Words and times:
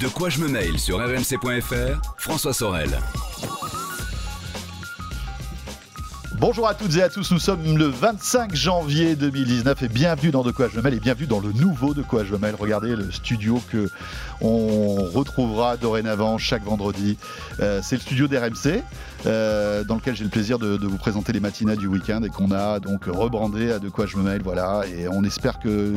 De 0.00 0.08
quoi 0.08 0.28
je 0.28 0.40
me 0.40 0.48
mail 0.48 0.78
sur 0.78 0.98
rmc.fr, 0.98 2.00
François 2.18 2.52
Sorel. 2.52 2.90
Bonjour 6.38 6.68
à 6.68 6.74
toutes 6.74 6.96
et 6.96 7.02
à 7.02 7.08
tous, 7.08 7.30
nous 7.32 7.38
sommes 7.38 7.78
le 7.78 7.86
25 7.86 8.54
janvier 8.54 9.16
2019 9.16 9.84
et 9.84 9.88
bienvenue 9.88 10.30
dans 10.30 10.42
De 10.42 10.50
quoi 10.50 10.68
je 10.68 10.76
me 10.76 10.82
mêle 10.82 10.92
et 10.92 11.00
bienvenue 11.00 11.26
dans 11.26 11.40
le 11.40 11.50
nouveau 11.52 11.94
De 11.94 12.02
quoi 12.02 12.24
je 12.24 12.32
me 12.32 12.38
mêle. 12.38 12.54
Regardez 12.58 12.94
le 12.94 13.10
studio 13.10 13.62
que 13.72 13.88
on 14.42 14.96
retrouvera 14.96 15.78
dorénavant 15.78 16.36
chaque 16.36 16.64
vendredi. 16.64 17.16
Euh, 17.60 17.80
c'est 17.82 17.96
le 17.96 18.02
studio 18.02 18.28
d'RMC 18.28 18.82
euh, 19.24 19.82
dans 19.84 19.94
lequel 19.96 20.14
j'ai 20.14 20.24
le 20.24 20.30
plaisir 20.30 20.58
de, 20.58 20.76
de 20.76 20.86
vous 20.86 20.98
présenter 20.98 21.32
les 21.32 21.40
matinales 21.40 21.76
du 21.78 21.86
week-end 21.86 22.22
et 22.22 22.28
qu'on 22.28 22.50
a 22.52 22.80
donc 22.80 23.04
rebrandé 23.06 23.72
à 23.72 23.78
De 23.78 23.88
quoi 23.88 24.06
je 24.06 24.16
me 24.16 24.22
mêle. 24.22 24.42
Voilà, 24.42 24.82
et 24.86 25.08
on 25.08 25.24
espère 25.24 25.58
que 25.58 25.92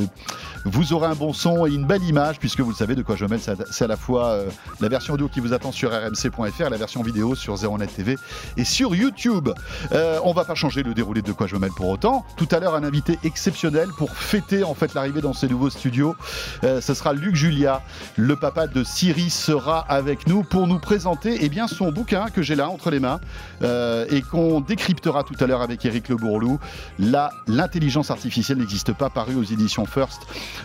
vous 0.66 0.94
aurez 0.94 1.08
un 1.08 1.16
bon 1.16 1.34
son 1.34 1.66
et 1.66 1.72
une 1.74 1.86
belle 1.86 2.04
image 2.04 2.40
puisque 2.40 2.60
vous 2.62 2.70
le 2.70 2.76
savez, 2.76 2.96
De 2.96 3.02
quoi 3.02 3.16
je 3.16 3.26
me 3.26 3.30
mêle, 3.32 3.40
c'est 3.42 3.84
à- 3.84 3.88
la 3.88 3.98
fois 3.98 4.28
euh, 4.28 4.50
la 4.82 4.88
version 4.90 5.16
audio 5.16 5.28
qui 5.28 5.40
vous 5.40 5.54
attend 5.54 5.72
sur 5.72 5.90
rmc.fr 5.92 6.70
la 6.70 6.78
version 6.78 7.02
vidéo 7.02 7.34
sur 7.34 7.56
01net 7.56 7.88
TV 7.96 8.16
et 8.58 8.64
sur 8.64 8.94
YouTube. 8.96 9.50
Euh, 9.94 10.20
on 10.24 10.32
va 10.34 10.46
pas 10.46 10.54
changer 10.56 10.84
le 10.84 10.94
déroulé 10.94 11.22
de 11.24 11.32
quoi 11.32 11.48
je 11.48 11.56
me 11.56 11.60
mêle 11.62 11.72
pour 11.76 11.88
autant. 11.90 12.24
Tout 12.38 12.48
à 12.52 12.60
l'heure, 12.60 12.76
un 12.76 12.84
invité 12.84 13.18
exceptionnel 13.24 13.88
pour 13.98 14.12
fêter 14.12 14.64
en 14.64 14.76
fait 14.76 14.94
l'arrivée 14.94 15.22
dans 15.22 15.34
ces 15.34 15.48
nouveaux 15.48 15.70
studios. 15.72 16.16
Euh, 16.64 16.82
ce 16.82 16.94
sera 16.94 17.14
Luc 17.14 17.36
Julia, 17.36 17.82
le 18.16 18.36
papa 18.36 18.68
de 18.68 18.84
Siri, 18.84 19.30
sera 19.32 19.80
avec 19.80 20.28
nous 20.28 20.44
pour 20.44 20.68
nous 20.68 20.78
présenter 20.80 21.40
eh 21.42 21.50
bien, 21.50 21.68
son 21.68 21.92
bouquin 21.92 22.28
que 22.28 22.44
j'ai 22.44 22.56
là 22.56 22.70
entre 22.70 22.92
les 22.92 23.00
mains 23.00 23.09
euh, 23.62 24.06
et 24.10 24.22
qu'on 24.22 24.62
décryptera 24.62 25.24
tout 25.24 25.36
à 25.40 25.48
l'heure 25.48 25.62
avec 25.62 25.86
Eric 25.86 26.10
Le 26.10 26.16
Bourlou. 26.16 26.60
Là, 27.00 27.32
l'intelligence 27.48 28.12
artificielle 28.12 28.60
n'existe 28.60 28.94
pas, 28.94 29.10
paru 29.10 29.36
aux 29.36 29.44
éditions 29.44 29.86
First. 29.86 30.22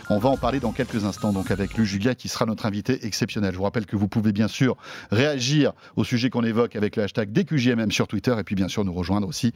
On 0.09 0.19
va 0.19 0.29
en 0.29 0.37
parler 0.37 0.59
dans 0.59 0.71
quelques 0.71 1.05
instants 1.05 1.33
donc 1.33 1.51
avec 1.51 1.75
Luc 1.75 1.85
Julia 1.85 2.15
qui 2.15 2.27
sera 2.27 2.45
notre 2.45 2.65
invité 2.65 3.05
exceptionnel. 3.05 3.53
Je 3.53 3.57
vous 3.57 3.63
rappelle 3.63 3.85
que 3.85 3.95
vous 3.95 4.07
pouvez 4.07 4.31
bien 4.31 4.47
sûr 4.47 4.75
réagir 5.11 5.73
au 5.95 6.03
sujet 6.03 6.29
qu'on 6.29 6.43
évoque 6.43 6.75
avec 6.75 6.95
le 6.95 7.03
hashtag 7.03 7.31
DQJMM 7.31 7.91
sur 7.91 8.07
Twitter 8.07 8.35
et 8.37 8.43
puis 8.43 8.55
bien 8.55 8.67
sûr 8.67 8.85
nous 8.85 8.93
rejoindre 8.93 9.27
aussi 9.27 9.53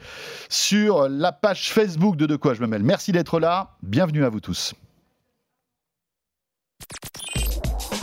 sur 0.48 1.08
la 1.08 1.32
page 1.32 1.72
Facebook 1.72 2.16
de 2.16 2.26
De 2.26 2.36
quoi 2.36 2.54
je 2.54 2.60
me 2.60 2.66
mêle. 2.66 2.82
Merci 2.82 3.12
d'être 3.12 3.40
là. 3.40 3.76
Bienvenue 3.82 4.24
à 4.24 4.28
vous 4.28 4.40
tous. 4.40 4.74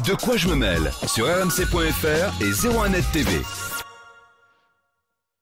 De 0.06 0.14
quoi 0.14 0.38
je 0.38 0.48
me 0.48 0.56
mêle 0.56 0.92
sur 1.06 1.26
rmc.fr 1.26 2.42
et 2.42 2.52
01net 2.52 3.12
TV. 3.12 3.42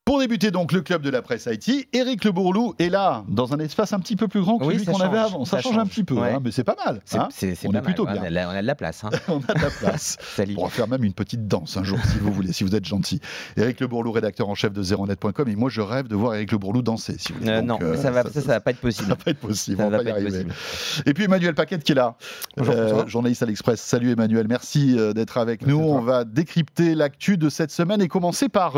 Pour 0.05 0.19
débuter 0.19 0.51
donc 0.51 0.71
le 0.71 0.81
club 0.81 1.01
de 1.01 1.09
la 1.09 1.23
presse 1.23 1.47
Haïti, 1.47 1.87
Eric 1.91 2.25
Le 2.25 2.31
Bourlou 2.31 2.75
est 2.77 2.89
là 2.89 3.23
dans 3.27 3.55
un 3.55 3.57
espace 3.59 3.91
un 3.91 3.99
petit 3.99 4.15
peu 4.15 4.27
plus 4.27 4.41
grand 4.41 4.59
que 4.59 4.65
Oui, 4.65 4.75
celui 4.75 4.85
qu'on 4.85 4.99
avait 5.01 5.17
avant. 5.17 5.45
Ça, 5.45 5.57
ça 5.57 5.61
change 5.63 5.79
un 5.79 5.87
petit 5.87 6.03
peu, 6.03 6.13
Ouais. 6.13 6.29
hein, 6.33 6.39
mais 6.43 6.51
c'est 6.51 6.63
pas 6.63 6.75
mal. 6.85 7.01
Hein. 7.13 7.27
c'est- 7.31 7.53
On 7.65 7.69
pas 7.71 7.79
est 7.79 7.81
mal, 7.81 7.81
plutôt 7.81 8.05
bien. 8.05 8.17
On 8.21 8.23
a, 8.23 8.29
de 8.29 8.35
la- 8.35 8.47
on 8.47 8.51
a 8.51 8.61
de 8.61 8.67
la 8.67 8.75
place. 8.75 9.03
Hein. 9.03 9.09
On 9.27 9.39
a 9.47 9.53
de 9.55 9.59
la 9.61 9.71
place. 9.71 10.17
On 10.37 10.53
pourra 10.53 10.69
faire 10.69 10.87
même 10.87 11.03
une 11.03 11.13
petite 11.15 11.47
danse 11.47 11.75
un 11.77 11.83
jour 11.83 11.97
si 12.05 12.19
vous 12.19 12.31
voulez, 12.31 12.53
si 12.53 12.63
vous 12.63 12.75
êtes 12.75 12.85
gentil. 12.85 13.19
Eric 13.57 13.79
Le 13.79 13.87
Bourlou, 13.87 14.11
rédacteur 14.11 14.47
en 14.47 14.53
chef 14.53 14.73
de 14.73 14.83
zeronet.com. 14.83 15.47
Et 15.49 15.55
moi, 15.55 15.71
je 15.71 15.81
rêve 15.81 16.07
de 16.07 16.15
voir 16.15 16.35
Eric 16.35 16.51
Le 16.51 16.59
Bourlou 16.59 16.83
danser. 16.83 17.15
Si 17.17 17.33
vous 17.33 17.39
voulez. 17.39 17.49
Euh, 17.51 17.61
Donc, 17.63 17.81
non, 17.81 17.87
euh, 17.87 17.95
ça 17.97 18.11
va, 18.11 18.21
ça, 18.25 18.41
ça 18.41 18.41
va 18.41 18.59
pas 18.59 18.69
être 18.69 18.77
ça 18.81 18.81
possible. 18.83 19.09
va 19.09 19.15
pas 19.15 19.31
être 19.31 19.39
possible. 19.39 19.77
Ça 19.77 19.87
on 19.87 19.89
va 19.89 19.97
va 19.97 20.03
y 20.03 20.05
pas 20.05 20.09
être 20.11 20.15
arriver. 20.17 20.43
possible. 20.43 21.01
Et 21.07 21.15
puis 21.15 21.23
Emmanuel 21.23 21.55
Paquette 21.55 21.83
qui 21.83 21.93
est 21.93 21.95
là, 21.95 22.15
euh, 22.59 23.07
journaliste 23.07 23.41
à 23.41 23.47
l'Express. 23.47 23.81
Salut 23.81 24.11
Emmanuel, 24.11 24.45
merci 24.47 24.95
d'être 25.15 25.39
avec 25.39 25.65
nous. 25.65 25.79
On 25.79 26.01
va 26.01 26.25
décrypter 26.25 26.93
l'actu 26.93 27.39
de 27.39 27.49
cette 27.49 27.71
semaine 27.71 28.03
et 28.03 28.07
commencer 28.07 28.49
par 28.49 28.75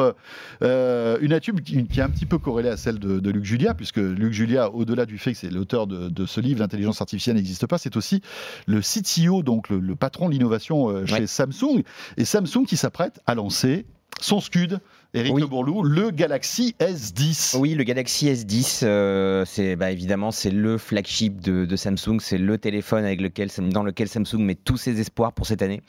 euh, 1.18 1.26
une 1.26 1.34
actu 1.34 1.54
qui, 1.54 1.86
qui 1.86 2.00
est 2.00 2.04
un 2.04 2.10
petit 2.10 2.26
peu 2.26 2.38
corrélée 2.38 2.70
à 2.70 2.78
celle 2.78 3.00
de, 3.00 3.20
de 3.20 3.30
Luc 3.30 3.44
Julia, 3.44 3.74
puisque 3.74 3.98
Luc 3.98 4.34
Julia, 4.34 4.72
au-delà 4.72 5.06
du 5.06 5.18
fait 5.18 5.34
que 5.34 5.38
c'est 5.38 5.50
l'auteur 5.50 5.88
de, 5.88 6.10
de 6.10 6.26
ce 6.26 6.40
livre, 6.42 6.60
L'intelligence 6.60 7.02
artificielle 7.02 7.36
n'existe 7.36 7.68
pas, 7.68 7.78
c'est 7.78 7.96
aussi 7.98 8.22
le 8.66 8.82
CTO, 8.82 9.44
donc 9.44 9.70
le, 9.70 9.80
le 9.80 9.96
patron 9.96 10.28
de 10.28 10.34
l'innovation 10.34 10.90
euh, 10.90 11.06
chez 11.06 11.14
Ouais. 11.14 11.28
Samsung. 11.28 11.84
Et 12.18 12.26
Samsung 12.26 12.66
qui 12.68 12.78
s'apprête 12.78 13.20
à 13.26 13.36
lancer 13.36 13.86
son 14.20 14.40
scud, 14.40 14.80
Eric 15.14 15.34
Oui. 15.34 15.42
Le 15.42 15.48
Bourlou, 15.48 15.84
le 15.84 16.12
Galaxy 16.12 16.76
S10. 16.80 17.58
Oui, 17.58 17.74
le 17.76 17.84
Galaxy 17.84 18.28
S10, 18.28 18.82
euh, 18.84 19.46
c'est 19.46 19.76
bah, 19.76 19.92
évidemment 19.92 20.32
c'est 20.32 20.50
le 20.52 20.78
flagship 20.78 21.40
de, 21.42 21.66
de 21.66 21.76
Samsung, 21.76 22.18
c'est 22.20 22.38
le 22.38 22.58
téléphone 22.58 23.06
avec 23.06 23.22
lequel, 23.22 23.50
dans 23.72 23.84
lequel 23.84 24.08
Samsung 24.10 24.40
met 24.40 24.56
tous 24.56 24.78
ses 24.78 25.00
espoirs 25.00 25.32
pour 25.34 25.46
cette 25.46 25.62
année, 25.62 25.82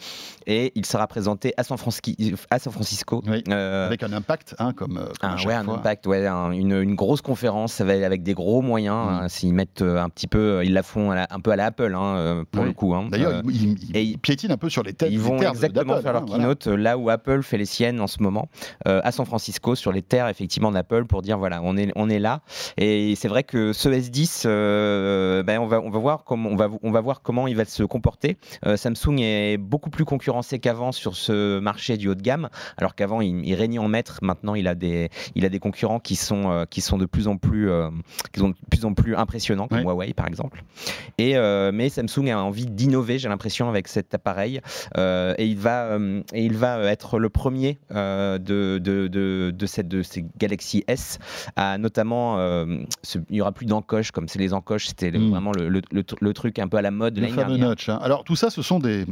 et 0.47 0.72
il 0.76 0.87
sera 0.87 1.06
présenté 1.09 1.53
à 1.56 1.65
San, 1.65 1.76
Francisco. 1.78 2.12
À 2.50 2.59
San 2.59 2.72
Francisco. 2.72 3.22
Oui. 3.26 3.43
Euh, 3.48 3.87
Avec 3.87 4.03
un 4.03 4.12
impact, 4.12 4.54
hein, 4.59 4.72
comme, 4.72 4.98
euh, 4.98 5.06
comme 5.20 5.31
à 5.31 5.34
un, 5.34 5.44
ouais, 5.44 5.54
un 5.54 5.69
impact, 5.69 6.06
ouais, 6.06 6.26
un- 6.26 6.53
une, 6.53 6.72
une 6.81 6.94
grosse 6.94 7.20
conférence 7.22 7.81
avec 7.81 8.22
des 8.22 8.34
gros 8.34 8.62
moyens. 8.62 8.97
Mm. 8.97 9.09
hein, 9.25 9.28
S'ils 9.28 9.53
mettent 9.54 9.82
un 9.82 10.09
petit 10.09 10.26
peu, 10.28 10.62
ils 10.64 10.72
la 10.72 10.82
font 10.82 11.10
la- 11.10 11.26
un 11.31 11.41
peu 11.41 11.50
à 11.50 11.56
la 11.56 11.66
Apple 11.66 11.94
hein, 11.94 12.44
pour 12.50 12.62
Oui. 12.62 12.69
le 12.69 12.75
coup. 12.75 12.94
D'ailleurs, 13.10 13.43
il, 13.48 13.72
il- 13.91 13.97
ils- 13.97 14.19
piétine 14.19 14.53
un 14.53 14.56
peu 14.56 14.69
sur 14.70 14.82
les 14.82 14.93
têtes. 14.94 15.10
Ils 15.12 15.19
vont 15.20 15.41
exactement 15.43 16.00
faire 16.00 16.12
leur 16.12 16.25
voilà. 16.25 16.43
keynote 16.43 16.66
là 16.66 16.97
où 16.97 17.10
Apple 17.10 17.43
fait 17.43 17.59
les 17.59 17.66
siennes 17.66 18.00
en 18.00 18.06
ce 18.06 18.22
moment, 18.22 18.48
euh, 18.87 19.00
à 19.08 19.12
San 19.12 19.26
Francisco, 19.26 19.74
sur 19.74 19.92
les 19.92 20.02
terres 20.02 20.28
effectivement 20.28 20.70
d'Apple, 20.70 21.04
pour 21.06 21.22
dire 21.22 21.38
voilà, 21.38 21.60
on 21.62 21.76
est, 21.76 21.91
on 21.96 22.08
est 22.08 22.19
là. 22.19 22.42
Et 22.76 23.14
c'est 23.16 23.28
vrai 23.28 23.42
que 23.42 23.72
ce 23.72 23.88
S10, 23.88 24.42
euh, 24.46 25.42
ben, 25.42 25.58
on, 25.58 25.66
va, 25.66 25.80
on, 25.80 25.91
va 25.91 25.98
voir 25.98 26.24
comment, 26.24 26.50
on, 26.50 26.56
va, 26.56 26.69
on 26.82 26.91
va 26.91 27.00
voir 27.00 27.22
comment 27.22 27.46
il 27.48 27.56
va 27.56 27.64
se 27.64 27.82
comporter. 27.82 28.36
Euh, 28.66 28.76
Samsung 28.76 29.19
est 29.20 29.56
beaucoup 29.56 29.91
plus 29.91 30.04
concurrencé 30.04 30.58
qu'avant 30.58 30.92
sur 30.92 31.16
ce 31.16 31.58
marché 31.58 31.96
du 31.96 32.08
haut 32.08 32.14
de 32.14 32.22
gamme, 32.22 32.48
alors 32.76 32.94
qu'avant 32.94 33.20
il, 33.20 33.46
il 33.46 33.54
régnait 33.54 33.78
en 33.78 33.88
maître. 33.88 34.19
Maintenant, 34.22 34.54
il 34.54 34.69
a 34.69 34.74
des, 34.74 35.08
il 35.34 35.44
a 35.44 35.48
des 35.48 35.58
concurrents 35.58 36.00
qui 36.00 36.16
sont, 36.16 36.50
euh, 36.50 36.64
qui 36.64 36.80
sont 36.80 36.98
de 36.98 37.06
plus 37.06 37.28
en 37.28 37.36
plus, 37.36 37.70
qui 38.32 38.40
sont 38.40 38.50
de 38.50 38.56
plus 38.70 38.84
en 38.84 38.94
plus 38.94 39.16
impressionnants, 39.16 39.69
comme 39.69 39.78
Ouais. 39.78 39.84
Huawei 39.84 40.12
par 40.12 40.26
exemple. 40.26 40.64
Et, 41.19 41.34
mais 41.72 41.88
Samsung 41.88 42.30
a 42.30 42.38
envie 42.38 42.66
d'innover, 42.66 43.19
j'ai 43.19 43.28
l'impression, 43.28 43.69
avec 43.69 43.88
cet 43.88 44.14
appareil. 44.14 44.60
Et 44.96 45.46
il 45.46 45.56
va, 45.56 45.98
et 46.32 46.44
il 46.44 46.56
va 46.56 46.82
être 46.84 47.19
le 47.19 47.28
premier 47.28 47.78
de, 47.90 48.78
de, 49.03 49.06
de, 49.09 49.50
de, 49.56 49.66
cette, 49.66 49.88
de 49.88 50.03
ces 50.03 50.25
Galaxy 50.38 50.84
S 50.88 51.19
à 51.56 51.78
notamment. 51.78 52.38
euh, 52.38 52.64
ce- 53.03 53.19
il 53.28 53.34
n'y 53.34 53.41
aura 53.41 53.53
plus 53.53 53.66
d'encoche, 53.66 54.10
comme 54.10 54.28
c'est 54.28 54.38
les 54.38 54.53
encoches, 54.54 54.86
c'était 54.88 55.10
le- 55.10 55.19
Mm. 55.19 55.31
vraiment 55.31 55.53
le, 55.53 55.69
le- 55.69 55.82
le- 55.92 56.04
le 56.20 56.32
truc 56.32 56.59
un 56.59 56.69
peu 56.69 56.76
à 56.76 56.82
la 56.82 56.91
mode 56.91 57.19
Le 57.19 57.28
fameux 57.28 57.56
notch. 57.56 57.88
hein. 57.88 57.98
Alors 58.03 58.25
tout 58.25 58.37
ça, 58.37 58.50
ce 58.50 58.62
sont 58.62 58.78
des, 58.78 59.04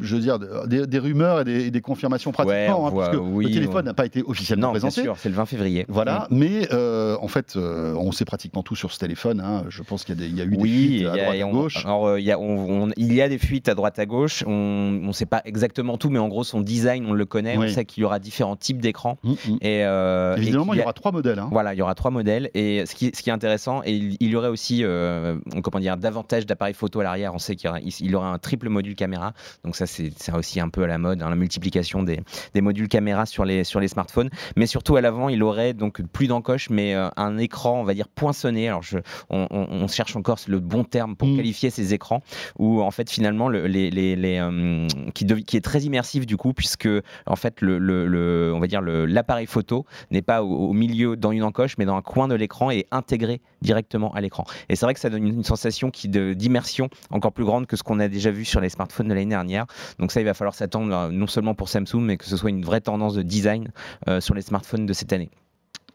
je 0.00 0.14
veux 0.16 0.20
dire, 0.22 0.38
des, 0.66 0.86
des 0.86 0.98
rumeurs 0.98 1.40
et 1.40 1.44
des, 1.44 1.66
et 1.66 1.70
des 1.70 1.80
confirmations 1.80 2.32
pratiquement, 2.32 2.90
Ouais, 2.92 3.04
hein, 3.04 3.18
oui, 3.20 3.46
le 3.46 3.50
téléphone 3.52 3.82
on- 3.82 3.82
n'a 3.82 3.94
pas 3.94 4.06
été 4.06 4.22
officiellement 4.24 4.68
Non, 4.68 4.72
bien 4.72 4.80
présenté. 4.80 5.02
sûr, 5.02 5.16
c'est 5.18 5.28
le 5.28 5.34
20 5.34 5.46
février. 5.46 5.84
Voilà, 5.88 6.26
mais 6.30 6.68
euh, 6.72 7.16
en 7.20 7.28
fait, 7.28 7.54
euh, 7.56 7.94
on 7.98 8.12
sait 8.12 8.24
pratiquement 8.24 8.62
tout 8.62 8.76
sur 8.76 8.92
ce 8.92 8.98
téléphone. 8.98 9.40
hein. 9.40 9.64
Je 9.68 9.82
pense 9.82 10.04
qu'il 10.04 10.20
y, 10.20 10.24
a 10.24 10.26
y 10.26 10.40
a 10.40 10.44
eu 10.44 10.50
des 10.50 10.56
Oui, 10.62 10.70
fuites 10.98 11.06
à 11.06 11.12
a- 11.12 11.16
droite 11.16 11.34
et 11.36 11.42
à 11.42 11.46
gauche. 11.50 11.84
alors, 11.84 12.18
il 12.18 12.24
y 12.24 12.32
a, 12.32 12.38
on- 12.38 12.84
on- 12.84 12.90
il 12.96 13.12
y 13.12 13.20
a 13.22 13.28
des 13.28 13.38
fuites 13.38 13.68
à 13.68 13.74
droite 13.74 13.98
à 13.98 14.06
gauche. 14.06 14.44
On 14.46 14.90
ne 15.02 15.12
sait 15.12 15.26
pas 15.26 15.42
exactement 15.44 15.98
tout, 15.98 16.10
mais 16.10 16.18
en 16.18 16.28
gros, 16.28 16.44
son 16.44 16.60
design, 16.60 17.06
on 17.06 17.12
le 17.12 17.24
connaît. 17.26 17.56
Oui. 17.56 17.66
On 17.70 17.72
sait 17.74 17.84
qu'il 17.84 18.02
y 18.02 18.04
aura 18.04 18.18
différents 18.18 18.56
types 18.56 18.80
d'écrans. 18.80 19.17
Mm, 19.24 19.32
mm. 19.32 19.56
Et, 19.62 19.84
euh, 19.84 20.36
Évidemment, 20.36 20.74
il 20.74 20.78
y 20.78 20.82
aura 20.82 20.92
trois 20.92 21.12
modèles. 21.12 21.38
hein. 21.38 21.48
Voilà, 21.50 21.74
il 21.74 21.78
y 21.78 21.82
aura 21.82 21.94
trois 21.94 22.10
modèles. 22.10 22.50
Et 22.54 22.84
ce 22.86 22.94
qui, 22.94 23.10
ce 23.14 23.22
qui 23.22 23.30
est 23.30 23.32
intéressant, 23.32 23.82
et 23.84 23.92
il, 23.92 24.16
il 24.20 24.28
y 24.30 24.36
aurait 24.36 24.48
aussi 24.48 24.84
euh, 24.84 25.38
comment 25.62 25.80
dire, 25.80 25.96
davantage 25.96 26.46
d'appareils 26.46 26.74
photo 26.74 27.00
à 27.00 27.02
l'arrière. 27.04 27.34
On 27.34 27.38
sait 27.38 27.56
qu'il 27.56 27.66
y 27.66 27.70
aura, 27.70 27.80
il 27.80 28.16
aura 28.16 28.28
un 28.28 28.38
triple 28.38 28.68
module 28.68 28.94
caméra. 28.94 29.32
Donc 29.64 29.76
ça, 29.76 29.86
c'est 29.86 30.12
aussi 30.34 30.60
un 30.60 30.68
peu 30.68 30.84
à 30.84 30.86
la 30.86 30.98
mode, 30.98 31.22
hein, 31.22 31.30
la 31.30 31.36
multiplication 31.36 32.02
des, 32.02 32.20
des 32.54 32.60
modules 32.60 32.88
caméra 32.88 33.26
sur 33.26 33.44
les, 33.44 33.64
sur 33.64 33.80
les 33.80 33.88
smartphones. 33.88 34.30
Mais 34.56 34.66
surtout 34.66 34.96
à 34.96 35.00
l'avant, 35.00 35.28
il 35.28 35.42
aurait 35.42 35.72
donc 35.74 36.02
plus 36.12 36.26
d'encoche, 36.28 36.70
mais 36.70 36.94
euh, 36.94 37.08
un 37.16 37.38
écran, 37.38 37.80
on 37.80 37.84
va 37.84 37.94
dire, 37.94 38.08
poinçonné. 38.08 38.68
Alors 38.68 38.82
je, 38.82 38.98
on, 39.30 39.46
on- 39.50 39.66
on 39.70 39.88
cherche 39.88 40.16
encore 40.16 40.38
le 40.46 40.60
bon 40.60 40.84
terme 40.84 41.16
pour 41.16 41.28
Mm. 41.28 41.36
qualifier 41.36 41.70
ces 41.70 41.92
écrans, 41.94 42.22
où 42.58 42.80
en 42.82 42.90
fait 42.90 43.10
finalement, 43.10 43.48
le, 43.48 43.66
les, 43.66 43.90
les, 43.90 44.16
les, 44.16 44.38
euh, 44.38 44.86
qui, 45.14 45.26
est 45.56 45.60
très 45.64 45.80
immersif 45.82 46.26
du 46.26 46.36
coup, 46.36 46.52
puisque 46.52 46.88
en 47.26 47.36
fait, 47.36 47.60
le, 47.60 47.78
le- 47.78 48.06
le- 48.06 48.52
on 48.54 48.60
va 48.60 48.66
dire 48.66 48.80
le- 48.80 49.04
l'appareil 49.08 49.46
photo 49.46 49.84
n'est 50.10 50.22
pas 50.22 50.42
au, 50.42 50.72
milieu 50.72 51.16
dans 51.16 51.32
une 51.32 51.42
encoche, 51.42 51.76
mais 51.78 51.84
dans 51.84 51.96
un 51.96 52.02
coin 52.02 52.28
de 52.28 52.34
l'écran 52.34 52.70
et 52.70 52.86
intégré 52.90 53.40
directement 53.62 54.12
à 54.14 54.20
l'écran. 54.20 54.44
Et 54.68 54.76
c'est 54.76 54.86
vrai 54.86 54.94
que 54.94 55.00
ça 55.00 55.10
donne 55.10 55.26
une, 55.26 55.44
sensation 55.44 55.90
d'immersion 56.04 56.88
encore 57.10 57.32
plus 57.32 57.44
grande 57.44 57.66
que 57.66 57.76
ce 57.76 57.82
qu'on 57.82 58.00
a 58.00 58.08
déjà 58.08 58.30
vu 58.30 58.44
sur 58.44 58.60
les 58.60 58.68
smartphones 58.68 59.08
de 59.08 59.14
l'année 59.14 59.26
dernière. 59.26 59.66
Donc 59.98 60.12
ça, 60.12 60.20
il 60.20 60.24
va 60.24 60.34
falloir 60.34 60.54
s'attendre 60.54 60.94
euh, 60.94 61.10
non 61.10 61.26
seulement 61.26 61.54
pour 61.54 61.68
Samsung, 61.68 62.02
mais 62.02 62.16
que 62.16 62.24
ce 62.24 62.36
soit 62.36 62.50
une 62.50 62.64
vraie 62.64 62.80
tendance 62.80 63.14
de 63.14 63.22
design 63.22 63.72
euh, 64.08 64.20
sur 64.20 64.34
les 64.34 64.42
smartphones 64.42 64.86
de 64.86 64.92
cette 64.92 65.12
année. 65.12 65.30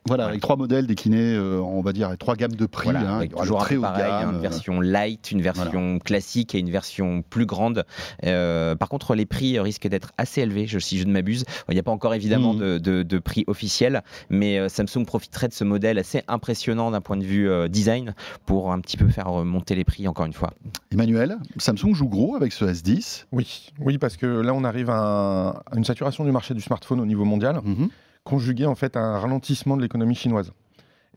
Voilà, 0.06 0.26
Ouais. 0.26 0.30
avec 0.32 0.42
trois 0.42 0.58
modèles 0.58 0.86
déclinés, 0.86 1.34
euh, 1.36 1.60
on 1.62 1.82
va 1.82 1.94
dire, 1.94 2.08
avec 2.08 2.20
trois 2.20 2.36
gammes 2.36 2.56
de 2.56 2.66
prix. 2.66 2.90
Voilà, 2.92 3.10
hein. 3.14 3.18
avec 3.18 3.30
Il 3.32 3.34
y 3.34 3.36
aura 3.36 3.44
toujours 3.44 3.60
très 3.60 3.78
pareil, 3.78 4.04
gamme, 4.04 4.30
une 4.32 4.36
euh, 4.36 4.40
version 4.40 4.82
light, 4.82 5.32
une 5.32 5.42
version 5.42 6.00
classique 6.00 6.56
et 6.56 6.60
une 6.60 6.70
version 6.70 7.24
plus 7.30 7.46
grande. 7.46 7.86
Euh, 8.26 8.76
par 8.76 8.90
contre, 8.90 9.16
les 9.16 9.26
prix 9.26 9.60
risquent 9.60 9.88
d'être 9.88 10.12
assez 10.18 10.42
élevés, 10.42 10.68
je- 10.68 10.80
si 10.80 10.98
je 11.00 11.06
ne 11.06 11.12
m'abuse. 11.14 11.46
Il 11.70 11.74
n'y 11.74 11.80
a 11.80 11.84
pas 11.84 11.92
encore 11.92 12.14
évidemment 12.14 12.54
Mhm. 12.54 12.60
de, 12.60 12.78
de- 12.80 13.04
de 13.04 13.20
prix 13.20 13.44
officiel, 13.48 14.04
mais 14.30 14.60
euh, 14.60 14.68
Samsung 14.70 15.06
profiterait 15.06 15.48
de 15.48 15.54
ce 15.54 15.64
modèle 15.64 15.98
assez 15.98 16.22
impressionnant 16.28 16.92
d'un 16.92 17.02
point 17.02 17.18
de 17.18 17.24
vue 17.24 17.50
euh, 17.50 17.68
design 17.70 18.14
pour 18.46 18.72
un 18.74 18.80
petit 18.82 18.98
peu 18.98 19.08
faire 19.08 19.28
remonter 19.30 19.76
les 19.76 19.84
prix 19.86 20.08
encore 20.08 20.26
une 20.26 20.34
fois. 20.34 20.52
Emmanuel, 20.92 21.38
Samsung 21.58 21.94
joue 21.94 22.10
gros 22.10 22.36
avec 22.36 22.52
ce 22.52 22.66
S10. 22.66 23.26
Oui, 23.32 23.72
oui, 23.80 23.98
parce 23.98 24.18
que 24.18 24.26
là, 24.28 24.54
on 24.54 24.64
arrive 24.66 24.90
à, 24.90 25.00
un- 25.00 25.50
à 25.52 25.78
une 25.78 25.86
saturation 25.86 26.26
du 26.26 26.32
marché 26.32 26.54
du 26.54 26.62
smartphone 26.62 27.00
au 27.00 27.06
niveau 27.06 27.24
mondial, 27.26 27.62
Mhm. 27.64 27.90
Conjugué 28.24 28.66
en 28.66 28.76
fait 28.76 28.96
à 28.96 29.02
un 29.02 29.20
ralentissement 29.20 29.78
de 29.78 29.82
l'économie 29.82 30.16
chinoise. 30.16 30.52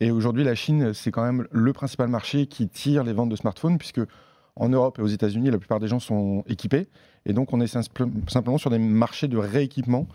Et 0.00 0.10
aujourd'hui, 0.10 0.44
la 0.44 0.54
Chine, 0.54 0.92
c'est 0.92 1.10
quand 1.10 1.24
même 1.24 1.46
le 1.50 1.72
principal 1.72 2.08
marché 2.08 2.46
qui 2.46 2.68
tire 2.68 3.02
les 3.04 3.12
ventes 3.12 3.30
de 3.30 3.36
smartphones, 3.36 3.78
puisque 3.78 4.00
En 4.58 4.70
Europe 4.70 4.98
et 4.98 5.02
aux 5.02 5.06
États-Unis, 5.06 5.50
la 5.50 5.58
plupart 5.58 5.80
des 5.80 5.86
gens 5.88 6.00
sont 6.00 6.42
équipés. 6.48 6.86
Et 7.26 7.34
donc, 7.34 7.52
on 7.52 7.60
est 7.60 7.66
simple- 7.66 8.06
simplement 8.26 8.56
sur 8.56 8.70
des 8.70 8.78
marchés 8.78 9.28
de 9.28 9.36
rééquipement. 9.36 10.06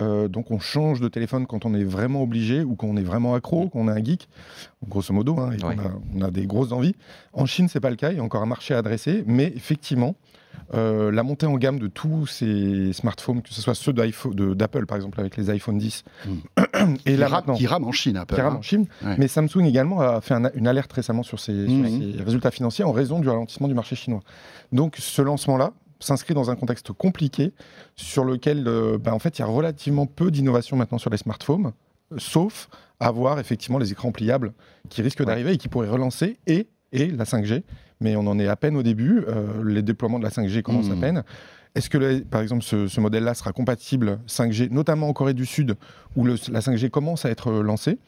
Euh, 0.00 0.28
donc, 0.28 0.52
on 0.52 0.60
change 0.60 1.00
de 1.00 1.08
téléphone 1.08 1.48
quand 1.48 1.64
on 1.66 1.74
est 1.74 1.82
vraiment 1.82 2.22
obligé 2.22 2.62
ou 2.62 2.76
qu'on 2.76 2.96
est 2.96 3.02
vraiment 3.02 3.34
accro, 3.34 3.68
qu'on 3.68 3.88
est 3.88 3.90
un 4.00 4.04
geek, 4.04 4.28
grosso 4.88 5.12
modo, 5.12 5.40
hein, 5.40 5.50
et 5.50 5.64
Ouais. 5.64 5.74
qu'on 5.74 5.82
a, 5.82 5.90
on 6.14 6.22
a 6.22 6.30
des 6.30 6.46
grosses 6.46 6.70
envies. 6.70 6.94
En 7.32 7.44
Chine, 7.46 7.66
c'est 7.68 7.80
pas 7.80 7.90
le 7.90 7.96
cas. 7.96 8.12
Il 8.12 8.18
y 8.18 8.20
a 8.20 8.22
encore 8.22 8.40
un 8.42 8.46
marché 8.46 8.72
à 8.72 8.78
adresser. 8.78 9.24
Mais 9.26 9.52
effectivement, 9.56 10.14
euh, 10.74 11.10
la 11.10 11.22
montée 11.22 11.46
en 11.46 11.56
gamme 11.56 11.78
de 11.78 11.86
tous 11.86 12.26
ces 12.26 12.92
smartphones, 12.92 13.42
que 13.42 13.52
ce 13.52 13.60
soit 13.60 13.74
ceux 13.74 13.92
d'Apple, 13.92 14.86
par 14.86 14.96
exemple, 14.96 15.20
avec 15.20 15.36
les 15.36 15.50
iPhone 15.50 15.78
10, 15.78 16.04
et 16.26 17.14
qui, 17.14 17.16
rame, 17.16 17.30
maintenant, 17.32 17.54
qui 17.54 17.66
rame 17.66 17.84
en 17.84 17.92
Chine, 17.92 18.16
Apple. 18.16 18.34
qui 18.34 18.40
rame 18.40 18.54
hein. 18.54 18.58
en 18.58 18.62
Chine. 18.62 18.86
Ouais. 19.04 19.14
Mais 19.18 19.28
Samsung 19.28 19.64
également 19.64 20.00
a 20.00 20.20
fait 20.20 20.34
un- 20.34 20.50
une 20.54 20.66
alerte 20.68 20.92
récemment 20.92 21.22
sur 21.22 21.40
ses, 21.40 21.66
sur 21.66 21.74
Mhm. 21.76 22.12
ses 22.16 22.22
résultats 22.22 22.50
financiers 22.50 22.84
en 22.84 22.92
raison 22.92 23.18
du 23.20 23.28
ralentissement 23.28 23.68
du 23.68 23.74
marché 23.74 23.96
chinois. 23.96 24.20
Donc 24.72 24.96
ce 24.98 25.22
lancement-là 25.22 25.72
s'inscrit 26.00 26.34
dans 26.34 26.50
un 26.50 26.56
contexte 26.56 26.92
compliqué 26.92 27.52
sur 27.96 28.24
lequel 28.24 28.68
euh, 28.68 28.98
bah, 28.98 29.12
en 29.14 29.18
fait 29.18 29.38
il 29.38 29.42
y 29.42 29.44
a 29.44 29.48
relativement 29.48 30.06
peu 30.06 30.30
d'innovation 30.30 30.76
maintenant 30.76 30.98
sur 30.98 31.10
les 31.10 31.16
smartphones, 31.16 31.72
euh, 32.12 32.16
sauf 32.18 32.68
avoir 33.00 33.38
effectivement 33.40 33.78
les 33.78 33.90
écrans 33.92 34.12
pliables 34.12 34.52
qui 34.90 35.02
risquent 35.02 35.24
d'arriver 35.24 35.52
et 35.54 35.56
qui 35.56 35.68
pourraient 35.68 35.88
relancer 35.88 36.38
et, 36.46 36.68
et 36.92 37.06
la 37.06 37.24
5G. 37.24 37.62
Mais 38.00 38.16
on 38.16 38.26
en 38.26 38.38
est 38.38 38.46
à 38.46 38.56
peine 38.56 38.76
au 38.76 38.82
début, 38.82 39.24
euh, 39.26 39.64
les 39.64 39.82
déploiements 39.82 40.18
de 40.18 40.24
la 40.24 40.30
5G 40.30 40.62
commencent 40.62 40.90
à 40.90 40.96
peine. 40.96 41.24
Est-ce 41.74 41.90
que, 41.90 42.20
par 42.20 42.40
exemple, 42.40 42.62
ce, 42.62 42.88
ce 42.88 43.00
modèle-là 43.00 43.34
sera 43.34 43.52
compatible 43.52 44.18
5G, 44.26 44.70
notamment 44.70 45.08
en 45.08 45.12
Corée 45.12 45.34
du 45.34 45.46
Sud, 45.46 45.76
où 46.16 46.24
le- 46.24 46.36
la 46.50 46.60
5G 46.60 46.90
commence 46.90 47.24
à 47.24 47.30
être 47.30 47.50
lancée? 47.52 47.98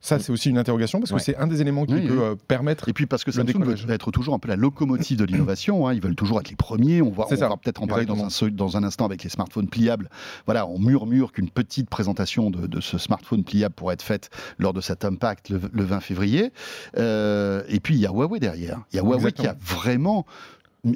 Ça, 0.00 0.18
c'est 0.18 0.30
aussi 0.30 0.50
une 0.50 0.58
interrogation, 0.58 1.00
parce 1.00 1.10
que 1.10 1.16
Ouais. 1.16 1.20
c'est 1.22 1.36
un 1.36 1.46
des 1.46 1.60
éléments 1.60 1.84
qui 1.86 1.94
Oui, 1.94 2.06
peut 2.06 2.12
oui. 2.14 2.20
euh, 2.22 2.34
permettre... 2.48 2.88
Et 2.88 2.92
puis 2.92 3.06
parce 3.06 3.24
que 3.24 3.32
Samsung 3.32 3.64
veut 3.64 3.90
être 3.92 4.10
toujours 4.12 4.34
un 4.34 4.38
peu 4.38 4.48
la 4.48 4.56
locomotive 4.56 5.18
de 5.18 5.24
l'innovation, 5.24 5.88
hein, 5.88 5.94
ils 5.94 6.00
veulent 6.00 6.14
toujours 6.14 6.38
être 6.40 6.50
les 6.50 6.56
premiers. 6.56 7.02
On 7.02 7.10
va, 7.10 7.24
peut-être 7.26 7.82
en 7.82 7.86
parler 7.86 8.04
dans 8.06 8.24
un, 8.24 8.48
dans 8.50 8.76
instant 8.76 9.04
avec 9.06 9.24
les 9.24 9.30
smartphones 9.30 9.68
pliables. 9.68 10.08
Voilà, 10.44 10.66
on 10.66 10.78
murmure 10.78 11.32
qu'une 11.32 11.50
petite 11.50 11.88
présentation 11.90 12.50
de, 12.50 12.66
de 12.66 12.80
ce 12.80 12.98
smartphone 12.98 13.42
pliable 13.42 13.74
pourrait 13.74 13.94
être 13.94 14.02
faite 14.02 14.30
lors 14.58 14.72
de 14.72 14.80
cet 14.80 15.04
Impact 15.04 15.48
le, 15.48 15.60
le 15.72 15.82
20 15.84 16.00
février. 16.00 16.52
Euh, 16.98 17.62
et 17.68 17.80
puis 17.80 17.94
il 17.94 18.00
y 18.00 18.06
a 18.06 18.10
Huawei 18.10 18.38
derrière. 18.38 18.82
Il 18.92 18.96
y 18.96 18.98
a 18.98 19.02
Huawei 19.02 19.32
qui 19.32 19.46
a 19.46 19.56
vraiment 19.60 20.26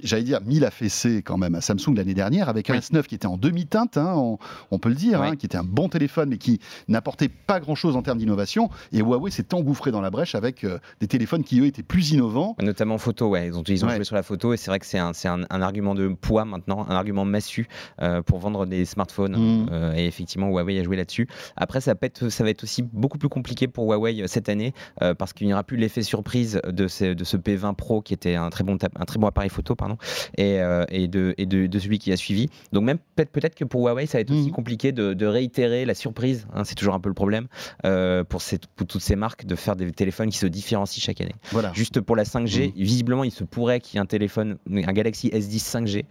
j'allais 0.02 0.22
dire, 0.22 0.40
mis 0.44 0.58
la 0.58 0.70
fessée 0.70 1.22
quand 1.22 1.38
même 1.38 1.54
à 1.54 1.60
Samsung 1.60 1.94
l'année 1.96 2.14
dernière 2.14 2.48
avec 2.48 2.70
un 2.70 2.75
Oui. 2.75 2.81
S9 2.81 3.02
qui 3.04 3.14
était 3.14 3.26
en 3.26 3.37
demi-teinte, 3.37 3.96
hein, 3.96 4.14
on, 4.16 4.38
on 4.70 4.78
peut 4.78 4.88
le 4.88 4.94
dire, 4.94 5.20
Oui. 5.20 5.28
hein, 5.28 5.37
qui 5.37 5.46
était 5.46 5.56
un 5.58 5.64
bon 5.64 5.88
téléphone 5.88 6.31
mais 6.31 6.38
qui 6.38 6.60
n'apportait 6.88 7.28
pas 7.28 7.60
grand-chose 7.60 7.96
en 7.96 8.02
termes 8.02 8.19
d'innovation. 8.19 8.70
Et 8.92 8.98
Huawei 9.00 9.31
s'est 9.31 9.52
engouffré 9.54 9.90
dans 9.90 10.00
la 10.00 10.10
brèche 10.10 10.34
avec 10.34 10.64
euh, 10.64 10.78
des 11.00 11.08
téléphones 11.08 11.44
qui, 11.44 11.60
eux, 11.60 11.66
étaient 11.66 11.82
plus 11.82 12.10
innovants. 12.12 12.56
Notamment 12.62 12.98
photo, 12.98 13.28
ouais. 13.28 13.46
Ils 13.48 13.58
ont, 13.58 13.62
ils 13.66 13.84
ont 13.84 13.88
Ouais. 13.88 13.96
joué 13.96 14.04
sur 14.04 14.14
la 14.16 14.22
photo 14.22 14.52
et 14.52 14.56
c'est 14.56 14.70
vrai 14.70 14.78
que 14.78 14.87
c'est 14.87 14.98
un, 14.98 15.12
un, 15.25 15.42
un 15.50 15.62
argument 15.62 15.94
de 15.94 16.08
poids 16.08 16.44
maintenant, 16.44 16.87
un 16.88 16.94
argument 16.94 17.25
massu 17.25 17.66
euh, 18.02 18.22
pour 18.22 18.38
vendre 18.38 18.66
des 18.66 18.84
smartphones. 18.84 19.37
Mhm. 19.37 19.69
Euh, 19.72 19.94
et 19.94 20.06
effectivement, 20.06 20.48
Huawei 20.48 20.78
a 20.78 20.82
joué 20.84 20.96
là-dessus. 20.96 21.28
Après, 21.56 21.81
ça, 21.81 21.94
peut 21.94 22.06
être, 22.06 22.28
ça 22.28 22.44
va 22.44 22.50
être 22.50 22.64
aussi 22.64 22.82
beaucoup 22.82 23.19
plus 23.19 23.28
compliqué 23.28 23.66
pour 23.69 23.87
Huawei 23.92 24.25
cette 24.26 24.48
année 24.48 24.72
parce 25.19 25.32
qu'il 25.32 25.46
n'y 25.46 25.52
aura 25.52 25.64
plus 25.64 25.76
l'effet 25.76 26.02
surprise 26.02 26.60
de 26.66 26.88
ce, 26.88 27.14
de 27.14 27.25
ce 27.25 27.37
P20 27.37 27.75
Pro 27.75 28.02
qui 28.02 28.14
était 28.14 28.34
un 28.34 28.50
très 28.50 28.64
bon, 28.64 28.76
un 28.96 29.04
très 29.04 29.19
bon 29.19 29.26
appareil 29.26 29.50
photo 29.50 29.75
pardon, 29.81 29.97
et, 30.37 30.61
euh, 30.61 30.85
et, 30.91 31.09
de, 31.09 31.35
et 31.38 31.47
de, 31.47 31.67
de 31.67 31.79
celui 31.79 31.99
qui 31.99 32.12
a 32.12 32.17
suivi. 32.17 32.49
Donc 32.73 32.85
même 32.85 32.99
peut-être 33.17 33.55
que 33.55 33.65
pour 33.65 33.81
Huawei, 33.82 34.06
ça 34.06 34.19
va 34.19 34.23
être 34.23 34.31
aussi 34.31 34.47
Mhm. 34.49 34.53
compliqué 34.53 34.93
de, 34.93 35.15
de 35.15 35.27
réitérer 35.27 35.85
la 35.85 35.94
surprise. 35.94 36.47
hein, 36.55 36.62
c'est 36.65 36.75
toujours 36.75 36.94
un 36.94 37.00
peu 37.00 37.09
le 37.09 37.15
problème 37.15 37.47
euh, 37.85 38.23
pour, 38.25 38.43
ces- 38.43 38.59
pour 38.77 38.87
toutes 38.87 39.00
ces 39.03 39.17
marques 39.17 39.44
de 39.47 39.56
faire 39.56 39.75
des 39.77 39.91
téléphones 39.91 40.29
qui 40.31 40.38
se 40.38 40.47
différencient 40.47 41.03
chaque 41.03 41.21
année. 41.21 41.35
Voilà. 41.53 41.73
Juste 41.75 42.00
pour 42.00 42.15
la 42.17 42.25
5G, 42.25 42.73
visiblement, 42.77 43.25
il 43.25 43.31
se 43.32 43.44
pourrait 43.44 43.81
qu'il 43.81 43.97
y 43.97 43.99
ait 43.99 44.03
un 44.03 44.06
téléphone, 44.06 44.59
un 44.71 44.93
Galaxy 44.93 45.29
S10 45.31 45.59
5G, 45.71 46.05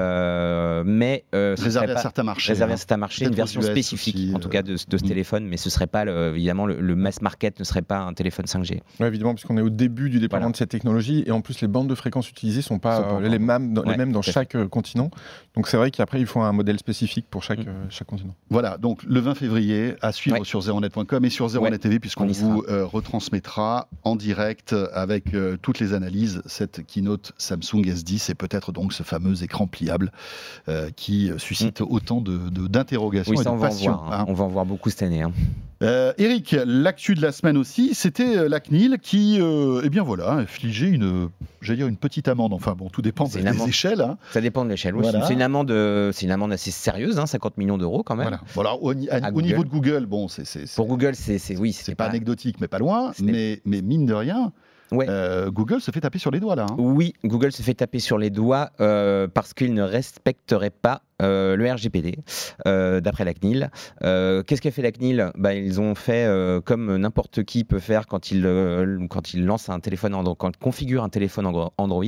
euh, 0.00 0.82
mais 0.86 1.24
euh, 1.34 1.54
Réservé 1.58 1.92
à 1.92 1.98
certains 1.98 2.22
marchés. 2.22 2.52
réservé 2.52 2.72
hein. 2.72 2.74
à 2.74 2.78
certains 2.78 2.96
marchés, 2.96 3.24
une 3.26 3.34
version 3.34 3.60
spécifique, 3.62 4.14
aussi, 4.16 4.32
en 4.34 4.38
tout 4.38 4.48
cas 4.48 4.62
de, 4.62 4.72
de 4.72 4.96
ce 4.98 5.04
téléphone, 5.04 5.46
mais 5.46 5.56
ce 5.56 5.68
serait 5.70 5.86
pas 5.86 6.04
le- 6.04 6.32
évidemment 6.34 6.66
le, 6.66 6.80
le 6.80 6.96
mass 6.96 7.20
market 7.22 7.58
ne 7.58 7.64
serait 7.64 7.82
pas 7.82 7.98
un 7.98 8.14
téléphone 8.14 8.46
5G. 8.46 8.80
Ouais, 9.00 9.08
évidemment, 9.08 9.34
puisqu'on 9.34 9.56
est 9.58 9.62
au 9.62 9.70
début 9.70 10.10
du 10.10 10.18
déploiement 10.20 10.44
Voilà. 10.46 10.52
de 10.52 10.56
cette 10.56 10.70
technologie, 10.70 11.24
et 11.26 11.30
en 11.30 11.40
plus, 11.40 11.60
les 11.60 11.68
bandes 11.68 11.88
de 11.88 11.94
fréquences 11.94 12.30
utilisées 12.30 12.60
pas, 12.60 12.66
Sont 12.70 12.78
pas 12.78 12.99
euh, 13.04 13.28
les, 13.28 13.38
mêmes 13.38 13.72
dans, 13.74 13.82
les 13.82 13.96
mêmes 13.96 14.14
chaque 14.22 14.54
euh, 14.54 14.68
continent. 14.68 15.10
Donc 15.56 15.66
c'est 15.68 15.76
vrai 15.76 15.90
qu'après, 15.90 16.20
il 16.20 16.26
faut 16.26 16.40
un 16.40 16.52
modèle 16.52 16.78
spécifique 16.78 17.26
pour 17.30 17.42
chaque, 17.42 17.60
Mm. 17.60 17.68
euh, 17.68 17.84
chaque 17.90 18.06
continent. 18.08 18.34
Voilà, 18.50 18.76
donc 18.78 19.02
le 19.04 19.20
20 19.20 19.34
février, 19.34 19.94
à 20.02 20.12
suivre 20.12 20.38
Ouais. 20.38 20.44
sur 20.44 20.60
zeronet.com 20.62 21.24
et 21.24 21.30
sur 21.30 21.48
Zeronet 21.48 21.72
Ouais, 21.72 21.78
TV, 21.78 21.98
puisqu'on 21.98 22.26
vous 22.26 22.62
euh, 22.68 22.84
retransmettra 22.84 23.88
en 24.04 24.16
direct 24.16 24.74
avec 24.94 25.34
euh, 25.34 25.56
toutes 25.60 25.78
les 25.80 25.92
analyses 25.94 26.42
cette 26.46 26.86
keynote 26.86 27.32
Samsung 27.38 27.82
S10 27.86 28.30
et 28.30 28.34
peut-être 28.34 28.72
donc 28.72 28.92
ce 28.92 29.02
fameux 29.02 29.42
écran 29.42 29.66
pliable 29.66 30.12
euh, 30.68 30.90
qui 30.94 31.30
suscite 31.38 31.80
autant 31.80 32.20
de- 32.20 32.48
de- 32.48 32.66
d'interrogations 32.68 33.32
Mm. 33.32 33.36
Oui, 33.36 33.42
et 33.42 33.44
de 33.44 33.50
on 33.50 33.56
va 33.56 33.66
en 33.66 33.70
passion. 33.70 33.92
voir. 33.92 34.12
hein. 34.12 34.16
hein. 34.20 34.24
On 34.28 34.32
va 34.34 34.44
en 34.44 34.48
voir 34.48 34.66
beaucoup 34.66 34.90
cette 34.90 35.02
année. 35.02 35.22
hein. 35.22 35.32
Euh, 35.82 36.12
Eric, 36.18 36.54
l'actu 36.66 37.14
de 37.14 37.22
la 37.22 37.32
semaine 37.32 37.56
aussi, 37.56 37.94
c'était 37.94 38.36
euh, 38.36 38.48
la 38.50 38.60
CNIL 38.60 38.98
qui, 39.00 39.38
euh, 39.40 39.80
eh 39.82 39.88
bien 39.88 40.02
voilà, 40.02 40.32
infligeait 40.32 40.90
une, 40.90 41.30
j'allais 41.62 41.78
dire 41.78 41.86
une 41.86 41.96
petite 41.96 42.28
amende. 42.28 42.52
Enfin 42.52 42.74
bon, 42.76 42.90
tout 42.90 43.00
dépend 43.00 43.24
des 43.26 43.46
amende. 43.46 43.66
échelles. 43.66 44.02
hein. 44.02 44.18
Ça 44.32 44.42
dépend 44.42 44.64
de 44.66 44.70
l'échelle. 44.70 44.92
Voilà. 44.94 45.26
C'est 45.26 45.32
une 45.32 45.40
amende, 45.40 45.70
euh, 45.70 46.12
c'est 46.12 46.26
une 46.26 46.32
amende 46.32 46.52
assez 46.52 46.70
sérieuse, 46.70 47.18
hein, 47.18 47.24
50 47.24 47.56
millions 47.56 47.78
d'euros 47.78 48.02
quand 48.02 48.14
même. 48.14 48.26
Voilà. 48.52 48.74
Voilà, 48.74 48.74
au, 48.82 48.90
à- 49.10 49.30
niveau 49.30 49.64
de 49.64 49.70
Google, 49.70 50.04
bon, 50.04 50.28
c'est 50.28 50.44
Pour 50.76 50.86
Google, 50.86 51.14
c'est 51.14 51.56
oui, 51.56 51.72
c'est 51.72 51.94
pas, 51.94 52.04
anecdotique, 52.06 52.56
mais 52.60 52.68
pas 52.68 52.78
loin. 52.78 53.12
Mais, 53.22 53.62
mais 53.64 53.80
mine 53.80 54.04
de 54.04 54.12
rien, 54.14 54.52
Ouais. 54.92 55.06
euh, 55.08 55.50
Google 55.50 55.80
se 55.80 55.90
fait 55.90 56.00
taper 56.00 56.18
sur 56.18 56.30
les 56.30 56.40
doigts 56.40 56.56
là. 56.56 56.66
hein. 56.70 56.74
Oui, 56.78 57.12
Google 57.24 57.52
se 57.52 57.62
fait 57.62 57.74
taper 57.74 57.98
sur 58.00 58.18
les 58.18 58.30
doigts 58.30 58.70
euh, 58.80 59.28
parce 59.28 59.54
qu'il 59.54 59.72
ne 59.74 59.82
respecterait 59.82 60.70
pas 60.70 61.02
euh, 61.22 61.54
le 61.54 61.70
RGPD, 61.70 62.18
d'après 62.64 63.24
la 63.24 63.34
CNIL. 63.34 63.70
Qu'est-ce 64.00 64.60
qu'a 64.60 64.70
fait 64.70 64.82
la 64.82 64.90
CNIL? 64.92 65.30
Bah, 65.36 65.54
Ils 65.54 65.80
ont 65.80 65.94
fait 65.94 66.26
comme 66.64 66.96
n'importe 66.96 67.42
qui 67.44 67.64
peut 67.64 67.78
faire 67.78 68.06
quand 68.06 68.30
il, 68.30 68.42
quand 69.10 69.34
il 69.34 69.44
lance 69.44 69.68
un 69.68 69.80
téléphone 69.80 70.14
Android, 70.14 70.34
quand 70.36 70.50
il 70.50 70.58
configure 70.58 71.04
un 71.04 71.08
téléphone 71.08 71.46
Andro- 71.46 71.72
Android. 71.78 72.04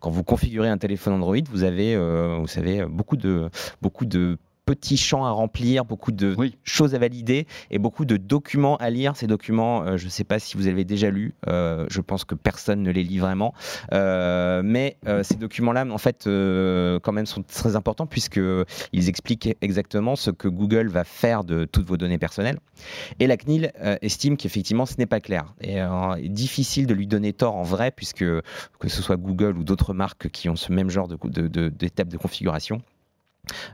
Quand 0.00 0.10
vous 0.10 0.24
configurez 0.24 0.68
un 0.68 0.78
téléphone 0.78 1.14
Android, 1.14 1.36
vous 1.50 1.64
avez, 1.64 1.96
vous 1.96 2.46
savez, 2.46 2.84
beaucoup 2.84 3.16
de, 3.16 3.48
beaucoup 3.82 4.04
de 4.04 4.36
petits 4.74 4.96
champs 4.96 5.24
à 5.24 5.30
remplir, 5.30 5.84
beaucoup 5.84 6.12
de 6.12 6.34
Oui. 6.38 6.56
choses 6.62 6.94
à 6.94 6.98
valider 6.98 7.46
et 7.72 7.78
beaucoup 7.78 8.04
de 8.04 8.16
documents 8.16 8.76
à 8.76 8.88
lire. 8.90 9.16
Ces 9.16 9.26
documents, 9.26 9.82
euh, 9.82 9.96
je 9.96 10.04
ne 10.04 10.10
sais 10.10 10.22
pas 10.24 10.38
si 10.38 10.56
vous 10.56 10.66
avez 10.68 10.84
déjà 10.84 11.10
lu, 11.10 11.34
euh, 11.48 11.86
je 11.90 12.00
pense 12.00 12.24
que 12.24 12.34
personne 12.36 12.82
ne 12.82 12.90
les 12.90 13.02
lit 13.02 13.18
vraiment, 13.18 13.52
Euh, 13.92 14.62
mais 14.64 14.96
ces 15.22 15.34
documents-là, 15.36 15.84
en 15.90 15.98
fait, 15.98 16.24
quand 16.24 17.12
même, 17.12 17.26
sont 17.26 17.42
très 17.42 17.74
importants 17.76 18.06
puisqu'ils 18.06 19.08
expliquent 19.08 19.56
exactement 19.60 20.14
ce 20.16 20.30
que 20.30 20.46
Google 20.48 20.88
va 20.88 21.04
faire 21.04 21.42
de 21.44 21.64
toutes 21.64 21.86
vos 21.86 21.96
données 21.96 22.18
personnelles. 22.18 22.58
Et 23.18 23.26
la 23.26 23.36
CNIL 23.36 23.72
estime 24.02 24.36
qu'effectivement, 24.36 24.86
ce 24.86 24.94
n'est 24.98 25.06
pas 25.06 25.20
clair. 25.20 25.54
Et 25.60 25.76
est 25.78 26.28
difficile 26.28 26.86
de 26.86 26.94
lui 26.94 27.06
donner 27.06 27.32
tort 27.32 27.56
en 27.56 27.62
vrai, 27.64 27.90
puisque 27.90 28.24
que 28.24 28.88
ce 28.88 29.02
soit 29.02 29.16
Google 29.16 29.58
ou 29.58 29.64
d'autres 29.64 29.94
marques 29.94 30.28
qui 30.30 30.48
ont 30.48 30.56
ce 30.56 30.72
même 30.72 30.90
genre 30.90 31.08
de- 31.08 31.18
de- 31.24 31.48
de- 31.48 31.68
d'étapes 31.68 32.08
de, 32.08 32.16
configuration, 32.16 32.82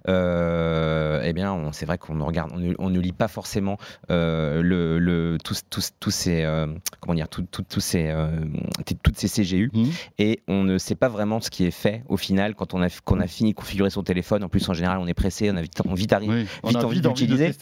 euh, 0.08 1.20
eh 1.24 1.32
bien, 1.32 1.70
c'est 1.72 1.86
vrai 1.86 1.98
qu'on 1.98 2.14
ne 2.14 2.22
regarde, 2.22 2.50
on 2.54 2.58
ne, 2.58 2.74
on 2.78 2.90
ne 2.90 3.00
lit 3.00 3.12
pas 3.12 3.28
forcément 3.28 3.78
euh, 4.10 4.62
le, 4.62 4.98
le- 4.98 5.38
tous, 5.42 5.62
tous, 5.68 5.90
tous 5.98 6.10
ces, 6.10 6.42
euh, 6.44 6.66
comment 7.00 7.14
dire, 7.14 7.28
tout- 7.28 7.46
tout- 7.50 7.64
tous 7.68 7.80
ces, 7.80 8.12
toutes 9.02 9.16
ces 9.18 9.28
CGU 9.28 9.70
Mhm. 9.72 9.90
et 10.18 10.40
on 10.48 10.62
ne 10.62 10.78
sait 10.78 10.94
pas 10.94 11.08
vraiment 11.08 11.40
ce 11.40 11.50
qui 11.50 11.64
est 11.64 11.70
fait 11.70 12.02
au 12.08 12.16
final 12.16 12.54
quand 12.54 12.74
on 12.74 12.82
a, 12.82 12.88
qu'on 13.04 13.20
a 13.20 13.26
fini 13.26 13.50
de 13.50 13.56
configurer 13.56 13.90
son 13.90 14.02
téléphone. 14.02 14.44
En 14.44 14.48
plus, 14.48 14.68
en 14.68 14.74
général, 14.74 14.98
on 14.98 15.06
est 15.06 15.14
pressé, 15.14 15.50
on 15.50 15.56
a 15.56 15.62
vite, 15.62 15.80
on 15.86 15.94
vite 15.94 16.12
arrive. 16.12 16.30
Oui, 16.30 16.46
on 16.62 16.68
vite 16.68 16.76
a 16.78 16.84
envie 16.86 17.00
d'utiliser. 17.00 17.52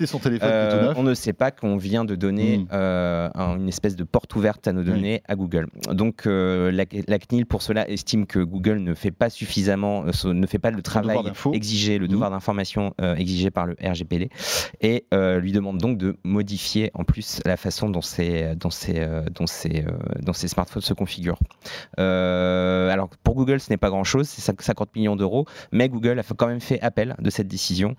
on 0.96 1.02
ne 1.02 1.14
sait 1.14 1.32
pas 1.32 1.50
qu'on 1.50 1.76
vient 1.76 2.04
de 2.04 2.14
donner 2.14 2.58
Mm. 2.58 2.66
euh, 2.72 3.28
un- 3.34 3.56
une 3.56 3.68
espèce 3.68 3.96
de 3.96 4.04
porte 4.04 4.34
ouverte 4.36 4.66
à 4.68 4.72
nos 4.72 4.82
données 4.82 5.22
à 5.28 5.34
Google. 5.34 5.68
Donc 5.90 6.22
la, 6.26 6.84
la 7.08 7.18
CNIL 7.18 7.46
pour 7.46 7.62
cela 7.62 7.88
estime 7.88 8.26
que 8.26 8.38
Google 8.40 8.78
ne 8.78 8.94
fait 8.94 9.10
pas 9.10 9.30
suffisamment, 9.30 10.04
ne 10.24 10.46
fait 10.46 10.58
pas 10.58 10.70
le 10.70 10.82
travail 10.82 11.18
exigé, 11.52 11.98
le 12.04 12.08
Mm. 12.08 12.12
devoir 12.12 12.30
d'information 12.30 12.94
euh, 13.00 13.14
exigé 13.16 13.50
par 13.50 13.66
le 13.66 13.76
RGPD, 13.82 14.28
et 14.80 15.06
euh, 15.14 15.40
lui 15.40 15.52
demande 15.52 15.78
donc 15.78 15.98
de 15.98 16.16
modifier 16.24 16.90
en 16.94 17.04
plus 17.04 17.40
la 17.44 17.56
façon 17.56 17.88
dont 17.90 18.02
ces, 18.02 18.54
dont 18.56 18.70
ces, 18.70 19.00
euh, 19.00 19.24
dont 19.34 19.46
ces, 19.46 19.84
dont 20.22 20.32
ces 20.32 20.48
smartphones 20.48 20.82
se 20.82 20.94
configurent. 20.94 21.38
Alors 21.98 23.08
pour 23.22 23.34
Google, 23.34 23.60
ce 23.60 23.70
n'est 23.70 23.76
pas 23.76 23.90
grand-chose, 23.90 24.28
c'est 24.28 24.42
50 24.60 24.94
millions 24.96 25.16
d'euros, 25.16 25.46
mais 25.72 25.88
Google 25.88 26.18
a 26.18 26.22
quand 26.36 26.46
même 26.46 26.60
fait 26.60 26.80
appel 26.80 27.14
de 27.18 27.30
cette 27.30 27.48
décision, 27.48 27.96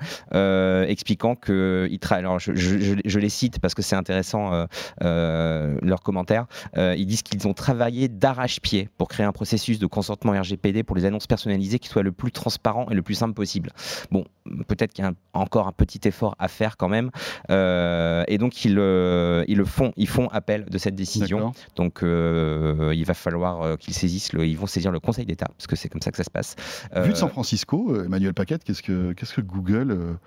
expliquant 0.88 1.36
que 1.36 1.88
il 1.90 1.98
tra- 2.00 2.16
alors 2.16 2.40
je, 2.40 2.54
je- 2.56 3.20
les 3.20 3.30
cite 3.30 3.60
parce 3.60 3.74
que 3.74 3.82
c'est 3.82 3.96
intéressant 3.96 4.66
leurs 5.02 6.02
commentaires. 6.02 6.46
Ils 6.78 7.06
disent 7.06 7.24
qu'ils 7.24 7.48
ont 7.48 7.54
travaillé 7.54 8.08
d'arrache-pied 8.08 8.90
pour 8.98 9.08
créer 9.08 9.26
un 9.26 9.32
processus 9.32 9.80
de 9.80 9.86
consentement 9.88 10.34
RGPD 10.34 10.84
pour 10.84 10.96
les 10.96 11.06
annonces 11.06 11.28
personnalisées 11.28 11.80
qui 11.80 11.88
soit 11.90 12.04
le 12.04 12.12
plus 12.12 12.32
transparent 12.32 12.88
et 12.90 12.94
le 12.96 13.02
plus 13.02 13.16
simple 13.16 13.34
possible. 13.34 13.72
Bon, 14.12 14.25
peut-être 14.68 14.94
qu'il 14.94 15.04
y 15.04 15.08
a 15.08 15.13
encore 15.34 15.68
un 15.68 15.72
petit 15.72 16.08
effort 16.08 16.36
à 16.39 16.48
faire 16.48 16.77
quand 16.77 16.89
même. 16.89 17.12
et 17.50 18.38
donc, 18.38 18.65
ils, 18.65 18.72
ils, 18.72 19.58
le 19.58 19.65
font, 19.65 19.92
ils 19.98 20.08
font 20.08 20.27
appel 20.30 20.65
de 20.65 20.77
cette 20.77 20.96
décision. 20.96 21.51
Donc, 21.75 22.00
il 22.01 23.04
va 23.06 23.13
falloir 23.13 23.77
qu'ils 23.77 23.94
saisissent, 23.94 24.34
le, 24.34 24.46
ils 24.46 24.58
vont 24.58 24.68
saisir 24.68 24.92
le 24.92 25.00
Conseil 25.00 25.25
d'État, 25.25 25.48
parce 25.58 25.68
que 25.68 25.75
c'est 25.75 25.89
comme 25.89 26.01
ça 26.01 26.12
que 26.12 26.18
ça 26.18 26.24
se 26.24 26.32
passe. 26.32 26.56
Vu 26.96 27.12
de 27.12 27.18
San 27.18 27.30
Francisco, 27.30 28.04
Emmanuel 28.04 28.34
Paquette, 28.34 28.63
qu'est-ce 28.63 28.84
que, 28.84 29.13
qu'est-ce 29.13 29.34
que 29.34 29.42
Google 29.42 30.18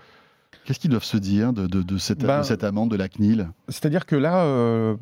Qu'est-ce 0.68 0.80
qu'ils 0.80 0.90
doivent 0.90 1.02
se 1.02 1.16
dire 1.16 1.52
de, 1.54 1.66
de, 1.66 1.98
cette, 1.98 2.18
ben, 2.18 2.42
cette, 2.42 2.62
amende 2.62 2.90
de 2.90 2.96
la 2.96 3.08
CNIL? 3.08 3.48
C'est-à-dire 3.68 4.04
que 4.04 4.16
là, 4.16 4.44
euh, 4.44 4.96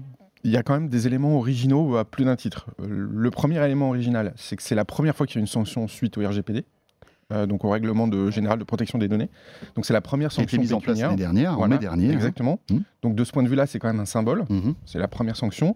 il 0.44 0.52
y 0.52 0.56
a 0.56 0.62
quand 0.62 0.74
même 0.74 0.88
des 0.88 1.08
éléments 1.08 1.36
originaux 1.36 1.96
à 1.96 2.04
plus 2.04 2.24
d'un 2.24 2.36
titre. 2.36 2.66
Le 2.78 3.30
premier 3.32 3.64
élément 3.64 3.88
original, 3.88 4.32
c'est 4.36 4.54
que 4.54 4.62
c'est 4.62 4.76
la 4.76 4.84
première 4.84 5.16
fois 5.16 5.26
qu'il 5.26 5.36
y 5.36 5.38
a 5.38 5.40
une 5.40 5.48
sanction 5.48 5.88
suite 5.88 6.18
au 6.18 6.20
RGPD. 6.20 6.64
Euh, 7.32 7.46
donc 7.46 7.64
au 7.64 7.70
règlement 7.70 8.06
de, 8.06 8.30
général 8.30 8.56
de 8.58 8.64
protection 8.64 8.98
des 8.98 9.08
données. 9.08 9.28
Donc 9.74 9.84
c'est 9.84 9.92
la 9.92 10.00
première 10.00 10.30
sanction 10.30 10.46
qui 10.46 10.54
a 10.54 10.58
été 10.58 10.62
mise 10.62 10.72
en 10.72 10.80
place 10.80 11.00
l'année 11.00 11.16
dernière, 11.16 11.58
en 11.58 11.66
mai 11.66 11.78
dernier. 11.78 12.10
Hein. 12.10 12.12
Exactement. 12.12 12.60
Mmh. 12.70 12.78
Donc 13.02 13.16
de 13.16 13.24
ce 13.24 13.32
point 13.32 13.42
de 13.42 13.48
vue-là, 13.48 13.66
c'est 13.66 13.80
quand 13.80 13.88
même 13.88 13.98
un 13.98 14.06
symbole. 14.06 14.44
Mmh. 14.48 14.72
C'est 14.84 15.00
la 15.00 15.08
première 15.08 15.34
sanction. 15.34 15.74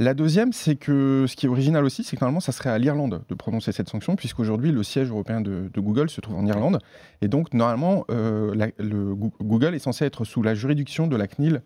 La 0.00 0.14
deuxième, 0.14 0.52
c'est 0.52 0.76
que 0.76 1.24
ce 1.26 1.34
qui 1.34 1.46
est 1.46 1.48
original 1.48 1.84
aussi, 1.84 2.04
c'est 2.04 2.16
que 2.16 2.20
normalement, 2.20 2.38
ça 2.38 2.52
serait 2.52 2.70
à 2.70 2.78
l'Irlande 2.78 3.22
de 3.28 3.34
prononcer 3.34 3.72
cette 3.72 3.88
sanction, 3.88 4.14
puisqu'aujourd'hui, 4.14 4.70
le 4.70 4.84
siège 4.84 5.10
européen 5.10 5.40
de, 5.40 5.68
Google 5.76 6.08
se 6.08 6.20
trouve 6.20 6.36
en 6.36 6.46
Irlande. 6.46 6.78
Et 7.20 7.26
donc, 7.26 7.52
normalement, 7.52 8.04
euh, 8.08 8.54
le, 8.78 9.14
Google 9.14 9.74
est 9.74 9.80
censé 9.80 10.04
être 10.04 10.24
sous 10.24 10.40
la 10.40 10.54
juridiction 10.54 11.08
de 11.08 11.16
la 11.16 11.26
CNIL, 11.26 11.62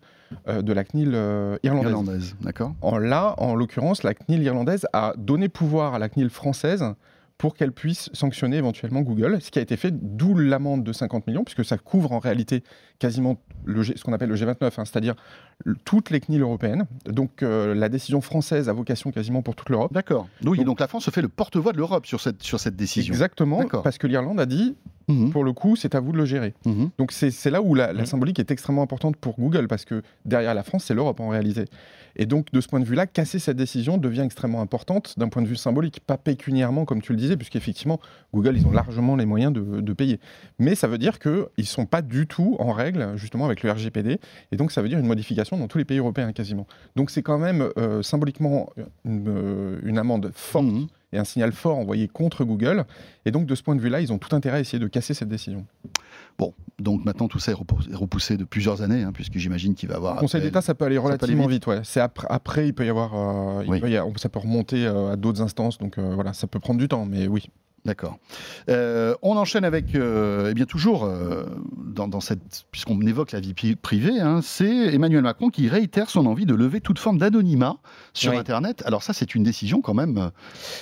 euh, 0.47 0.63
de 0.63 0.73
la 0.73 0.83
CNIL 0.83 1.11
euh, 1.13 1.57
irlandaise. 1.61 1.91
irlandaise 1.91 2.35
d'accord. 2.41 2.73
En, 2.81 2.97
là, 2.97 3.35
en 3.37 3.53
l'occurrence, 3.53 4.01
la 4.01 4.15
CNIL 4.15 4.41
irlandaise 4.41 4.87
a 4.93 5.13
donné 5.15 5.47
pouvoir 5.47 5.93
à 5.93 5.99
la 5.99 6.09
CNIL 6.09 6.31
française 6.31 6.83
pour 7.43 7.55
qu'elle 7.55 7.73
puisse 7.73 8.09
sanctionner 8.13 8.55
éventuellement 8.55 9.01
Google, 9.01 9.41
ce 9.41 9.51
qui 9.51 9.59
a 9.59 9.61
été 9.61 9.75
fait, 9.75 9.91
d'où 9.91 10.33
l'amende 10.33 10.81
de 10.85 10.93
50 10.93 11.27
millions, 11.27 11.43
puisque 11.43 11.65
ça 11.65 11.77
couvre 11.77 12.13
en 12.13 12.19
réalité 12.19 12.63
quasiment 12.99 13.35
le 13.65 13.83
ce 13.83 14.01
qu'on 14.01 14.13
appelle 14.13 14.29
le 14.29 14.35
G29, 14.37 14.63
hein, 14.63 14.69
c'est-à-dire 14.85 15.13
toutes 15.83 16.09
les 16.09 16.21
CNIL 16.21 16.41
européennes. 16.41 16.85
Donc 17.05 17.43
euh, 17.43 17.75
la 17.75 17.89
décision 17.89 18.21
française 18.21 18.69
a 18.69 18.71
vocation 18.71 19.11
quasiment 19.11 19.41
pour 19.41 19.57
toute 19.57 19.67
l'Europe. 19.67 19.91
D'accord. 19.91 20.29
Oui, 20.45 20.59
donc, 20.59 20.67
donc, 20.67 20.79
la 20.79 20.87
France 20.87 21.03
se 21.03 21.11
fait 21.11 21.21
le 21.21 21.27
porte-voix 21.27 21.73
de 21.73 21.79
l'Europe 21.79 22.05
sur 22.05 22.21
cette, 22.21 22.41
sur 22.43 22.61
cette 22.61 22.77
décision. 22.77 23.13
Exactement, 23.13 23.67
parce 23.83 23.97
que 23.97 24.07
l'Irlande 24.07 24.39
a 24.39 24.45
dit, 24.45 24.77
mhm. 25.07 25.31
pour 25.31 25.43
le 25.43 25.53
coup, 25.53 25.75
c'est 25.75 25.95
à 25.95 25.99
vous 25.99 26.11
de 26.11 26.17
le 26.17 26.25
gérer. 26.25 26.53
Mhm. 26.65 26.89
Donc 26.97 27.11
c'est 27.11 27.49
là 27.49 27.61
où 27.61 27.75
la, 27.75 27.93
la, 27.93 28.01
mhm. 28.01 28.05
symbolique 28.05 28.39
est 28.39 28.51
extrêmement 28.51 28.83
importante 28.83 29.15
pour 29.17 29.35
Google, 29.39 29.67
parce 29.67 29.85
que 29.85 30.01
derrière 30.25 30.53
la 30.53 30.63
France, 30.63 30.85
c'est 30.85 30.93
l'Europe 30.93 31.19
en 31.19 31.29
réalité. 31.29 31.65
Et 32.15 32.25
donc, 32.25 32.51
de 32.51 32.61
ce 32.61 32.67
point 32.67 32.79
de 32.79 32.85
vue-là, 32.85 33.07
casser 33.07 33.39
cette 33.39 33.57
décision 33.57 33.97
devient 33.97 34.21
extrêmement 34.21 34.61
importante 34.61 35.17
d'un 35.17 35.29
point 35.29 35.41
de 35.41 35.47
vue 35.47 35.55
symbolique, 35.55 35.99
pas 36.05 36.17
pécuniairement, 36.17 36.85
comme 36.85 37.01
tu 37.01 37.11
le 37.11 37.17
disais, 37.17 37.37
puisqu'effectivement, 37.37 37.99
Google, 38.33 38.57
ils 38.57 38.67
ont 38.67 38.71
largement 38.71 39.15
les 39.15 39.25
moyens 39.25 39.53
de, 39.53 39.93
payer. 39.93 40.19
Mais 40.57 40.73
ça 40.73 40.87
veut 40.87 40.97
dire 40.97 41.19
qu'ils 41.19 41.45
ne 41.57 41.63
sont 41.63 41.85
pas 41.85 42.01
du 42.01 42.25
tout 42.25 42.55
en 42.59 42.71
règle, 42.71 43.13
justement, 43.15 43.45
avec 43.45 43.61
le 43.61 43.71
RGPD. 43.71 44.19
Et 44.51 44.55
donc, 44.55 44.71
ça 44.71 44.81
veut 44.81 44.89
dire 44.89 44.97
une 44.97 45.05
modification 45.05 45.57
dans 45.57 45.67
tous 45.67 45.77
les 45.77 45.85
pays 45.85 45.99
européens, 45.99 46.31
quasiment. 46.31 46.65
Donc, 46.95 47.11
c'est 47.11 47.21
quand 47.21 47.37
même 47.37 47.69
euh, 47.77 48.01
symboliquement 48.01 48.69
une, 49.05 49.27
euh, 49.27 49.97
amende 49.97 50.31
forte. 50.33 50.65
Mmh. 50.65 50.87
Et 51.13 51.17
un 51.17 51.23
signal 51.23 51.51
fort 51.51 51.77
envoyé 51.77 52.07
contre 52.07 52.43
Google. 52.43 52.85
Et 53.25 53.31
donc, 53.31 53.45
de 53.45 53.55
ce 53.55 53.63
point 53.63 53.75
de 53.75 53.81
vue-là, 53.81 54.01
ils 54.01 54.11
ont 54.11 54.17
tout 54.17 54.35
intérêt 54.35 54.57
à 54.57 54.59
essayer 54.59 54.79
de 54.79 54.87
casser 54.87 55.13
cette 55.13 55.29
décision. 55.29 55.65
Bon, 56.39 56.53
donc 56.79 57.05
maintenant 57.05 57.27
tout 57.27 57.39
ça 57.39 57.51
est 57.51 57.95
repoussé 57.95 58.37
de 58.37 58.43
plusieurs 58.43 58.81
années, 58.81 59.03
hein, 59.03 59.11
puisque 59.13 59.37
j'imagine 59.37 59.75
qu'il 59.75 59.89
va 59.89 59.95
y 59.95 59.97
avoir. 59.97 60.15
Le 60.15 60.21
Conseil 60.21 60.41
d'État, 60.41 60.61
ça 60.61 60.73
peut 60.73 60.85
aller 60.85 60.97
relativement 60.97 61.47
vite. 61.47 61.67
ouais. 61.67 61.81
C'est 61.83 61.99
après, 61.99 62.27
après, 62.29 62.67
il 62.67 62.73
peut 62.73 62.85
y 62.85 62.89
avoir, 62.89 63.11
euh, 63.15 64.11
ça 64.17 64.29
peut 64.29 64.39
remonter 64.39 64.85
euh, 64.85 65.11
à 65.11 65.15
d'autres 65.15 65.41
instances, 65.41 65.77
donc 65.77 65.97
euh, 65.97 66.15
voilà, 66.15 66.33
ça 66.33 66.47
peut 66.47 66.59
prendre 66.59 66.79
du 66.79 66.87
temps, 66.87 67.05
mais 67.05 67.27
oui. 67.27 67.49
D'accord. 67.85 68.17
Euh, 68.69 69.13
on 69.21 69.35
enchaîne 69.35 69.65
avec, 69.65 69.93
euh, 69.93 70.47
eh 70.51 70.53
bien 70.53 70.63
toujours 70.63 71.03
euh, 71.03 71.43
dans, 71.75 72.21
cette, 72.21 72.65
puisqu'on 72.71 72.99
évoque 73.01 73.33
la 73.33 73.41
vie 73.41 73.53
privée, 73.75 74.21
hein, 74.21 74.39
c'est 74.41 74.93
Emmanuel 74.93 75.21
Macron 75.21 75.49
qui 75.49 75.67
réitère 75.67 76.09
son 76.09 76.25
envie 76.25 76.45
de 76.45 76.55
lever 76.55 76.79
toute 76.79 76.97
forme 76.97 77.17
d'anonymat 77.17 77.77
sur 78.13 78.33
Internet. 78.33 78.83
Alors 78.85 79.03
ça, 79.03 79.13
c'est 79.13 79.35
une 79.35 79.43
décision 79.43 79.81
quand 79.81 79.93
même, 79.93 80.17
en 80.17 80.29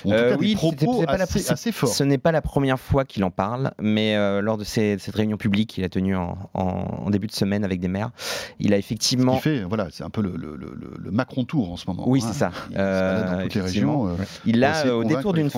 tout 0.04 0.10
cas 0.10 0.36
oui, 0.38 0.50
des 0.50 0.54
propos 0.54 1.04
assez. 1.08 1.72
Ce 1.72 2.04
n'est 2.04 2.18
pas 2.18 2.32
la 2.32 2.42
première 2.42 2.78
fois 2.78 3.04
qu'il 3.04 3.24
en 3.24 3.30
parle, 3.30 3.72
mais 3.80 4.16
lors 4.40 4.58
de 4.58 4.64
cette 4.64 5.14
réunion 5.14 5.36
publique 5.36 5.70
qu'il 5.70 5.84
a 5.84 5.88
tenue 5.88 6.16
en, 6.16 7.10
début 7.10 7.26
de 7.26 7.32
semaine 7.32 7.64
avec 7.64 7.80
des 7.80 7.88
maires, 7.88 8.10
il 8.58 8.72
a 8.72 8.78
effectivement. 8.78 9.36
Ce 9.36 9.42
fait, 9.42 9.62
voilà, 9.62 9.88
c'est 9.90 10.04
un 10.04 10.10
peu 10.10 10.22
le, 10.22 10.34
le, 10.36 11.10
Macron 11.10 11.44
tour 11.44 11.70
en 11.72 11.76
ce 11.76 11.84
moment. 11.88 12.04
Oui, 12.06 12.22
hein. 12.22 12.28
c'est 12.32 12.38
ça. 12.38 12.52
Il, 12.70 12.76
dans 12.76 13.42
toutes 13.42 13.54
les 13.54 13.60
régions, 13.60 14.16
il 14.46 14.64
a 14.64 14.96
au 14.96 15.04
détour 15.04 15.32
d'une, 15.32 15.50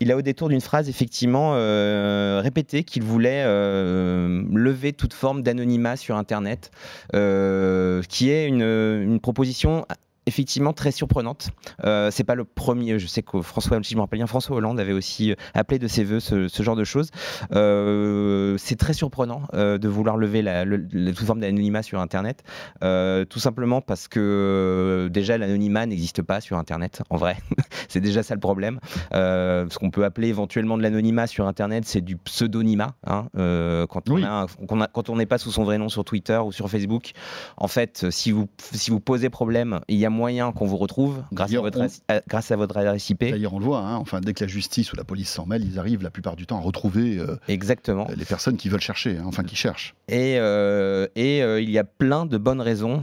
il 0.00 0.10
a 0.10 0.16
au 0.16 0.22
détour 0.22 0.48
d'une 0.48 0.60
phrase 0.60 0.88
effectivement 0.88 1.52
euh, 1.54 2.40
répété 2.42 2.84
qu'il 2.84 3.02
voulait 3.02 3.42
euh, 3.44 4.42
lever 4.52 4.92
toute 4.92 5.14
forme 5.14 5.42
d'anonymat 5.42 5.96
sur 5.96 6.16
Internet, 6.16 6.70
euh, 7.14 8.02
qui 8.08 8.30
est 8.30 8.46
une, 8.46 8.62
une 8.62 9.20
proposition 9.20 9.86
effectivement 10.26 10.72
très 10.72 10.92
surprenante. 10.92 11.50
Euh, 11.84 12.10
c'est 12.10 12.24
pas 12.24 12.34
le 12.34 12.44
premier. 12.44 12.98
Je 12.98 13.06
sais 13.06 13.22
que 13.22 13.40
François, 13.40 13.78
si 13.82 13.92
je 13.92 13.96
me 13.96 14.02
rappelle 14.02 14.18
bien, 14.18 14.26
François 14.26 14.56
Hollande 14.56 14.78
avait 14.78 14.92
aussi 14.92 15.32
euh, 15.32 15.34
appelé 15.54 15.78
de 15.78 15.88
ses 15.88 16.04
voeux 16.04 16.20
ce, 16.20 16.48
genre 16.62 16.76
de 16.76 16.84
choses. 16.84 17.10
Euh, 17.52 18.56
c'est 18.58 18.76
très 18.76 18.92
surprenant 18.92 19.42
euh, 19.54 19.78
de 19.78 19.88
vouloir 19.88 20.16
lever 20.16 20.42
la, 20.42 20.64
toute 20.64 21.26
forme 21.26 21.40
d'anonymat 21.40 21.82
sur 21.82 22.00
Internet, 22.00 22.44
tout 22.80 23.38
simplement 23.38 23.80
parce 23.80 24.08
que 24.08 25.08
déjà 25.12 25.38
l'anonymat 25.38 25.86
n'existe 25.86 26.22
pas 26.22 26.40
sur 26.40 26.56
Internet. 26.56 27.02
En 27.10 27.16
vrai, 27.16 27.36
c'est 27.88 28.00
déjà 28.00 28.22
ça 28.22 28.34
le 28.34 28.40
problème. 28.40 28.78
ce 29.12 29.78
qu'on 29.78 29.90
peut 29.90 30.04
appeler 30.04 30.28
éventuellement 30.28 30.76
de 30.76 30.82
l'anonymat 30.82 31.26
sur 31.26 31.46
Internet, 31.46 31.84
c'est 31.86 32.00
du 32.00 32.16
pseudonymat. 32.16 32.94
Hein, 33.06 33.26
quand, 33.88 34.08
on 34.10 34.86
quand 34.92 35.10
on 35.10 35.16
n'est 35.16 35.26
pas 35.26 35.38
sous 35.38 35.50
son 35.50 35.64
vrai 35.64 35.78
nom 35.78 35.88
sur 35.88 36.04
Twitter 36.04 36.38
ou 36.38 36.52
sur 36.52 36.70
Facebook, 36.70 37.12
en 37.56 37.68
fait, 37.68 38.10
si 38.10 38.30
vous 38.30 38.48
si 38.72 38.90
vous 38.90 39.00
posez 39.00 39.30
problème, 39.30 39.80
il 39.88 39.96
y 39.96 40.06
a 40.06 40.10
moyen 40.12 40.52
qu'on 40.52 40.66
vous 40.66 40.76
retrouve 40.76 41.22
grâce 41.32 41.52
à, 41.52 41.60
votre, 41.60 41.86
grâce 42.28 42.50
à 42.50 42.56
votre 42.56 42.76
adresse 42.76 43.10
IP. 43.10 43.24
D'ailleurs, 43.24 43.54
on 43.54 43.58
le 43.58 43.64
voit, 43.64 43.80
hein, 43.80 43.96
enfin, 43.96 44.20
dès 44.20 44.34
que 44.34 44.44
la 44.44 44.48
justice 44.48 44.92
ou 44.92 44.96
la 44.96 45.04
police 45.04 45.30
s'en 45.30 45.46
mêle, 45.46 45.64
ils 45.64 45.78
arrivent 45.78 46.02
la 46.02 46.10
plupart 46.10 46.36
du 46.36 46.46
temps 46.46 46.58
à 46.58 46.60
retrouver 46.60 47.18
euh, 47.18 47.36
Exactement. 47.48 48.06
les 48.16 48.24
personnes 48.24 48.56
qui 48.56 48.68
veulent 48.68 48.80
chercher, 48.80 49.18
hein, 49.18 49.24
enfin 49.26 49.42
qui 49.42 49.56
cherchent. 49.56 49.94
Et, 50.08 50.36
euh, 50.38 51.08
et 51.16 51.42
euh, 51.42 51.60
il 51.60 51.70
y 51.70 51.78
a 51.78 51.84
plein 51.84 52.26
de 52.26 52.38
bonnes 52.38 52.60
raisons 52.60 53.02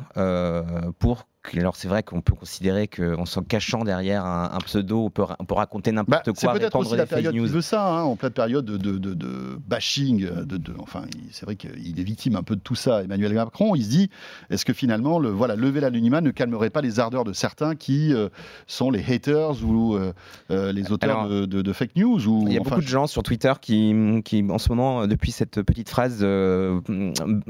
pour 1.00 1.28
alors 1.56 1.76
c'est 1.76 1.88
vrai 1.88 2.04
qu'on 2.04 2.22
peut 2.22 2.36
considérer 2.36 2.88
qu'en 2.88 3.26
s'en 3.26 3.42
cachant 3.44 3.84
derrière 3.84 4.26
un, 4.26 4.58
pseudo, 4.66 5.06
on 5.06 5.10
peut, 5.10 5.24
on 5.40 5.46
peut 5.46 5.56
raconter 5.56 5.92
n'importe 5.92 6.26
bah, 6.26 6.34
quoi. 6.34 6.54
C'est 6.54 6.60
peut-être 6.60 6.76
aussi 6.76 6.96
la 6.96 7.06
période 7.06 7.34
qui 7.34 7.40
veut 7.40 7.62
ça, 7.62 7.88
hein, 7.88 8.04
en 8.04 8.16
pleine 8.16 8.32
période 8.32 8.66
de, 8.66 8.78
de, 8.78 9.14
de, 9.14 9.60
bashing. 9.68 10.28
De, 10.46 10.60
enfin, 10.80 11.04
c'est 11.32 11.46
vrai 11.46 11.56
qu'il 11.56 12.00
est 12.00 12.04
victime 12.04 12.36
un 12.36 12.44
peu 12.44 12.56
de 12.56 12.62
tout 12.62 12.76
ça. 12.76 13.04
Emmanuel 13.04 13.34
Macron, 13.34 13.76
il 13.76 13.84
se 13.84 13.90
dit, 13.90 14.10
est-ce 14.50 14.66
que 14.66 14.74
finalement, 14.74 15.18
le, 15.18 15.30
voilà, 15.30 15.56
lever 15.56 15.80
l'anonymat 15.80 16.22
ne 16.22 16.32
calmerait 16.32 16.70
pas 16.70 16.82
les 16.82 17.00
ardeurs 17.00 17.24
de 17.24 17.34
certains 17.34 17.76
qui 17.76 18.14
euh, 18.14 18.30
sont 18.68 18.92
les 18.92 19.04
haters 19.12 19.64
ou 19.64 19.96
euh, 19.96 20.14
euh, 20.52 20.72
les 20.72 20.92
auteurs 20.92 21.30
de, 21.30 21.74
fake 21.74 21.96
news 21.96 22.28
ou, 22.28 22.46
Il 22.48 22.54
y 22.54 22.58
a 22.58 22.62
beaucoup 22.62 22.82
de 22.82 22.88
gens 22.88 23.08
sur 23.08 23.24
Twitter 23.24 23.54
qui, 23.62 24.22
qui, 24.26 24.46
en 24.50 24.58
ce 24.58 24.70
moment, 24.70 25.08
depuis 25.08 25.32
cette 25.32 25.62
petite 25.62 25.90
phrase, 25.90 26.24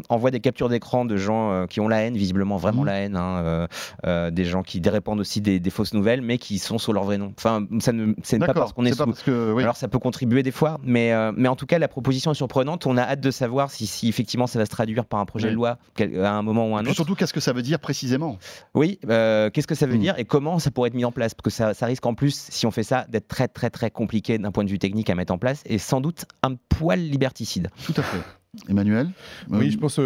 envoient 0.09 0.31
des 0.31 0.39
captures 0.39 0.69
d'écran 0.69 1.05
de 1.05 1.17
gens 1.17 1.65
qui 1.67 1.79
ont 1.79 1.87
la 1.87 2.01
haine, 2.01 2.15
visiblement 2.15 2.57
vraiment 2.57 2.83
mmh. 2.83 2.85
la 2.85 2.93
haine. 2.93 3.15
Hein, 3.15 3.67
euh, 4.05 4.31
des 4.31 4.45
gens 4.45 4.63
qui 4.63 4.81
répandent 4.87 5.19
aussi 5.19 5.41
des, 5.41 5.69
fausses 5.69 5.93
nouvelles, 5.93 6.21
mais 6.21 6.37
qui 6.37 6.57
sont 6.57 6.77
sous 6.77 6.93
leur 6.93 7.03
vrai 7.03 7.17
nom. 7.17 7.33
Enfin, 7.37 7.65
ça 7.79 7.91
ne, 7.91 8.13
c'est 8.23 8.39
pas 8.39 8.53
parce 8.53 8.73
qu'on 8.73 8.85
est, 8.85 8.93
sous. 8.93 9.05
que, 9.25 9.55
Alors 9.59 9.75
ça 9.75 9.87
peut 9.87 9.99
contribuer 9.99 10.43
des 10.43 10.51
fois, 10.51 10.79
mais, 10.83 11.13
euh, 11.13 11.31
mais 11.35 11.47
en 11.47 11.55
tout 11.55 11.65
cas, 11.65 11.79
la 11.79 11.87
proposition 11.87 12.31
est 12.31 12.35
surprenante. 12.35 12.85
On 12.85 12.97
a 12.97 13.03
hâte 13.03 13.21
de 13.21 13.31
savoir 13.31 13.71
si, 13.71 13.85
si 13.85 14.09
effectivement 14.09 14.47
ça 14.47 14.59
va 14.59 14.65
se 14.65 14.69
traduire 14.69 15.05
par 15.05 15.19
un 15.19 15.25
projet 15.25 15.49
de 15.49 15.55
loi 15.55 15.77
à 15.99 16.31
un 16.31 16.41
moment 16.41 16.69
ou 16.69 16.75
à 16.75 16.79
un 16.79 16.83
autre. 16.83 16.95
surtout, 16.95 17.15
qu'est-ce 17.15 17.33
que 17.33 17.39
ça 17.39 17.53
veut 17.53 17.61
dire 17.61 17.79
précisément? 17.79 18.37
Oui, 18.73 18.99
euh, 19.09 19.49
qu'est-ce 19.49 19.67
que 19.67 19.75
ça 19.75 19.85
veut 19.85 19.95
hmm. 19.95 20.01
dire 20.01 20.15
et 20.17 20.25
comment 20.25 20.59
ça 20.59 20.71
pourrait 20.71 20.87
être 20.89 20.95
mis 20.95 21.05
en 21.05 21.11
place? 21.11 21.33
Parce 21.33 21.43
que 21.43 21.49
ça, 21.49 21.73
ça 21.73 21.85
risque 21.85 22.05
en 22.05 22.15
plus, 22.15 22.47
si 22.49 22.65
on 22.65 22.71
fait 22.71 22.83
ça, 22.83 23.05
d'être 23.09 23.27
très 23.27 23.47
très 23.47 23.69
très 23.69 23.91
compliqué 23.91 24.37
d'un 24.37 24.51
point 24.51 24.63
de 24.63 24.69
vue 24.69 24.79
technique 24.79 25.09
à 25.09 25.15
mettre 25.15 25.33
en 25.33 25.37
place 25.37 25.61
et 25.65 25.77
sans 25.77 26.01
doute 26.01 26.25
un 26.43 26.55
poil 26.55 26.99
liberticide. 26.99 27.69
Tout 27.85 27.93
à 27.97 28.01
fait. 28.01 28.21
Emmanuel? 28.67 29.11
Oui, 29.49 29.69
je 29.71 29.77
pense 29.77 29.99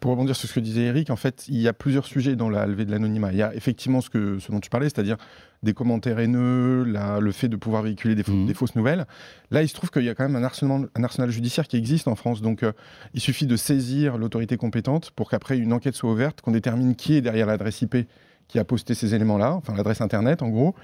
pour 0.00 0.10
rebondir 0.10 0.36
sur 0.36 0.48
ce 0.48 0.54
que 0.54 0.60
disait 0.60 0.82
Eric, 0.82 1.10
en 1.10 1.16
fait, 1.16 1.44
il 1.48 1.58
y 1.58 1.68
a 1.68 1.72
plusieurs 1.72 2.06
sujets 2.06 2.36
dans 2.36 2.48
la 2.48 2.66
levée 2.66 2.84
de 2.84 2.90
l'anonymat. 2.90 3.32
Il 3.32 3.38
y 3.38 3.42
a 3.42 3.54
effectivement 3.54 4.00
ce, 4.00 4.10
que, 4.10 4.38
ce 4.38 4.50
dont 4.50 4.60
tu 4.60 4.70
parlais, 4.70 4.88
c'est-à-dire 4.88 5.16
des 5.62 5.74
commentaires 5.74 6.18
haineux, 6.18 6.84
le 6.84 7.32
fait 7.32 7.48
de 7.48 7.56
pouvoir 7.56 7.82
véhiculer 7.82 8.14
des, 8.14 8.24
mmh. 8.26 8.46
des, 8.46 8.54
fausses 8.54 8.74
nouvelles. 8.74 9.06
Là, 9.50 9.62
il 9.62 9.68
se 9.68 9.74
trouve 9.74 9.90
qu'il 9.90 10.02
y 10.02 10.08
a 10.08 10.14
quand 10.14 10.24
même 10.24 10.36
un 10.36 10.44
arsenal, 10.44 10.88
un 10.94 11.04
arsenal 11.04 11.30
judiciaire 11.30 11.68
qui 11.68 11.76
existe 11.76 12.08
en 12.08 12.16
France. 12.16 12.42
Donc, 12.42 12.62
euh, 12.62 12.72
il 13.14 13.20
suffit 13.20 13.46
de 13.46 13.56
saisir 13.56 14.18
l'autorité 14.18 14.56
compétente 14.56 15.12
pour 15.12 15.30
qu'après 15.30 15.58
une 15.58 15.72
enquête 15.72 15.94
soit 15.94 16.10
ouverte, 16.10 16.40
qu'on 16.40 16.52
détermine 16.52 16.96
qui 16.96 17.14
est 17.14 17.20
derrière 17.20 17.46
l'adresse 17.46 17.82
IP 17.82 18.08
qui 18.52 18.58
a 18.58 18.64
posté 18.64 18.92
ces 18.92 19.14
éléments-là, 19.14 19.54
enfin 19.54 19.74
l'adresse 19.74 20.02
Internet 20.02 20.42
en 20.42 20.48
gros, 20.50 20.74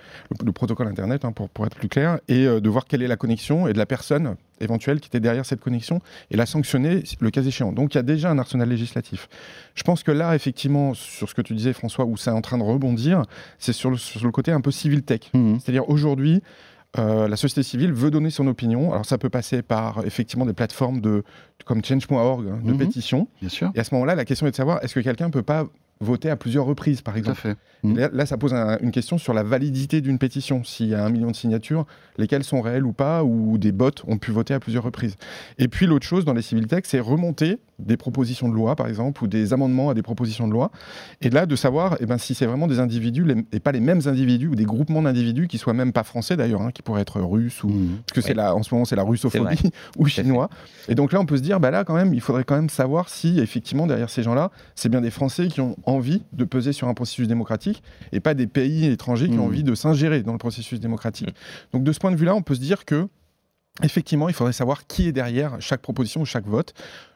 le, 0.42 0.52
protocole 0.52 0.86
Internet 0.86 1.26
hein, 1.26 1.32
pour, 1.32 1.50
pour, 1.50 1.66
être 1.66 1.76
plus 1.76 1.90
clair, 1.90 2.18
et 2.26 2.46
euh, 2.46 2.60
de 2.60 2.68
voir 2.70 2.86
quelle 2.86 3.02
est 3.02 3.06
la 3.06 3.18
connexion 3.18 3.68
et 3.68 3.74
de 3.74 3.78
la 3.78 3.84
personne 3.84 4.36
éventuelle 4.58 5.00
qui 5.00 5.08
était 5.08 5.20
derrière 5.20 5.44
cette 5.44 5.60
connexion 5.60 6.00
et 6.30 6.38
la 6.38 6.46
sanctionner 6.46 7.02
le 7.20 7.30
cas 7.30 7.42
échéant. 7.42 7.72
Donc 7.72 7.92
il 7.92 7.98
y 7.98 8.00
a 8.00 8.02
déjà 8.02 8.30
un 8.30 8.38
arsenal 8.38 8.70
législatif. 8.70 9.28
Je 9.74 9.82
pense 9.82 10.02
que 10.02 10.10
là, 10.10 10.34
effectivement, 10.34 10.94
sur 10.94 11.28
ce 11.28 11.34
que 11.34 11.42
tu 11.42 11.52
disais 11.54 11.74
François, 11.74 12.06
où 12.06 12.16
c'est 12.16 12.30
en 12.30 12.40
train 12.40 12.56
de 12.56 12.62
rebondir, 12.62 13.24
c'est 13.58 13.74
sur 13.74 13.90
le, 13.90 13.98
sur 13.98 14.24
le 14.24 14.32
côté 14.32 14.50
un 14.50 14.62
peu 14.62 14.70
civil 14.70 15.02
tech. 15.02 15.20
Mmh. 15.34 15.58
C'est-à-dire 15.60 15.86
aujourd'hui, 15.90 16.42
euh, 16.98 17.28
la 17.28 17.36
société 17.36 17.62
civile 17.62 17.92
veut 17.92 18.10
donner 18.10 18.30
son 18.30 18.46
opinion. 18.46 18.92
Alors 18.92 19.04
ça 19.04 19.18
peut 19.18 19.28
passer 19.28 19.60
par 19.60 20.06
effectivement 20.06 20.46
des 20.46 20.54
plateformes 20.54 21.02
de, 21.02 21.22
comme 21.66 21.84
Change.org, 21.84 22.46
hein, 22.48 22.60
de 22.64 22.72
Mhm. 22.72 22.78
pétition. 22.78 23.28
Bien 23.40 23.50
sûr. 23.50 23.70
Et 23.74 23.80
à 23.80 23.84
ce 23.84 23.92
moment-là, 23.94 24.14
la 24.14 24.24
question 24.24 24.46
est 24.46 24.52
de 24.52 24.56
savoir 24.56 24.82
est-ce 24.82 24.94
que 24.94 25.00
quelqu'un 25.00 25.26
ne 25.26 25.32
peut 25.32 25.42
pas 25.42 25.66
voter 26.00 26.30
à 26.30 26.36
plusieurs 26.36 26.64
reprises, 26.64 27.00
par 27.02 27.14
Tout 27.14 27.18
à 27.18 27.20
exemple 27.20 27.40
fait. 27.40 27.56
Et 27.84 27.94
Là, 27.94 28.08
là, 28.12 28.26
ça 28.26 28.36
pose 28.36 28.54
un- 28.54 28.78
une 28.80 28.90
question 28.90 29.18
sur 29.18 29.32
la 29.34 29.42
validité 29.44 30.00
d'une 30.00 30.18
pétition. 30.18 30.64
S'il 30.64 30.88
y 30.88 30.94
a 30.94 31.04
un 31.04 31.10
million 31.10 31.30
de 31.30 31.36
signatures, 31.36 31.86
lesquelles 32.16 32.42
sont 32.44 32.60
réelles 32.60 32.84
ou 32.84 32.92
pas, 32.92 33.22
ou 33.24 33.56
des 33.58 33.70
bots 33.72 33.90
ont 34.06 34.18
pu 34.18 34.30
voter 34.32 34.52
à 34.54 34.60
plusieurs 34.60 34.82
reprises. 34.84 35.16
Et 35.58 35.68
puis 35.68 35.86
l'autre 35.86 36.06
chose 36.06 36.24
dans 36.24 36.32
les 36.34 36.42
civil 36.42 36.66
tech, 36.66 36.82
c'est 36.86 36.98
remonter 37.00 37.58
des 37.78 37.96
propositions 37.96 38.48
de 38.48 38.54
loi, 38.54 38.74
par 38.74 38.88
exemple, 38.88 39.22
ou 39.22 39.28
des 39.28 39.52
amendements 39.52 39.90
à 39.90 39.94
des 39.94 40.02
propositions 40.02 40.48
de 40.48 40.52
loi. 40.52 40.72
Et 41.20 41.30
là, 41.30 41.46
de 41.46 41.54
savoir 41.54 41.96
eh 42.00 42.06
ben, 42.06 42.18
si 42.18 42.34
c'est 42.34 42.46
vraiment 42.46 42.66
des 42.66 42.80
individus, 42.80 43.22
les- 43.24 43.44
et 43.52 43.60
pas 43.60 43.70
les 43.70 43.78
mêmes 43.78 44.00
individus, 44.06 44.48
ou 44.48 44.56
des 44.56 44.64
groupements 44.64 45.00
d'individus 45.02 45.46
qui 45.46 45.58
soient 45.58 45.74
même 45.74 45.92
pas 45.92 46.02
français 46.02 46.36
d'ailleurs, 46.36 46.62
hein, 46.62 46.70
qui 46.72 46.82
pourraient 46.82 47.02
être 47.02 47.20
russes, 47.20 47.62
ou 47.62 47.68
Mhm. 47.68 47.88
parce 48.08 48.14
que 48.14 48.20
c'est 48.20 48.36
en 48.40 48.62
ce 48.64 48.74
moment 48.74 48.84
c'est 48.84 48.96
la 48.96 49.04
russophobie 49.04 49.70
ou 49.96 50.06
chinois. 50.06 50.48
Et 50.88 50.96
donc 50.96 51.12
là, 51.12 51.20
on 51.20 51.26
peut 51.26 51.36
se 51.36 51.42
dire, 51.42 51.60
bah 51.60 51.70
là, 51.70 51.84
quand 51.84 51.94
même, 51.94 52.12
il 52.14 52.20
faudrait 52.20 52.42
quand 52.42 52.56
même 52.56 52.68
savoir 52.70 53.08
si 53.08 53.38
effectivement 53.38 53.86
derrière 53.86 54.10
ces 54.10 54.24
gens-là, 54.24 54.50
c'est 54.74 54.88
bien 54.88 55.00
des 55.00 55.10
Français 55.10 55.46
qui 55.46 55.60
ont 55.60 55.76
envie 55.88 56.22
de 56.32 56.44
peser 56.44 56.72
sur 56.72 56.88
un 56.88 56.94
processus 56.94 57.28
démocratique 57.28 57.82
et 58.12 58.20
pas 58.20 58.34
des 58.34 58.46
pays 58.46 58.86
étrangers 58.86 59.28
qui 59.28 59.38
ont 59.38 59.46
envie 59.46 59.62
de 59.64 59.74
s'ingérer 59.74 60.22
dans 60.22 60.32
le 60.32 60.38
processus 60.38 60.80
démocratique. 60.80 61.34
Donc 61.72 61.82
de 61.84 61.92
ce 61.92 61.98
point 61.98 62.10
de 62.10 62.16
vue-là, 62.16 62.34
on 62.34 62.42
peut 62.42 62.54
se 62.54 62.60
dire 62.60 62.84
que 62.84 63.08
effectivement, 63.82 64.28
il 64.28 64.34
faudrait 64.34 64.52
savoir 64.52 64.86
qui 64.86 65.08
est 65.08 65.12
derrière 65.12 65.56
chaque 65.60 65.80
proposition 65.82 66.22
ou 66.22 66.24
chaque 66.24 66.46
vote. 66.46 66.74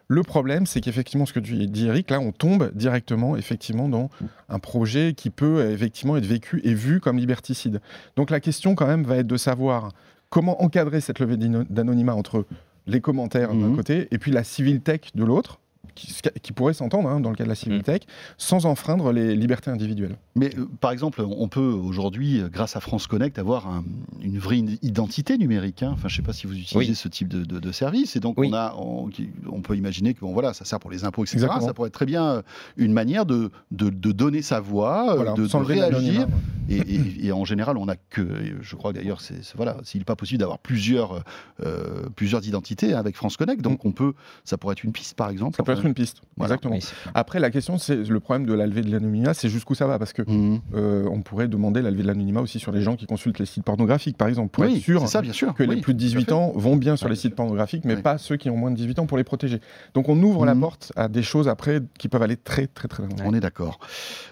Le 0.08 0.22
problème, 0.22 0.66
c'est 0.66 0.80
qu'effectivement, 0.80 1.24
ce 1.26 1.32
que 1.32 1.40
tu 1.40 1.54
dis, 1.66 1.86
Eric, 1.86 2.10
là, 2.10 2.20
on 2.20 2.32
tombe 2.32 2.70
directement, 2.74 3.36
effectivement, 3.36 3.88
dans 3.88 4.10
un 4.48 4.58
projet 4.58 5.14
qui 5.16 5.30
peut 5.30 5.70
effectivement 5.70 6.16
être 6.16 6.26
vécu 6.26 6.60
et 6.64 6.74
vu 6.74 7.00
comme 7.00 7.18
liberticide. 7.18 7.80
Donc 8.16 8.30
la 8.30 8.38
question, 8.40 8.74
quand 8.74 8.86
même, 8.86 9.04
va 9.04 9.16
être 9.18 9.26
de 9.26 9.36
savoir 9.36 9.92
comment 10.28 10.62
encadrer 10.62 11.00
cette 11.00 11.18
levée 11.18 11.36
d'anonymat 11.36 12.14
entre 12.14 12.44
les 12.86 13.00
commentaires 13.00 13.50
d'un 13.54 13.68
Mhm. 13.68 13.76
côté 13.76 14.08
et 14.10 14.18
puis 14.18 14.32
la 14.32 14.44
civil 14.44 14.80
tech 14.80 15.00
de 15.14 15.24
l'autre, 15.24 15.60
qui, 15.94 16.14
qui 16.42 16.52
pourrait 16.52 16.74
s'entendre 16.74 17.08
hein, 17.08 17.20
dans 17.20 17.30
le 17.30 17.36
cas 17.36 17.44
de 17.44 17.48
la 17.48 17.54
civil 17.54 17.78
Mhm. 17.78 17.82
tech, 17.84 18.00
sans 18.38 18.66
enfreindre 18.66 19.12
les 19.12 19.34
libertés 19.36 19.70
individuelles. 19.70 20.16
Mais 20.34 20.50
euh, 20.58 20.66
par 20.80 20.90
exemple, 20.92 21.22
on 21.26 21.48
peut 21.48 21.60
aujourd'hui, 21.60 22.40
euh, 22.40 22.48
grâce 22.48 22.76
à 22.76 22.80
France 22.80 23.06
Connect, 23.06 23.38
avoir 23.38 23.66
un- 23.68 23.84
une 24.22 24.38
vraie 24.38 24.58
i- 24.58 24.78
identité 24.82 25.38
numérique. 25.38 25.82
hein. 25.82 25.90
Enfin, 25.94 26.08
je 26.08 26.14
ne 26.14 26.16
sais 26.16 26.22
pas 26.26 26.32
si 26.32 26.46
vous 26.46 26.54
utilisez 26.54 26.76
Oui. 26.90 26.94
ce 26.94 27.08
type 27.08 27.28
de, 27.28 27.44
de- 27.44 27.58
de 27.60 27.72
service. 27.72 28.16
Et 28.16 28.20
donc, 28.20 28.38
Oui. 28.38 28.48
on, 28.50 28.54
a, 28.54 28.74
on, 28.78 29.60
peut 29.62 29.76
imaginer 29.76 30.14
que 30.14 30.20
bon, 30.20 30.32
voilà, 30.32 30.52
ça 30.54 30.64
sert 30.64 30.80
pour 30.80 30.90
les 30.90 31.04
impôts, 31.04 31.22
etc. 31.24 31.36
Exactement. 31.36 31.66
Ça 31.66 31.74
pourrait 31.74 31.88
être 31.88 31.94
très 31.94 32.06
bien 32.06 32.24
euh, 32.24 32.42
une 32.76 32.92
manière 32.92 33.26
de, 33.26 33.50
de, 33.70 33.90
de 33.90 34.12
donner 34.12 34.42
sa 34.42 34.60
voix, 34.60 35.14
Voilà, 35.16 35.32
de, 35.34 35.46
réagir. 35.64 36.26
Et, 36.68 36.76
et- 36.78 37.26
et 37.26 37.32
en 37.32 37.44
général, 37.44 37.76
on 37.76 37.86
n'a 37.86 37.96
que, 37.96 38.26
je 38.60 38.76
crois 38.76 38.92
d'ailleurs, 38.92 39.20
c'est 39.20 39.40
voilà, 39.56 39.76
s'il 39.84 40.00
n'est 40.00 40.04
pas 40.04 40.16
possible 40.16 40.38
d'avoir 40.40 40.58
plusieurs, 40.58 41.22
euh, 41.64 42.08
plusieurs 42.14 42.46
identités 42.46 42.94
avec 42.94 43.16
France 43.16 43.36
Connect, 43.36 43.60
donc 43.62 43.84
on 43.84 43.92
peut, 43.92 44.14
ça 44.44 44.56
pourrait 44.56 44.72
être 44.72 44.84
une 44.84 44.92
piste, 44.92 45.14
par 45.14 45.28
exemple. 45.30 45.52
Mm. 45.54 45.56
Ça 45.56 45.62
peut 45.64 45.72
être 45.72 45.81
une 45.84 45.94
piste. 45.94 46.18
Voilà. 46.36 46.54
Exactement. 46.54 46.74
Oui, 46.74 46.84
Après, 47.14 47.38
la 47.40 47.50
question, 47.50 47.78
c'est 47.78 47.96
le 47.96 48.20
problème 48.20 48.46
de 48.46 48.54
la 48.54 48.66
levée 48.66 48.82
de 48.82 48.90
l'anonymat, 48.90 49.34
c'est 49.34 49.48
jusqu'où 49.48 49.74
ça 49.74 49.86
va, 49.86 49.98
parce 49.98 50.12
que 50.12 50.22
Mhm. 50.22 50.60
euh, 50.74 51.06
on 51.10 51.22
pourrait 51.22 51.48
demander 51.48 51.82
la 51.82 51.90
levée 51.90 52.02
de 52.02 52.08
l'anonymat 52.08 52.40
aussi 52.40 52.58
sur 52.58 52.72
les 52.72 52.80
gens 52.82 52.96
qui 52.96 53.06
consultent 53.06 53.38
les 53.38 53.46
sites 53.46 53.64
pornographiques, 53.64 54.16
par 54.16 54.28
exemple, 54.28 54.50
pour 54.50 54.64
Oui, 54.64 54.76
être 54.76 54.82
sûr 54.82 55.00
c'est 55.02 55.06
ça, 55.08 55.22
bien 55.22 55.32
sûr. 55.32 55.54
que 55.54 55.62
les 55.62 55.80
plus 55.80 55.94
de 55.94 55.98
tout 55.98 56.04
à 56.04 56.08
18 56.08 56.24
fait. 56.26 56.32
ans 56.32 56.52
vont 56.54 56.76
bien 56.76 56.96
sur 56.96 57.06
Ouais, 57.06 57.10
les 57.12 57.16
sites 57.16 57.34
pornographiques, 57.34 57.84
mais 57.84 57.96
Ouais. 57.96 58.02
pas 58.02 58.18
ceux 58.18 58.36
qui 58.36 58.50
ont 58.50 58.56
moins 58.56 58.70
de 58.70 58.76
18 58.76 58.98
ans 58.98 59.06
pour 59.06 59.16
les 59.18 59.24
protéger. 59.24 59.60
Donc 59.94 60.08
on 60.08 60.20
ouvre 60.22 60.44
la 60.46 60.54
Mhm. 60.54 60.60
porte 60.60 60.92
à 60.96 61.08
des 61.08 61.22
choses 61.22 61.48
après 61.48 61.80
qui 61.98 62.08
peuvent 62.08 62.22
aller 62.22 62.36
très 62.36 62.66
très 62.66 62.88
très 62.88 63.02
loin. 63.02 63.16
On 63.24 63.34
est 63.34 63.40
d'accord. 63.40 63.78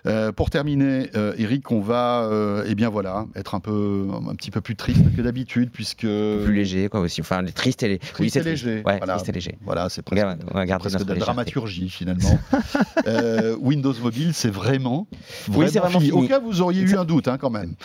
Euh, 0.06 0.32
pour 0.32 0.50
terminer, 0.50 1.10
euh, 1.16 1.34
Eric, 1.38 1.70
on 1.70 1.80
va, 1.80 2.22
euh, 2.24 2.64
eh 2.66 2.74
bien 2.74 2.88
voilà, 2.88 3.26
être 3.34 3.54
un 3.54 3.60
peu, 3.60 4.08
un 4.28 4.34
petit 4.34 4.50
peu 4.50 4.60
plus 4.60 4.76
triste 4.76 5.02
que 5.16 5.22
d'habitude, 5.22 5.70
puisque 5.70 6.00
plus 6.00 6.52
léger 6.54 6.88
quoi 6.88 7.00
aussi. 7.00 7.20
Enfin, 7.20 7.42
les 7.42 7.52
tristes 7.52 7.82
et 7.82 7.88
les. 7.88 7.98
Triste 7.98 8.18
oui, 8.20 8.30
c'est 8.30 8.40
et 8.40 8.42
léger, 8.44 8.70
triste. 8.72 8.86
Ouais, 8.86 8.98
voilà. 8.98 9.14
triste 9.14 9.28
et 9.28 9.32
léger. 9.32 9.58
voilà, 9.64 9.88
c'est 9.88 10.02
presque, 10.02 10.22
va 10.24 10.66
garder 10.66 10.80
presque 10.82 10.94
notre 10.98 11.04
de 11.06 11.10
la 11.10 11.14
légèreté. 11.14 11.36
Dramaturgie 11.44 11.88
finalement. 11.88 12.38
Euh, 13.06 13.56
Windows 13.60 13.94
Mobile, 14.02 14.32
c'est 14.34 14.50
vraiment, 14.50 15.06
Oui, 15.54 15.66
c'est 15.70 15.78
vraiment 15.78 15.98
fini. 16.00 16.10
fini. 16.10 16.24
Au 16.24 16.28
cas 16.28 16.38
où 16.40 16.44
vous 16.46 16.60
auriez 16.60 16.82
eu 16.82 16.96
un 16.96 17.04
doute, 17.04 17.28
hein, 17.28 17.38
quand 17.38 17.50
même. 17.50 17.74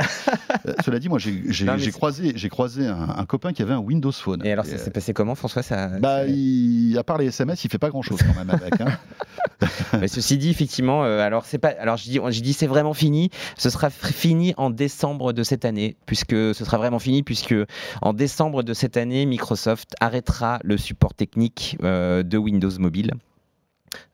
Euh, 0.68 0.74
cela 0.84 0.98
dit, 1.00 1.10
moi, 1.10 1.20
j'ai 1.20 1.44
j'ai- 1.50 1.66
Non, 1.66 1.74
mais 1.74 1.80
j'ai 1.80 1.86
c'est- 1.86 1.92
croisé, 1.92 2.34
j'ai 2.36 2.50
croisé 2.50 2.88
un, 2.88 3.08
un 3.18 3.26
copain 3.26 3.54
qui 3.54 3.62
avait 3.62 3.74
un 3.74 3.80
Windows 3.80 4.12
Phone. 4.12 4.44
Et 4.44 4.52
alors, 4.52 4.66
ça 4.66 4.76
euh, 4.76 4.78
s'est 4.78 4.90
passé 4.90 5.14
comment, 5.14 5.36
François 5.36 5.62
ça, 5.62 5.88
bah, 6.00 6.26
il, 6.26 6.98
à 6.98 7.04
part 7.04 7.18
les 7.20 7.28
SMS, 7.28 7.64
il 7.64 7.70
fait 7.70 7.78
pas 7.78 7.90
grand 7.90 8.02
chose 8.02 8.20
quand 8.26 8.34
même 8.36 8.50
avec. 8.50 8.82
hein. 8.82 8.98
Mais 10.02 10.08
ceci 10.08 10.38
dit, 10.38 10.50
effectivement, 10.50 11.04
euh, 11.04 11.20
alors 11.20 11.46
c'est 11.46 11.60
pas, 11.60 11.74
alors 11.80 11.98
je 11.98 12.04
dis, 12.04 12.20
je 12.30 12.42
dis 12.42 12.54
c'est 12.54 12.68
vraiment 12.68 12.94
fini. 12.94 13.30
Ce 13.58 13.70
sera 13.70 13.90
fini 13.92 14.54
en 14.58 14.70
décembre 14.72 15.34
de 15.34 15.44
cette 15.44 15.66
année, 15.66 15.96
puisque 16.08 16.32
ce 16.36 16.54
sera 16.66 16.78
vraiment 16.78 17.00
fini, 17.00 17.22
puisque 17.24 17.56
en 18.02 18.14
décembre 18.14 18.64
de 18.64 18.74
cette 18.74 18.98
année, 18.98 19.26
Microsoft 19.26 19.94
arrêtera 20.02 20.60
le 20.64 20.78
support 20.78 21.14
technique 21.14 21.78
euh, 21.84 22.24
de 22.24 22.38
Windows 22.38 22.72
Mobile. 22.80 23.12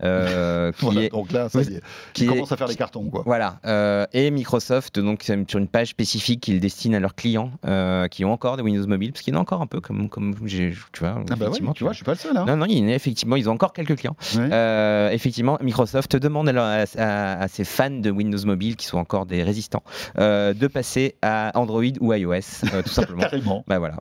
Euh, 0.04 0.72
qui 0.78 0.86
Voilà, 0.86 1.02
est, 1.04 1.10
donc 1.10 1.32
là, 1.32 1.50
ça 1.50 1.62
y 1.62 1.76
est, 1.76 1.82
qui 2.14 2.24
il 2.24 2.26
est- 2.26 2.34
commence 2.34 2.52
à 2.52 2.58
faire 2.58 2.68
les 2.68 2.76
cartons, 2.76 3.10
quoi. 3.10 3.24
Voilà, 3.26 3.60
euh, 3.66 4.06
et 4.14 4.30
Microsoft, 4.32 5.00
donc 5.00 5.24
sur 5.24 5.60
une 5.60 5.68
page 5.68 5.90
spécifique 5.90 6.42
qu'ils 6.42 6.60
destinent 6.60 6.96
à 6.98 7.00
leurs 7.00 7.16
clients 7.16 7.52
euh, 7.66 8.08
qui 8.08 8.26
ont 8.26 8.32
encore 8.32 8.58
des 8.58 8.64
Windows 8.64 8.86
Mobile, 8.88 9.12
parce 9.12 9.22
qu'il 9.24 9.34
y 9.34 9.38
en 9.38 9.40
a 9.40 9.42
encore 9.42 9.62
un 9.62 9.68
peu, 9.68 9.80
comme, 9.82 10.08
tu 10.48 10.74
vois. 11.00 11.16
Ah 11.30 11.36
bah 11.36 11.50
ouais, 11.50 11.60
tu 11.76 11.84
vois, 11.84 11.92
je 11.92 11.98
suis 11.98 12.06
pas 12.06 12.12
le 12.14 12.18
seul. 12.18 12.36
Hein. 12.38 12.46
Non, 12.48 12.58
non, 12.58 12.66
il 12.68 12.78
y 12.80 12.84
en 12.84 12.88
a 12.90 12.94
effectivement, 12.96 13.36
ils 13.36 13.50
ont 13.50 13.54
encore 13.54 13.74
quelques 13.74 13.96
clients. 13.98 14.16
Ouais. 14.36 15.10
Effectivement, 15.14 15.58
Microsoft 15.62 16.16
demande 16.16 16.50
à, 16.50 16.86
à- 16.98 17.42
à 17.44 17.48
ses 17.48 17.64
fans 17.64 17.90
de 17.90 18.10
Windows 18.12 18.46
Mobile, 18.46 18.76
qui 18.76 18.86
sont 18.86 18.98
encore 18.98 19.26
des 19.26 19.44
résistants, 19.44 19.84
de 20.18 20.68
passer 20.68 21.16
à 21.22 21.52
Android 21.60 21.84
ou 22.00 22.14
iOS, 22.14 22.40
tout 22.84 22.90
simplement. 22.92 23.22
Carrément. 23.22 23.64
Bah 23.68 23.80
voilà. 23.80 23.98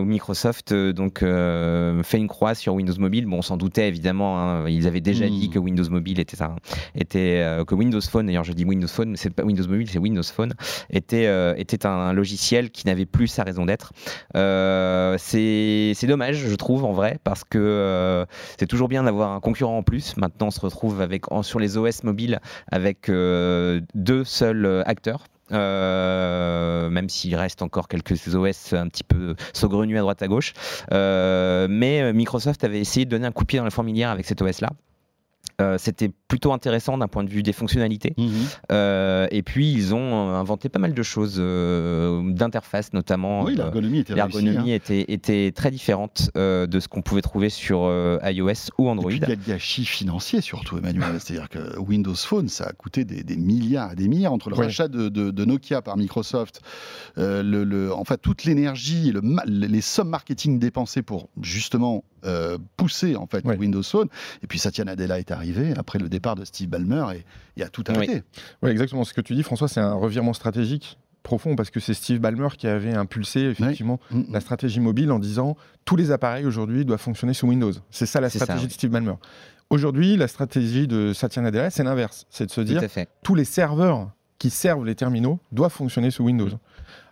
Microsoft 0.00 0.72
donc 0.74 1.20
fait 1.20 2.18
une 2.18 2.28
croix 2.28 2.54
sur 2.54 2.74
Windows 2.74 2.94
Mobile. 2.98 3.26
Bon, 3.26 3.38
on 3.38 3.42
s'en 3.42 3.56
doutait 3.56 3.88
évidemment. 3.88 4.38
hein. 4.40 4.68
Ils 4.68 4.86
avaient 4.86 4.97
déjà 5.00 5.28
Hmm. 5.28 5.38
dit 5.38 5.50
que 5.50 5.58
Windows 5.58 5.88
Mobile 5.90 6.20
était 6.20 6.42
un, 6.42 6.56
était 6.94 7.40
euh, 7.42 7.64
que 7.64 7.74
Windows 7.74 8.00
Phone. 8.00 8.26
D'ailleurs, 8.26 8.44
je 8.44 8.52
dis 8.52 8.64
Windows 8.64 8.88
Phone, 8.88 9.10
mais 9.10 9.16
c'est 9.16 9.30
pas 9.30 9.44
Windows 9.44 9.66
Mobile, 9.68 9.88
c'est 9.90 9.98
Windows 9.98 10.22
Phone. 10.22 10.54
Était 10.90 11.26
euh, 11.26 11.54
était 11.56 11.86
un, 11.86 12.12
logiciel 12.12 12.70
qui 12.70 12.86
n'avait 12.86 13.06
plus 13.06 13.28
sa 13.28 13.44
raison 13.44 13.66
d'être. 13.66 13.92
Euh, 14.36 15.16
c'est 15.18 15.92
c'est 15.94 16.06
dommage, 16.06 16.36
je 16.36 16.54
trouve 16.54 16.84
en 16.84 16.92
vrai, 16.92 17.18
parce 17.24 17.44
que 17.44 18.26
c'est 18.58 18.66
toujours 18.66 18.88
bien 18.88 19.02
d'avoir 19.02 19.32
un 19.32 19.40
concurrent 19.40 19.78
en 19.78 19.82
plus. 19.82 20.16
Maintenant, 20.16 20.48
on 20.48 20.50
se 20.50 20.60
retrouve 20.60 21.00
avec 21.00 21.24
sur 21.42 21.58
les 21.58 21.76
OS 21.76 22.04
mobiles 22.04 22.40
avec 22.70 23.10
deux 23.10 24.24
seuls 24.24 24.82
acteurs. 24.86 25.24
Euh, 25.52 26.90
même 26.90 27.08
s'il 27.08 27.34
reste 27.34 27.62
encore 27.62 27.88
quelques 27.88 28.34
OS 28.34 28.74
un 28.74 28.88
petit 28.88 29.04
peu 29.04 29.34
saugrenus 29.54 29.96
à 29.96 30.00
droite 30.00 30.22
à 30.22 30.28
gauche. 30.28 30.52
Euh, 30.92 31.66
mais 31.70 32.12
Microsoft 32.12 32.64
avait 32.64 32.80
essayé 32.80 33.06
de 33.06 33.10
donner 33.10 33.26
un 33.26 33.32
coup 33.32 33.44
de 33.44 33.48
pied 33.48 33.58
dans 33.58 33.64
la 33.64 33.70
fourmilière 33.70 34.10
avec 34.10 34.26
cet 34.26 34.42
OS-là. 34.42 34.70
Euh, 35.60 35.76
C'était 35.78 36.10
plutôt 36.28 36.52
intéressant 36.52 36.96
d'un 36.98 37.08
point 37.08 37.24
de 37.24 37.30
vue 37.30 37.42
des 37.42 37.52
fonctionnalités. 37.52 38.14
Mhm. 38.16 38.30
Euh, 38.70 39.26
et 39.32 39.42
puis, 39.42 39.72
ils 39.72 39.92
ont 39.94 39.98
euh, 40.30 40.34
inventé 40.38 40.68
pas 40.68 40.78
mal 40.78 40.94
de 40.94 41.02
choses, 41.02 41.36
euh, 41.38 42.22
d'interface 42.32 42.92
notamment. 42.92 43.42
Oui, 43.42 43.56
l'ergonomie 43.56 43.98
était 44.00 44.14
réussie, 44.14 44.36
L'ergonomie 44.44 44.70
hein. 44.72 44.74
était, 44.76 45.04
était 45.08 45.50
très 45.52 45.70
différente 45.70 46.30
de 46.36 46.80
ce 46.80 46.86
qu'on 46.88 47.02
pouvait 47.02 47.22
trouver 47.22 47.50
sur 47.50 47.90
iOS 48.24 48.70
ou 48.78 48.88
Android. 48.88 49.10
il 49.10 49.18
y 49.20 49.24
a 49.24 49.28
le 49.28 49.34
gâchis 49.34 49.84
financier 49.84 50.40
surtout, 50.40 50.78
Emmanuel. 50.78 51.16
C'est-à-dire 51.20 51.48
que 51.48 51.78
Windows 51.78 52.14
Phone, 52.14 52.48
ça 52.48 52.66
a 52.66 52.72
coûté 52.72 53.04
des, 53.04 53.22
des 53.24 53.36
milliards 53.36 53.92
et 53.92 53.96
des 53.96 54.06
milliards 54.08 54.32
entre 54.32 54.50
le 54.50 54.56
Oui. 54.56 54.66
rachat 54.66 54.86
de, 54.88 55.08
de- 55.08 55.30
de 55.30 55.44
Nokia 55.44 55.82
par 55.82 55.96
Microsoft, 55.96 56.60
le, 57.16 57.42
le- 57.64 57.92
en 57.92 58.04
fait, 58.04 58.18
toute 58.18 58.44
l'énergie, 58.44 59.10
le 59.12 59.22
les 59.46 59.80
sommes 59.80 60.08
marketing 60.10 60.58
dépensées 60.58 61.02
pour 61.02 61.28
justement 61.42 62.04
pousser 62.76 63.16
en 63.16 63.26
fait. 63.26 63.44
Windows 63.44 63.82
Phone. 63.82 64.08
Et 64.42 64.46
puis 64.46 64.58
Satya 64.58 64.84
Nadella 64.84 65.18
est 65.18 65.30
arrivé 65.30 65.47
après 65.76 65.98
le 65.98 66.08
départ 66.08 66.34
de 66.34 66.44
Steve 66.44 66.68
Ballmer 66.68 67.04
et 67.16 67.24
il 67.56 67.62
a 67.62 67.68
tout 67.68 67.84
arrêté. 67.88 68.22
Ouais, 68.62 68.70
exactement. 68.70 69.04
Ce 69.04 69.12
que 69.14 69.20
tu 69.20 69.34
dis, 69.34 69.42
François, 69.42 69.68
c'est 69.68 69.80
un 69.80 69.94
revirement 69.94 70.32
stratégique 70.32 70.98
profond 71.22 71.56
parce 71.56 71.70
que 71.70 71.80
c'est 71.80 71.94
Steve 71.94 72.20
Ballmer 72.20 72.48
qui 72.56 72.66
avait 72.68 72.94
impulsé 72.94 73.40
effectivement 73.40 74.00
Mhm. 74.10 74.26
la 74.30 74.40
stratégie 74.40 74.80
mobile 74.80 75.10
en 75.12 75.18
disant 75.18 75.56
tous 75.84 75.96
les 75.96 76.10
appareils 76.10 76.46
aujourd'hui 76.46 76.84
doivent 76.84 77.00
fonctionner 77.00 77.34
sous 77.34 77.46
Windows. 77.48 77.72
C'est 77.90 78.06
ça 78.06 78.20
la 78.20 78.30
ça, 78.30 78.38
stratégie 78.38 78.64
oui. 78.64 78.68
de 78.68 78.72
Steve 78.72 78.90
Ballmer. 78.90 79.14
Aujourd'hui, 79.70 80.16
la 80.16 80.28
stratégie 80.28 80.86
de 80.88 81.12
Satya 81.12 81.42
Nadella, 81.42 81.68
c'est 81.70 81.84
l'inverse. 81.84 82.26
C'est 82.30 82.46
de 82.46 82.50
se 82.50 82.60
dire 82.62 82.82
tous 83.22 83.34
les 83.34 83.44
serveurs 83.44 84.10
qui 84.38 84.48
servent 84.50 84.86
les 84.86 84.94
terminaux 84.94 85.40
doivent 85.52 85.72
fonctionner 85.72 86.10
sous 86.10 86.24
Windows. 86.24 86.48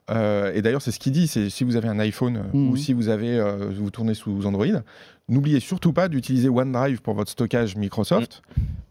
Euh, 0.08 0.52
et 0.54 0.62
d'ailleurs, 0.62 0.82
c'est 0.82 0.92
ce 0.92 1.00
qu'il 1.00 1.12
dit, 1.12 1.26
c'est 1.26 1.50
si 1.50 1.64
vous 1.64 1.74
avez 1.76 1.88
un 1.88 1.98
iPhone 1.98 2.36
euh, 2.36 2.56
ou 2.56 2.76
si 2.76 2.92
vous 2.92 3.08
avez 3.08 3.38
euh, 3.38 3.70
vous 3.76 3.90
tournez 3.90 4.14
sous 4.14 4.46
Android, 4.46 4.66
n'oubliez 5.28 5.60
surtout 5.60 5.92
pas 5.92 6.08
d'utiliser 6.08 6.48
OneDrive 6.48 7.02
pour 7.02 7.14
votre 7.14 7.30
stockage 7.30 7.76
Microsoft 7.76 8.42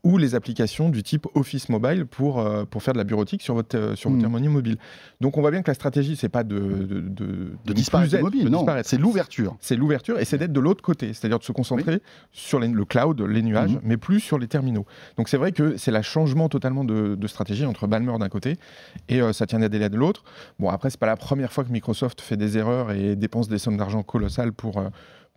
ou 0.03 0.17
les 0.19 0.35
applications 0.35 0.89
du 0.89 1.01
type 1.01 1.25
Office 1.33 1.67
Mobile 1.69 2.05
pour, 2.05 2.39
euh, 2.39 2.63
pour 2.65 2.83
faire 2.83 2.93
de 2.93 2.99
la 2.99 3.03
bureautique 3.05 3.41
sur 3.41 3.55
votre, 3.55 3.75
euh, 3.75 3.95
sur 3.95 4.09
votre 4.11 4.21
Mm. 4.21 4.25
harmonie 4.25 4.47
mobile. 4.49 4.77
Donc 5.19 5.35
on 5.37 5.41
voit 5.41 5.49
bien 5.49 5.63
que 5.63 5.71
la 5.71 5.73
stratégie, 5.73 6.15
c'est 6.15 6.29
pas 6.29 6.43
de, 6.43 6.59
de, 6.59 6.99
de, 7.01 7.51
De 7.65 7.73
disparaître 7.73 8.19
mobile, 8.19 8.49
non, 8.49 8.65
c'est 8.83 8.97
l'ouverture. 8.99 9.55
C'est 9.61 9.75
l'ouverture 9.75 10.19
et 10.19 10.25
c'est 10.25 10.37
d'être 10.37 10.53
de 10.53 10.59
l'autre 10.59 10.83
côté, 10.83 11.13
c'est-à-dire 11.13 11.39
de 11.39 11.43
se 11.43 11.51
concentrer 11.53 12.01
sur 12.31 12.59
les- 12.59 12.67
le 12.67 12.85
cloud, 12.85 13.19
les 13.21 13.41
nuages, 13.41 13.71
Mhm. 13.71 13.79
mais 13.83 13.97
plus 13.97 14.19
sur 14.19 14.37
les 14.37 14.47
terminaux. 14.47 14.85
Donc 15.17 15.27
c'est 15.29 15.37
vrai 15.37 15.51
que 15.53 15.77
c'est 15.77 15.89
le 15.91 16.01
changement 16.03 16.49
totalement 16.49 16.83
de, 16.83 17.15
de 17.15 17.27
stratégie 17.27 17.65
entre 17.65 17.87
Balmer 17.87 18.17
d'un 18.19 18.29
côté 18.29 18.57
et 19.09 19.21
euh, 19.21 19.33
Satya 19.33 19.57
Nadella 19.57 19.89
de 19.89 19.97
l'autre. 19.97 20.23
Bon, 20.59 20.69
après, 20.69 20.91
c'est 20.91 20.99
pas 20.99 21.07
la 21.07 21.17
première 21.17 21.51
fois 21.51 21.63
que 21.63 21.71
Microsoft 21.71 22.21
fait 22.21 22.37
des 22.37 22.57
erreurs 22.59 22.91
et 22.91 23.15
dépense 23.15 23.47
des 23.47 23.57
sommes 23.57 23.77
d'argent 23.77 24.03
colossales 24.03 24.51
pour. 24.51 24.83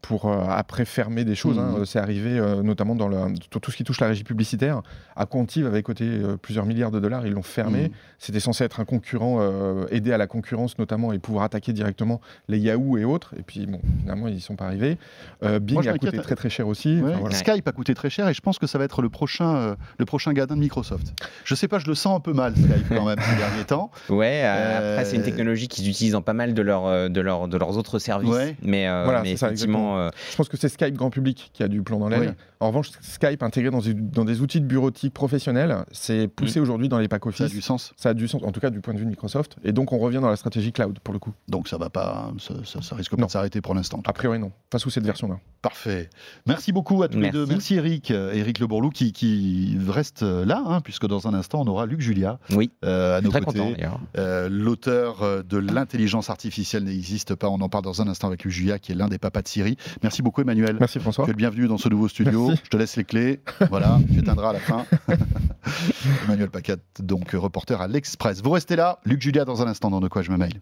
Pour 0.02 0.26
euh, 0.26 0.44
après 0.48 0.84
fermer 0.84 1.24
des 1.24 1.34
choses. 1.34 1.58
hein. 1.58 1.74
Mhm. 1.78 1.84
C'est 1.84 1.98
arrivé 1.98 2.38
euh, 2.38 2.62
notamment 2.62 2.94
dans 2.94 3.08
le, 3.08 3.16
tout 3.50 3.58
tout 3.60 3.70
ce 3.70 3.76
qui 3.76 3.84
touche 3.84 4.00
la 4.00 4.06
régie 4.08 4.24
publicitaire. 4.24 4.82
À 5.16 5.26
avait 5.66 5.82
coté 5.82 6.04
euh, 6.04 6.36
plusieurs 6.36 6.64
milliards 6.66 6.90
de 6.90 7.00
dollars, 7.00 7.26
ils 7.26 7.32
l'ont 7.32 7.42
fermé. 7.42 7.84
Mhm. 7.84 7.90
C'était 8.18 8.40
censé 8.40 8.64
être 8.64 8.80
un 8.80 8.84
concurrent, 8.84 9.38
euh, 9.40 9.86
aider 9.90 10.12
à 10.12 10.18
la 10.18 10.26
concurrence 10.26 10.78
notamment 10.78 11.12
et 11.12 11.18
pouvoir 11.18 11.44
attaquer 11.44 11.72
directement 11.72 12.20
les 12.48 12.58
Yahoo 12.58 12.96
et 12.98 13.04
autres. 13.04 13.34
Et 13.38 13.42
puis 13.42 13.66
bon, 13.66 13.80
finalement, 14.00 14.28
ils 14.28 14.34
n'y 14.34 14.40
sont 14.40 14.56
pas 14.56 14.66
arrivés. 14.66 14.98
Euh, 15.42 15.58
Bing 15.58 15.74
Moi, 15.82 15.88
a 15.88 15.98
coûté 15.98 16.18
très 16.18 16.34
très 16.36 16.50
cher 16.50 16.66
aussi. 16.68 17.00
Ouais, 17.00 17.10
Enfin, 17.10 17.18
voilà. 17.20 17.34
Skype 17.36 17.66
a 17.68 17.72
coûté 17.72 17.94
très 17.94 18.10
cher 18.10 18.28
et 18.28 18.34
je 18.34 18.40
pense 18.40 18.58
que 18.58 18.66
ça 18.66 18.78
va 18.78 18.84
être 18.84 19.02
le 19.02 19.08
prochain, 19.08 19.56
euh, 19.56 19.74
le 19.98 20.04
prochain 20.04 20.32
gadin 20.32 20.54
de 20.54 20.60
Microsoft. 20.60 21.12
Je 21.44 21.54
sais 21.54 21.68
pas, 21.68 21.78
je 21.78 21.86
le 21.86 21.94
sens 21.94 22.16
un 22.16 22.20
peu 22.20 22.32
mal 22.32 22.54
Skype 22.54 22.88
quand 22.88 23.04
même 23.06 23.18
ces 23.20 23.36
derniers 23.38 23.64
temps. 23.64 23.90
Ouais, 24.08 24.42
euh, 24.44 24.78
Euh, 24.78 24.92
après 24.94 25.04
c'est 25.04 25.16
une 25.16 25.22
technologie 25.22 25.68
qu'ils 25.68 25.88
utilisent 25.88 26.12
dans 26.12 26.22
pas 26.22 26.32
mal 26.32 26.54
de, 26.54 26.62
leurs 26.62 26.86
euh, 26.86 27.08
de, 27.08 27.20
leurs 27.20 27.48
de 27.48 27.56
leurs 27.58 27.76
autres 27.76 27.98
services. 27.98 28.30
Ouais. 28.30 28.56
Mais, 28.62 28.88
euh, 28.88 29.02
Voilà, 29.04 29.22
mais 29.22 29.30
c'est 29.30 29.36
ça, 29.36 29.50
euh, 29.96 30.10
Je 30.30 30.36
pense 30.36 30.48
que 30.48 30.56
c'est 30.56 30.68
Skype 30.68 30.94
grand 30.94 31.10
public 31.10 31.50
qui 31.52 31.62
a 31.62 31.68
du 31.68 31.82
plomb 31.82 31.98
dans 31.98 32.08
l'aile. 32.08 32.34
Oui. 32.57 32.57
En 32.60 32.68
revanche, 32.68 32.90
Skype 33.00 33.42
intégré 33.42 33.70
dans, 33.70 34.24
des 34.24 34.40
outils 34.40 34.60
de 34.60 34.66
bureautique 34.66 35.14
professionnels, 35.14 35.84
c'est 35.92 36.26
Mm. 36.26 36.30
poussé 36.30 36.60
aujourd'hui 36.60 36.88
dans 36.88 36.98
les 36.98 37.06
packs 37.08 37.22
Ça 37.24 37.28
a 37.28 37.46
Office. 37.46 37.50
du 37.54 37.62
sens. 37.62 37.92
Ça 37.96 38.08
a 38.10 38.14
du 38.14 38.26
sens, 38.28 38.42
en 38.42 38.50
tout 38.52 38.60
cas 38.60 38.70
du 38.70 38.80
point 38.80 38.94
de 38.94 38.98
vue 38.98 39.04
de 39.04 39.10
Microsoft. 39.10 39.56
Et 39.64 39.72
donc 39.72 39.92
on 39.92 39.98
revient 39.98 40.18
dans 40.20 40.28
la 40.30 40.36
stratégie 40.36 40.72
cloud 40.72 40.98
pour 41.00 41.12
le 41.14 41.20
coup. 41.20 41.32
Donc 41.48 41.68
ça 41.68 41.78
va 41.78 41.88
pas, 41.90 42.32
ça, 42.38 42.54
ça- 42.64 42.82
ça 42.82 42.96
risque 42.96 43.12
pas 43.14 43.20
Non. 43.20 43.26
de 43.26 43.30
s'arrêter 43.30 43.60
pour 43.60 43.74
l'instant. 43.74 44.02
A 44.06 44.12
priori 44.12 44.38
non, 44.38 44.50
pas 44.70 44.78
sous 44.78 44.90
cette 44.90 45.04
version-là. 45.04 45.38
Parfait. 45.62 46.08
Merci 46.46 46.72
beaucoup 46.72 47.02
à 47.02 47.08
tous 47.08 47.18
les 47.20 47.30
deux. 47.30 47.46
Merci 47.46 47.74
Eric, 47.74 48.10
euh, 48.10 48.32
Eric 48.32 48.58
Le 48.60 48.66
Bourlou 48.66 48.90
qui, 48.90 49.12
qui 49.12 49.76
reste 49.88 50.22
euh, 50.22 50.44
là, 50.44 50.62
hein, 50.66 50.80
puisque 50.80 51.06
dans 51.06 51.26
un 51.28 51.34
instant 51.34 51.62
on 51.62 51.66
aura 51.66 51.86
Luc 51.86 52.00
Julia 52.00 52.38
oui, 52.54 52.70
euh, 52.84 53.18
à 53.18 53.20
nos 53.20 53.30
côtés. 53.30 53.44
content 53.44 53.70
d'ailleurs. 53.70 54.00
Euh, 54.16 54.48
L'auteur 54.50 55.44
de 55.44 55.56
l'intelligence 55.58 56.30
artificielle 56.30 56.84
n'existe 56.84 57.34
pas. 57.34 57.48
On 57.48 57.60
en 57.60 57.68
parle 57.68 57.84
dans 57.84 58.02
un 58.02 58.08
instant 58.08 58.28
avec 58.28 58.44
Luc 58.44 58.52
Julia, 58.52 58.78
qui 58.78 58.92
est 58.92 58.94
l'un 58.94 59.08
des 59.08 59.18
papas 59.18 59.42
de 59.42 59.48
Siri. 59.48 59.76
Merci 60.02 60.22
beaucoup 60.22 60.40
Emmanuel. 60.40 60.76
Merci 60.80 60.98
François. 61.00 61.24
Tu 61.24 61.30
es 61.30 61.34
le 61.34 61.36
bienvenu 61.38 61.66
dans 61.68 61.78
ce 61.78 61.88
nouveau 61.88 62.08
studio. 62.08 62.46
Merci. 62.46 62.47
Je 62.64 62.68
te 62.70 62.76
laisse 62.76 62.96
les 62.96 63.04
clés. 63.04 63.40
Voilà, 63.70 63.98
tu 64.12 64.20
éteindras 64.20 64.50
à 64.50 64.52
la 64.54 64.60
fin. 64.60 64.84
Emmanuel 66.24 66.50
Pacat, 66.50 66.76
donc 66.98 67.34
euh, 67.34 67.38
reporter 67.38 67.80
à 67.80 67.88
l'Express. 67.88 68.42
Vous 68.42 68.50
restez 68.50 68.76
là. 68.76 68.98
Luc 69.04 69.20
Julia 69.20 69.44
dans 69.44 69.62
un 69.62 69.66
instant 69.66 69.90
dans 69.90 70.00
De 70.00 70.08
quoi 70.08 70.22
je 70.22 70.30
me 70.30 70.36
mail. 70.36 70.60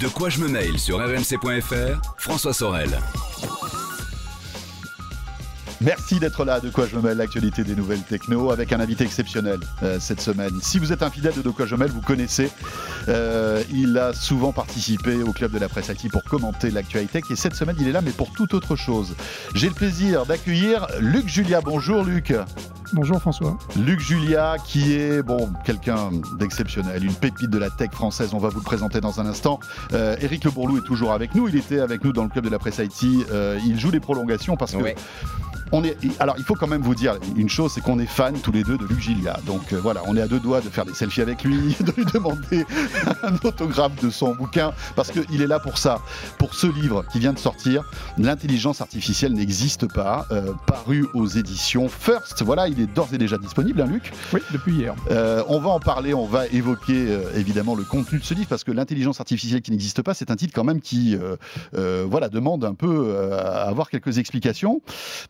De 0.00 0.08
quoi 0.08 0.28
je 0.28 0.40
me 0.40 0.48
mail 0.48 0.78
sur 0.78 0.98
rmc.fr, 0.98 2.14
François 2.18 2.52
Sorel. 2.52 2.90
Merci 5.80 6.18
d'être 6.18 6.44
là, 6.44 6.60
De 6.60 6.70
quoi 6.70 6.86
je 6.86 6.96
mêle, 6.98 7.18
l'actualité 7.18 7.64
des 7.64 7.74
nouvelles 7.74 8.00
techno, 8.02 8.50
avec 8.50 8.72
un 8.72 8.80
invité 8.80 9.04
exceptionnel 9.04 9.58
euh, 9.82 9.98
cette 10.00 10.20
semaine. 10.20 10.52
Si 10.62 10.78
vous 10.78 10.92
êtes 10.92 11.02
un 11.02 11.10
fidèle 11.10 11.34
de 11.34 11.42
De 11.42 11.50
quoi 11.50 11.66
je 11.66 11.74
mêle, 11.74 11.90
vous 11.90 12.00
connaissez. 12.00 12.50
Euh, 13.08 13.62
il 13.72 13.98
a 13.98 14.12
souvent 14.14 14.52
participé 14.52 15.22
au 15.22 15.32
club 15.32 15.52
de 15.52 15.58
la 15.58 15.68
presse 15.68 15.88
IT 15.88 16.10
pour 16.10 16.22
commenter 16.24 16.70
l'actualité 16.70 17.20
et 17.28 17.36
cette 17.36 17.54
semaine 17.54 17.76
il 17.80 17.88
est 17.88 17.92
là, 17.92 18.00
mais 18.00 18.12
pour 18.12 18.32
toute 18.32 18.54
autre 18.54 18.76
chose. 18.76 19.14
J'ai 19.54 19.68
le 19.68 19.74
plaisir 19.74 20.24
d'accueillir 20.26 20.86
Luc 21.00 21.28
Julia. 21.28 21.60
Bonjour 21.60 22.02
Luc. 22.04 22.32
Bonjour 22.92 23.18
François. 23.20 23.58
Luc 23.76 23.98
Julia, 24.00 24.56
qui 24.64 24.94
est 24.94 25.22
bon 25.22 25.50
quelqu'un 25.64 26.10
d'exceptionnel, 26.38 27.04
une 27.04 27.14
pépite 27.14 27.50
de 27.50 27.58
la 27.58 27.68
tech 27.70 27.90
française. 27.90 28.30
On 28.32 28.38
va 28.38 28.48
vous 28.48 28.58
le 28.58 28.64
présenter 28.64 29.00
dans 29.00 29.20
un 29.20 29.26
instant. 29.26 29.58
Euh, 29.92 30.16
Eric 30.20 30.44
Le 30.44 30.50
Bourlou 30.50 30.78
est 30.78 30.86
toujours 30.86 31.12
avec 31.12 31.34
nous. 31.34 31.48
Il 31.48 31.56
était 31.56 31.80
avec 31.80 32.04
nous 32.04 32.12
dans 32.12 32.22
le 32.22 32.28
club 32.28 32.44
de 32.44 32.50
la 32.50 32.58
presse 32.58 32.78
IT. 32.78 33.26
Euh, 33.32 33.58
il 33.66 33.78
joue 33.80 33.90
les 33.90 34.00
prolongations 34.00 34.56
parce 34.56 34.72
que 34.72 34.76
Ouais. 34.78 34.94
On 35.74 35.82
est. 35.82 35.96
Alors, 36.20 36.36
il 36.38 36.44
faut 36.44 36.54
quand 36.54 36.68
même 36.68 36.82
vous 36.82 36.94
dire 36.94 37.18
une 37.36 37.48
chose, 37.48 37.72
c'est 37.74 37.80
qu'on 37.80 37.98
est 37.98 38.06
fans 38.06 38.32
tous 38.32 38.52
les 38.52 38.62
deux 38.62 38.78
de 38.78 38.86
Luc 38.86 39.00
Julia. 39.00 39.36
Donc 39.44 39.72
euh, 39.72 39.80
voilà, 39.80 40.02
on 40.06 40.16
est 40.16 40.20
à 40.20 40.28
deux 40.28 40.38
doigts 40.38 40.60
de 40.60 40.68
faire 40.68 40.84
des 40.84 40.94
selfies 40.94 41.20
avec 41.20 41.42
lui, 41.42 41.76
de 41.80 41.92
lui 41.96 42.04
demander 42.12 42.64
un 43.22 43.34
autographe 43.42 44.00
de 44.00 44.08
son 44.08 44.34
bouquin 44.34 44.72
parce 44.94 45.10
qu'il 45.10 45.42
est 45.42 45.46
là 45.46 45.58
pour 45.58 45.78
ça, 45.78 46.00
pour 46.38 46.54
ce 46.54 46.68
livre 46.68 47.04
qui 47.10 47.18
vient 47.18 47.32
de 47.32 47.38
sortir. 47.38 47.82
L'intelligence 48.18 48.80
artificielle 48.80 49.32
n'existe 49.32 49.92
pas, 49.92 50.26
euh, 50.30 50.52
paru 50.66 51.06
aux 51.12 51.26
éditions 51.26 51.88
First. 51.88 52.42
Voilà, 52.42 52.68
il 52.68 52.80
est 52.80 52.86
d'ores 52.86 53.12
et 53.12 53.18
déjà 53.18 53.36
disponible, 53.36 53.80
hein, 53.80 53.86
Luc? 53.86 54.12
Oui, 54.32 54.40
depuis 54.52 54.74
hier. 54.74 54.94
Euh, 55.10 55.42
on 55.48 55.58
va 55.58 55.70
en 55.70 55.80
parler, 55.80 56.14
on 56.14 56.26
va 56.26 56.46
évoquer 56.48 57.18
évidemment 57.34 57.74
le 57.74 57.82
contenu 57.82 58.20
de 58.20 58.24
ce 58.24 58.34
livre 58.34 58.48
parce 58.48 58.62
que 58.62 58.70
l'intelligence 58.70 59.18
artificielle 59.18 59.62
qui 59.62 59.72
n'existe 59.72 60.02
pas, 60.02 60.14
c'est 60.14 60.30
un 60.30 60.36
titre 60.36 60.52
quand 60.54 60.64
même 60.64 60.80
qui 60.80 61.18
voilà, 61.72 62.28
demande 62.28 62.64
un 62.64 62.74
peu 62.74 63.16
à 63.32 63.64
avoir 63.68 63.90
quelques 63.90 64.18
explications. 64.18 64.80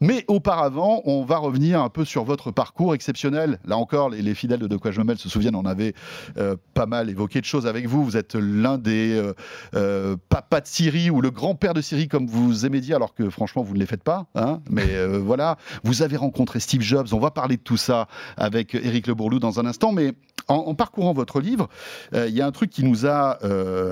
Mais 0.00 0.24
auparavant, 0.35 1.03
on 1.05 1.25
va 1.25 1.38
revenir 1.38 1.81
un 1.83 1.88
peu 1.88 2.05
sur 2.05 2.25
votre 2.25 2.51
parcours 2.51 2.94
exceptionnel. 2.94 3.59
Là 3.66 3.77
encore, 3.77 4.11
les, 4.11 4.23
les 4.23 4.35
fidèles 4.35 4.61
de 4.61 4.66
De 4.66 4.77
quoi 4.77 4.90
je 4.90 4.99
me 5.01 5.05
mêle 5.05 5.18
se 5.18 5.29
souviennent, 5.29 5.55
on 5.57 5.64
avait 5.64 5.94
euh, 6.38 6.57
pas 6.75 6.87
mal 6.87 7.09
évoqué 7.11 7.40
de 7.40 7.44
choses 7.44 7.66
avec 7.66 7.87
vous. 7.87 8.05
Vous 8.05 8.16
êtes 8.16 8.35
l'un 8.35 8.79
des 8.79 9.12
euh, 9.14 9.33
euh, 9.75 10.16
papas 10.29 10.61
de 10.62 10.66
Syrie 10.66 11.11
ou 11.11 11.20
le 11.20 11.31
grand-père 11.31 11.75
de 11.75 11.81
Syrie, 11.81 12.09
comme 12.09 12.27
vous 12.27 12.66
aimez 12.66 12.81
dire, 12.81 12.97
alors 12.97 13.14
que 13.14 13.31
franchement, 13.31 13.62
vous 13.62 13.75
ne 13.75 13.79
les 13.79 13.87
faites 13.87 14.03
pas. 14.03 14.27
hein. 14.35 14.61
Mais 14.70 14.94
euh, 14.94 15.18
voilà, 15.25 15.57
vous 15.85 16.03
avez 16.03 16.16
rencontré 16.16 16.61
Steve 16.61 16.81
Jobs. 16.83 17.09
On 17.12 17.20
va 17.20 17.31
parler 17.31 17.57
de 17.57 17.62
tout 17.62 17.77
ça 17.77 18.09
avec 18.37 18.75
Éric 18.75 19.07
Le 19.07 19.14
Bourlou 19.14 19.38
dans 19.38 19.61
un 19.61 19.66
instant. 19.66 19.92
Mais 19.92 20.12
en, 20.49 20.75
parcourant 20.75 21.12
votre 21.14 21.40
livre, 21.40 21.68
il 22.12 22.29
y 22.35 22.42
a 22.42 22.47
un 22.47 22.53
truc 22.53 22.68
qui 22.70 22.85
nous 22.85 23.07
a 23.07 23.38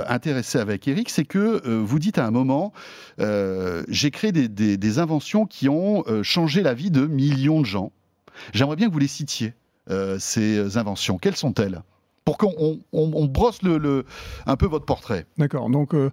intéressé 0.08 0.58
avec 0.58 0.86
Éric, 0.86 1.08
c'est 1.08 1.24
que 1.24 1.66
vous 1.66 1.98
dites 1.98 2.18
à 2.18 2.26
un 2.26 2.30
moment, 2.30 2.72
j'ai 3.18 4.10
créé 4.10 4.32
des, 4.32 4.48
des- 4.48 4.98
inventions 4.98 5.46
qui 5.46 5.70
ont 5.70 6.04
euh, 6.06 6.22
changé 6.32 6.62
la 6.62 6.72
vie 6.72 6.90
de 6.90 7.06
millions 7.06 7.60
de 7.60 7.66
gens. 7.66 7.92
J'aimerais 8.54 8.76
bien 8.76 8.88
que 8.88 8.92
vous 8.92 8.98
les 8.98 9.06
citiez, 9.06 9.52
euh, 9.90 10.18
ces 10.18 10.78
inventions. 10.78 11.18
Quelles 11.18 11.36
sont-elles? 11.36 11.82
Pour 12.24 12.38
qu'on 12.38 12.78
on- 12.92 13.24
brosse 13.26 13.62
le, 13.62 13.78
le- 13.78 14.04
un 14.46 14.56
peu 14.56 14.66
votre 14.66 14.84
portrait. 14.84 15.26
D'accord. 15.38 15.68
Donc, 15.70 15.92
euh, 15.94 16.10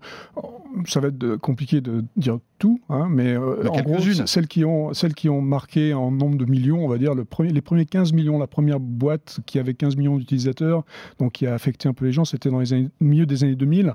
ça 0.85 0.99
va 0.99 1.09
être 1.09 1.35
compliqué 1.37 1.81
de 1.81 2.03
dire 2.15 2.39
tout, 2.57 2.81
hein, 2.89 3.07
mais 3.09 3.33
euh, 3.33 3.61
en 3.69 3.81
gros, 3.81 3.95
quelques-unes. 3.95 4.27
celles 4.27 4.47
qui, 4.47 4.65
ont, 4.65 4.93
celles 4.93 5.13
qui 5.13 5.29
ont 5.29 5.41
marqué 5.41 5.93
en 5.93 6.11
nombre 6.11 6.37
de 6.37 6.45
millions, 6.45 6.83
on 6.83 6.87
va 6.87 6.97
dire, 6.97 7.13
le 7.15 7.25
premier, 7.25 7.51
les 7.51 7.61
premiers 7.61 7.85
15 7.85 8.11
millions, 8.13 8.37
la 8.37 8.47
première 8.47 8.79
boîte 8.79 9.39
qui 9.45 9.59
avait 9.59 9.73
15 9.75 9.95
millions 9.95 10.17
d'utilisateurs, 10.17 10.83
donc 11.19 11.33
qui 11.33 11.47
a 11.47 11.53
affecté 11.53 11.87
un 11.87 11.93
peu 11.93 12.05
les 12.05 12.11
gens, 12.11 12.25
c'était 12.25 12.49
dans 12.49 12.59
les 12.59 12.73
années, 12.73 12.89
milieu 12.99 13.25
des 13.25 13.43
années 13.43 13.55
2000. 13.55 13.93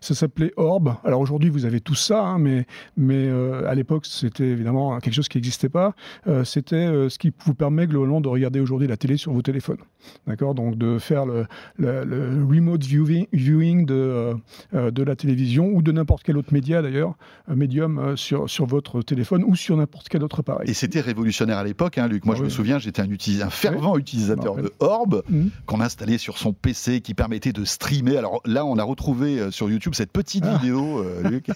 Ça 0.00 0.14
s'appelait 0.14 0.52
Orb. 0.56 0.94
Alors 1.04 1.20
aujourd'hui, 1.20 1.48
vous 1.48 1.64
avez 1.64 1.80
tout 1.80 1.94
ça, 1.94 2.22
hein, 2.22 2.38
mais, 2.38 2.66
mais 2.96 3.26
euh, 3.28 3.66
à 3.68 3.74
l'époque, 3.74 4.04
c'était 4.06 4.48
évidemment 4.48 4.98
quelque 4.98 5.14
chose 5.14 5.28
qui 5.28 5.38
n'existait 5.38 5.68
pas. 5.70 5.94
Euh, 6.26 6.44
c'était 6.44 7.08
ce 7.08 7.18
qui 7.18 7.32
vous 7.46 7.54
permet 7.54 7.86
globalement 7.86 8.20
de 8.20 8.28
regarder 8.28 8.60
aujourd'hui 8.60 8.88
la 8.88 8.96
télé 8.96 9.16
sur 9.16 9.32
vos 9.32 9.42
téléphones. 9.42 9.78
D'accord? 10.26 10.54
Donc 10.54 10.76
de 10.76 10.98
faire 10.98 11.24
le, 11.24 11.46
le- 11.76 12.04
le 12.04 12.44
remote 12.44 12.82
viewing, 12.84 13.26
viewing 13.32 13.86
de, 13.86 13.94
euh, 13.94 14.34
euh, 14.74 14.90
de 14.90 15.02
la 15.02 15.16
télévision 15.16 15.66
ou 15.66 15.82
de 15.82 15.92
n'importe 15.92 16.22
quel 16.22 16.36
autre 16.36 16.52
média 16.52 16.82
d'ailleurs, 16.82 17.14
un 17.48 17.54
médium 17.54 17.98
euh, 17.98 18.16
sur, 18.16 18.48
sur 18.48 18.66
votre 18.66 19.02
téléphone 19.02 19.44
ou 19.46 19.56
sur 19.56 19.76
n'importe 19.76 20.08
quel 20.08 20.22
autre 20.24 20.40
appareil. 20.40 20.68
Et 20.70 20.74
c'était 20.74 21.00
révolutionnaire 21.00 21.58
à 21.58 21.64
l'époque, 21.64 21.98
hein, 21.98 22.08
Luc. 22.08 22.24
Moi, 22.24 22.34
Ah 22.36 22.38
je 22.38 22.44
me 22.44 22.48
souviens, 22.48 22.78
j'étais 22.78 23.02
un, 23.02 23.50
fervent 23.50 23.96
utilisateur 23.96 24.56
de 24.56 24.72
Orb 24.80 25.22
Mhm. 25.28 25.50
qu'on 25.66 25.80
installait 25.80 26.18
sur 26.18 26.38
son 26.38 26.52
PC 26.52 27.00
qui 27.00 27.14
permettait 27.14 27.52
de 27.52 27.64
streamer. 27.64 28.16
Alors 28.16 28.40
là, 28.44 28.64
on 28.64 28.76
a 28.78 28.82
retrouvé 28.82 29.38
euh, 29.38 29.50
sur 29.50 29.70
YouTube 29.70 29.94
cette 29.94 30.12
petite 30.12 30.44
Ah. 30.46 30.56
vidéo, 30.58 30.98
euh, 31.00 31.22
Luc. 31.30 31.48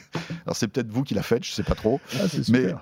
Alors 0.45 0.55
c'est 0.57 0.69
peut-être 0.69 0.91
vous 0.91 1.03
qui 1.03 1.15
l'a 1.15 1.23
faite, 1.23 1.45
je 1.45 1.51
sais 1.53 1.63
pas 1.63 1.75
trop. 1.75 2.01
Ah, 2.15 2.25
Mais 2.51 2.75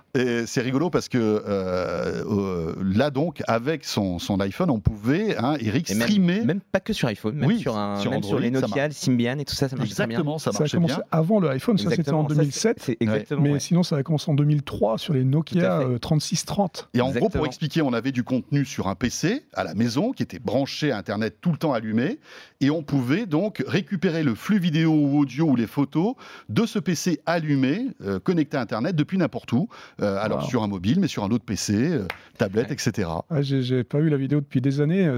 c'est 0.47 0.61
rigolo 0.61 0.91
parce 0.91 1.09
que 1.09 1.19
euh, 1.19 2.25
euh, 2.27 2.75
là 2.83 3.11
donc 3.11 3.43
avec 3.47 3.85
son, 3.85 4.19
son 4.19 4.41
iPhone 4.41 4.71
on 4.71 4.81
pouvait 4.81 5.37
hein, 5.37 5.57
Eric 5.61 5.91
Et 5.91 5.95
même, 5.95 6.09
streamer 6.09 6.45
même 6.45 6.61
pas 6.61 6.81
que 6.81 6.93
sur 6.93 7.04
iPhone, 7.05 7.35
même 7.37 7.49
Oui, 7.49 7.59
sur, 7.61 7.77
un, 7.77 7.97
sur 8.01 8.11
même 8.11 8.23
sur 8.23 8.39
les 8.39 8.51
Nokia, 8.51 8.89
les 8.89 8.95
Symbian 8.95 9.39
et 9.39 9.45
tout 9.45 9.55
ça, 9.55 9.69
ça 9.69 9.77
marche 9.77 9.91
très 9.91 10.07
bien. 10.07 10.19
exactement 10.19 10.39
ça 10.39 10.53
Ça 10.53 10.59
a 10.59 10.61
marchait 10.61 10.77
commencé 10.77 10.95
bien 10.95 11.05
avant 11.11 11.41
le 11.41 11.49
iPhone, 11.51 11.79
ça 11.79 11.91
c'était 11.91 12.11
en 12.13 12.27
Exactement, 12.27 12.29
ça, 12.29 12.35
c'est- 12.35 12.41
2007. 12.41 12.77
c'est 12.81 12.97
exactement. 13.01 13.41
mais 13.43 13.53
ouais. 13.53 13.61
sinon, 13.61 13.83
ça 13.83 13.97
a 13.97 14.03
commencé 14.03 14.31
en 14.31 14.35
2003 14.35 14.99
sur 14.99 15.15
les 15.15 15.25
Nokia 15.25 15.61
Tout 15.61 15.67
à 15.67 15.81
fait. 15.81 15.95
euh, 15.95 15.99
3630. 15.99 16.89
et 16.95 17.01
en 17.01 17.05
gros 17.07 17.13
pour 17.13 17.19
Exactement. 17.19 17.45
expliquer 17.47 17.83
on 17.83 17.93
avait 17.93 18.13
du 18.13 18.25
contenu 18.25 18.65
sur 18.65 18.89
un 18.89 18.95
PC 18.95 19.45
à 19.53 19.65
la 19.65 19.75
maison 19.75 20.13
qui 20.13 20.23
était 20.23 20.39
branché 20.39 20.91
à 20.93 20.99
internet 20.99 21.37
tout 21.41 21.51
le 21.53 21.57
temps 21.59 21.73
allumé 21.73 22.19
et 22.61 22.71
on 22.71 22.83
pouvait 22.83 23.27
donc 23.27 23.63
récupérer 23.67 24.23
le 24.23 24.35
flux 24.35 24.59
vidéo 24.59 24.93
ou 24.93 25.19
audio 25.21 25.47
ou 25.47 25.57
les 25.57 25.67
photos 25.67 26.15
de 26.49 26.67
ce 26.67 26.79
PC 26.79 27.21
allumé 27.27 27.89
euh, 28.05 28.19
connecté 28.19 28.57
à 28.57 28.61
internet 28.61 28.95
depuis 28.97 29.19
n'importe 29.19 29.53
où 29.53 29.69
Euh, 30.01 30.17
alors 30.21 30.43
Wow. 30.43 30.49
sur 30.49 30.63
un 30.63 30.69
mobile 30.69 30.99
mais 31.01 31.07
sur 31.09 31.23
un 31.25 31.31
autre 31.31 31.45
PC 31.45 31.75
euh, 31.75 32.07
tablette 32.39 32.67
Ouais. 32.69 32.73
etc 32.75 33.09
Ah, 33.31 33.43
j'ai 33.43 33.85
pas 33.85 33.99
eu 33.99 34.09
la 34.09 34.17
vidéo 34.17 34.41
depuis 34.41 34.61
des 34.61 34.81
années. 34.81 35.11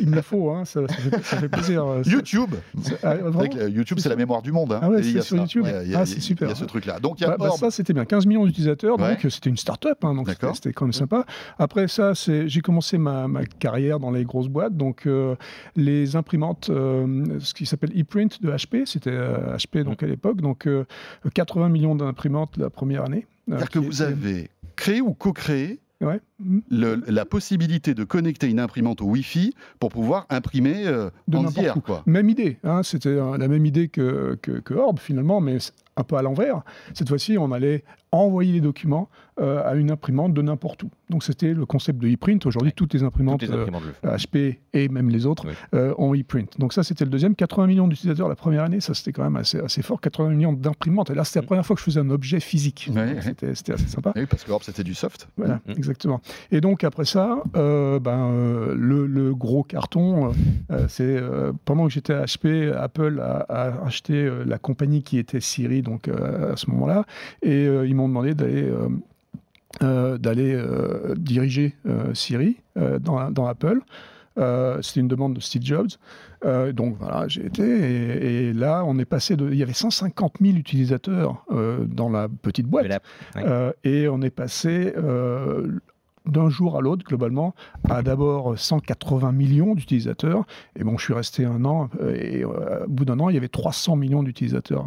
il 0.00 0.08
me 0.10 0.16
la 0.16 0.22
faut, 0.22 0.50
hein, 0.50 0.64
ça, 0.64 0.80
ça 0.88 0.94
fait, 0.94 1.27
ça 1.28 1.36
fait 1.38 1.48
plaisir. 1.48 1.84
euh, 1.84 2.02
YouTube. 2.04 2.50
c'est- 2.82 2.98
ah, 3.02 3.14
le 3.14 3.68
YouTube, 3.68 3.98
c'est 4.00 4.08
la 4.08 4.16
mémoire 4.16 4.42
du 4.42 4.52
monde. 4.52 4.72
hein. 4.72 4.80
Ah 4.82 4.88
ouais, 4.90 5.02
c'est 5.02 5.12
sur 5.22 5.24
ça. 5.24 5.36
YouTube. 5.36 5.64
Ouais, 5.64 5.94
a- 5.94 6.00
Ah, 6.00 6.06
c'est 6.06 6.20
super. 6.20 6.48
Il 6.48 6.50
y 6.50 6.52
a 6.52 6.56
ce 6.56 6.64
truc-là. 6.64 6.98
Donc 7.00 7.20
il 7.20 7.22
y 7.22 7.26
a 7.26 7.30
Bah, 7.30 7.36
bah, 7.38 7.50
ça, 7.58 7.70
c'était 7.70 7.92
bien. 7.92 8.04
15 8.04 8.26
millions 8.26 8.44
d'utilisateurs, 8.46 8.96
donc 8.96 9.24
euh, 9.24 9.30
c'était 9.30 9.50
une 9.50 9.56
start-up, 9.56 9.98
hein, 10.04 10.14
donc 10.14 10.28
c'était 10.54 10.72
quand 10.72 10.84
même 10.86 10.92
sympa. 10.92 11.24
Après 11.58 11.88
ça, 11.88 12.12
j'ai 12.14 12.60
commencé 12.60 12.98
ma, 12.98 13.28
ma 13.28 13.44
carrière 13.44 13.98
dans 14.00 14.10
les 14.10 14.24
grosses 14.24 14.48
boîtes, 14.48 14.76
donc 14.76 15.06
euh, 15.06 15.34
les 15.76 16.16
imprimantes, 16.16 16.70
euh, 16.70 17.38
ce 17.40 17.54
qui 17.54 17.66
s'appelle 17.66 17.90
ePrint 17.98 18.28
de 18.40 18.50
HP, 18.50 18.86
c'était 18.86 19.10
euh, 19.10 19.56
HP 19.56 19.84
donc 19.84 20.02
à 20.02 20.06
l'époque, 20.06 20.40
donc 20.40 20.66
euh, 20.66 20.84
80 21.34 21.68
millions 21.68 21.94
d'imprimantes 21.94 22.56
la 22.56 22.70
première 22.70 23.04
année. 23.04 23.26
euh, 23.50 23.52
C'est-à-dire 23.52 23.70
que 23.70 23.78
vous 23.78 24.02
avez 24.02 24.50
créé 24.76 25.00
ou 25.00 25.12
co-créé 25.14 25.80
Ouais. 26.00 26.20
Mhm. 26.38 26.62
le- 26.70 27.02
la 27.08 27.24
possibilité 27.24 27.92
de 27.92 28.04
connecter 28.04 28.48
une 28.48 28.60
imprimante 28.60 29.00
au 29.02 29.06
Wi-Fi 29.06 29.52
pour 29.80 29.88
pouvoir 29.90 30.26
imprimer 30.30 30.86
euh, 30.86 31.10
De 31.26 31.38
en 31.38 31.48
hier, 31.48 31.74
quoi. 31.84 32.02
Même 32.06 32.28
idée, 32.28 32.58
hein, 32.62 32.82
c'était 32.84 33.08
euh, 33.08 33.36
la 33.36 33.48
même 33.48 33.66
idée 33.66 33.88
que, 33.88 34.38
que, 34.40 34.52
que 34.60 34.74
Orb 34.74 35.00
finalement, 35.00 35.40
mais 35.40 35.58
un 35.96 36.04
peu 36.04 36.14
à 36.16 36.22
l'envers. 36.22 36.62
Cette 36.94 37.08
fois-ci, 37.08 37.36
on 37.36 37.50
allait 37.50 37.82
envoyer 38.12 38.52
les 38.52 38.60
documents 38.60 39.08
euh, 39.40 39.62
à 39.64 39.74
une 39.74 39.90
imprimante 39.90 40.34
de 40.34 40.42
n'importe 40.42 40.82
où. 40.82 40.90
Donc 41.10 41.22
c'était 41.22 41.54
le 41.54 41.64
concept 41.66 42.00
de 42.00 42.08
ePrint. 42.08 42.38
Aujourd'hui, 42.44 42.68
Ouais. 42.70 42.74
toutes 42.74 42.92
les 42.94 43.02
imprimantes, 43.02 43.40
Toutes 43.40 43.50
les 43.50 43.54
euh, 43.56 43.60
imprimantes. 43.62 43.82
HP 44.02 44.58
et 44.72 44.88
même 44.88 45.10
les 45.10 45.26
autres 45.26 45.44
Oui. 45.46 45.52
euh, 45.74 45.94
ont 45.98 46.12
ePrint. 46.14 46.46
Donc 46.58 46.72
ça, 46.72 46.82
c'était 46.82 47.04
le 47.04 47.10
deuxième. 47.10 47.34
80 47.36 47.66
millions 47.66 47.86
d'utilisateurs 47.88 48.28
la 48.28 48.34
première 48.36 48.64
année, 48.64 48.80
ça 48.80 48.94
c'était 48.94 49.12
quand 49.12 49.22
même 49.22 49.36
assez, 49.36 49.58
assez 49.60 49.82
fort. 49.82 50.00
80 50.00 50.30
millions 50.30 50.52
d'imprimantes. 50.52 51.10
Et 51.10 51.14
là, 51.14 51.24
c'était 51.24 51.40
la 51.40 51.46
première 51.46 51.64
fois 51.66 51.76
que 51.76 51.80
je 51.80 51.84
faisais 51.84 52.00
un 52.00 52.10
objet 52.10 52.40
physique. 52.40 52.90
Ouais, 52.94 53.14
Donc, 53.14 53.24
ouais. 53.24 53.52
C'était 53.54 53.72
assez 53.72 53.86
sympa. 53.86 54.12
Oui, 54.16 54.26
parce 54.26 54.44
que 54.44 54.50
c'était 54.62 54.82
du 54.84 54.94
soft. 54.94 55.28
Voilà, 55.36 55.60
Mhm. 55.68 55.74
exactement. 55.76 56.20
Et 56.50 56.60
donc 56.60 56.82
après 56.84 57.04
ça, 57.04 57.42
ben, 57.54 58.30
le, 58.74 59.06
le 59.06 59.34
gros 59.34 59.62
carton, 59.62 60.32
c'est 60.88 61.20
pendant 61.64 61.86
que 61.86 61.92
j'étais 61.92 62.14
à 62.14 62.24
HP, 62.24 62.72
Apple 62.76 63.20
a, 63.20 63.46
a 63.48 63.84
acheté 63.86 64.28
la 64.46 64.58
compagnie 64.58 65.02
qui 65.02 65.18
était 65.18 65.40
Siri 65.40 65.82
donc 65.82 66.08
à 66.08 66.56
ce 66.56 66.70
moment-là, 66.70 67.04
et 67.42 67.64
ils 67.64 67.94
m'ont 67.98 68.08
demandé 68.08 68.34
d'aller 68.34 68.62
euh, 68.64 68.88
euh, 69.82 70.18
d'aller 70.18 70.54
euh, 70.54 71.14
diriger 71.16 71.74
Siri 72.14 72.56
dans, 73.00 73.30
dans 73.30 73.46
Apple. 73.46 73.80
Euh, 74.38 74.80
C'était 74.82 75.00
une 75.00 75.08
demande 75.08 75.34
de 75.34 75.40
Steve 75.40 75.62
Jobs. 75.64 75.88
Euh, 76.44 76.72
donc 76.72 76.96
voilà, 76.98 77.26
j'ai 77.26 77.44
été. 77.46 77.62
Et, 77.64 78.48
et 78.48 78.52
là, 78.52 78.84
on 78.86 78.96
est 78.98 79.04
passé 79.04 79.36
de. 79.36 79.50
Il 79.50 79.56
y 79.56 79.62
avait 79.62 79.72
150 79.72 80.34
000 80.40 80.56
utilisateurs 80.56 81.44
euh, 81.50 81.84
dans 81.84 82.08
la 82.08 82.28
petite 82.28 82.66
boîte. 82.66 82.86
Ouais. 83.34 83.72
Et 83.84 84.08
on 84.08 84.22
est 84.22 84.30
passé 84.30 84.94
d'un 86.30 86.48
jour 86.48 86.76
à 86.76 86.80
l'autre, 86.80 87.04
globalement, 87.04 87.54
à 87.88 88.02
d'abord 88.02 88.58
180 88.58 89.32
millions 89.32 89.74
d'utilisateurs. 89.74 90.44
Et 90.76 90.84
bon, 90.84 90.96
je 90.98 91.04
suis 91.04 91.14
resté 91.14 91.44
un 91.44 91.64
an, 91.64 91.88
euh, 92.00 92.14
et 92.14 92.44
euh, 92.44 92.84
au 92.84 92.88
bout 92.88 93.04
d'un 93.04 93.18
an, 93.20 93.28
il 93.28 93.34
y 93.34 93.38
avait 93.38 93.48
300 93.48 93.96
millions 93.96 94.22
d'utilisateurs. 94.22 94.86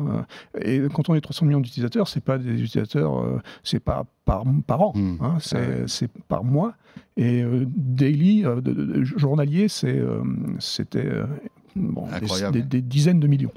Euh, 0.55 0.59
Et 0.61 0.81
quand 0.93 1.09
on 1.09 1.15
est 1.15 1.21
300 1.21 1.45
millions 1.45 1.59
d'utilisateurs, 1.61 2.07
c'est 2.07 2.23
pas 2.23 2.37
des 2.37 2.51
utilisateurs, 2.61 3.19
euh, 3.19 3.39
c'est 3.63 3.79
pas 3.79 4.05
par, 4.25 4.43
par 4.67 4.81
an, 4.81 4.93
Hmm. 4.95 5.17
hein, 5.21 5.37
c'est 5.87 6.09
par 6.27 6.43
mois. 6.43 6.73
Et 7.17 7.41
euh, 7.43 7.65
daily, 7.67 8.43
de- 8.43 8.59
de- 8.61 8.73
de- 8.73 9.03
journalier, 9.03 9.67
c'était 9.67 10.01
bon, 11.75 12.07
des- 12.07 12.13
Incroyable. 12.15 12.53
des, 12.53 12.63
des 12.63 12.81
dizaines 12.81 13.19
de 13.19 13.27
millions. 13.27 13.51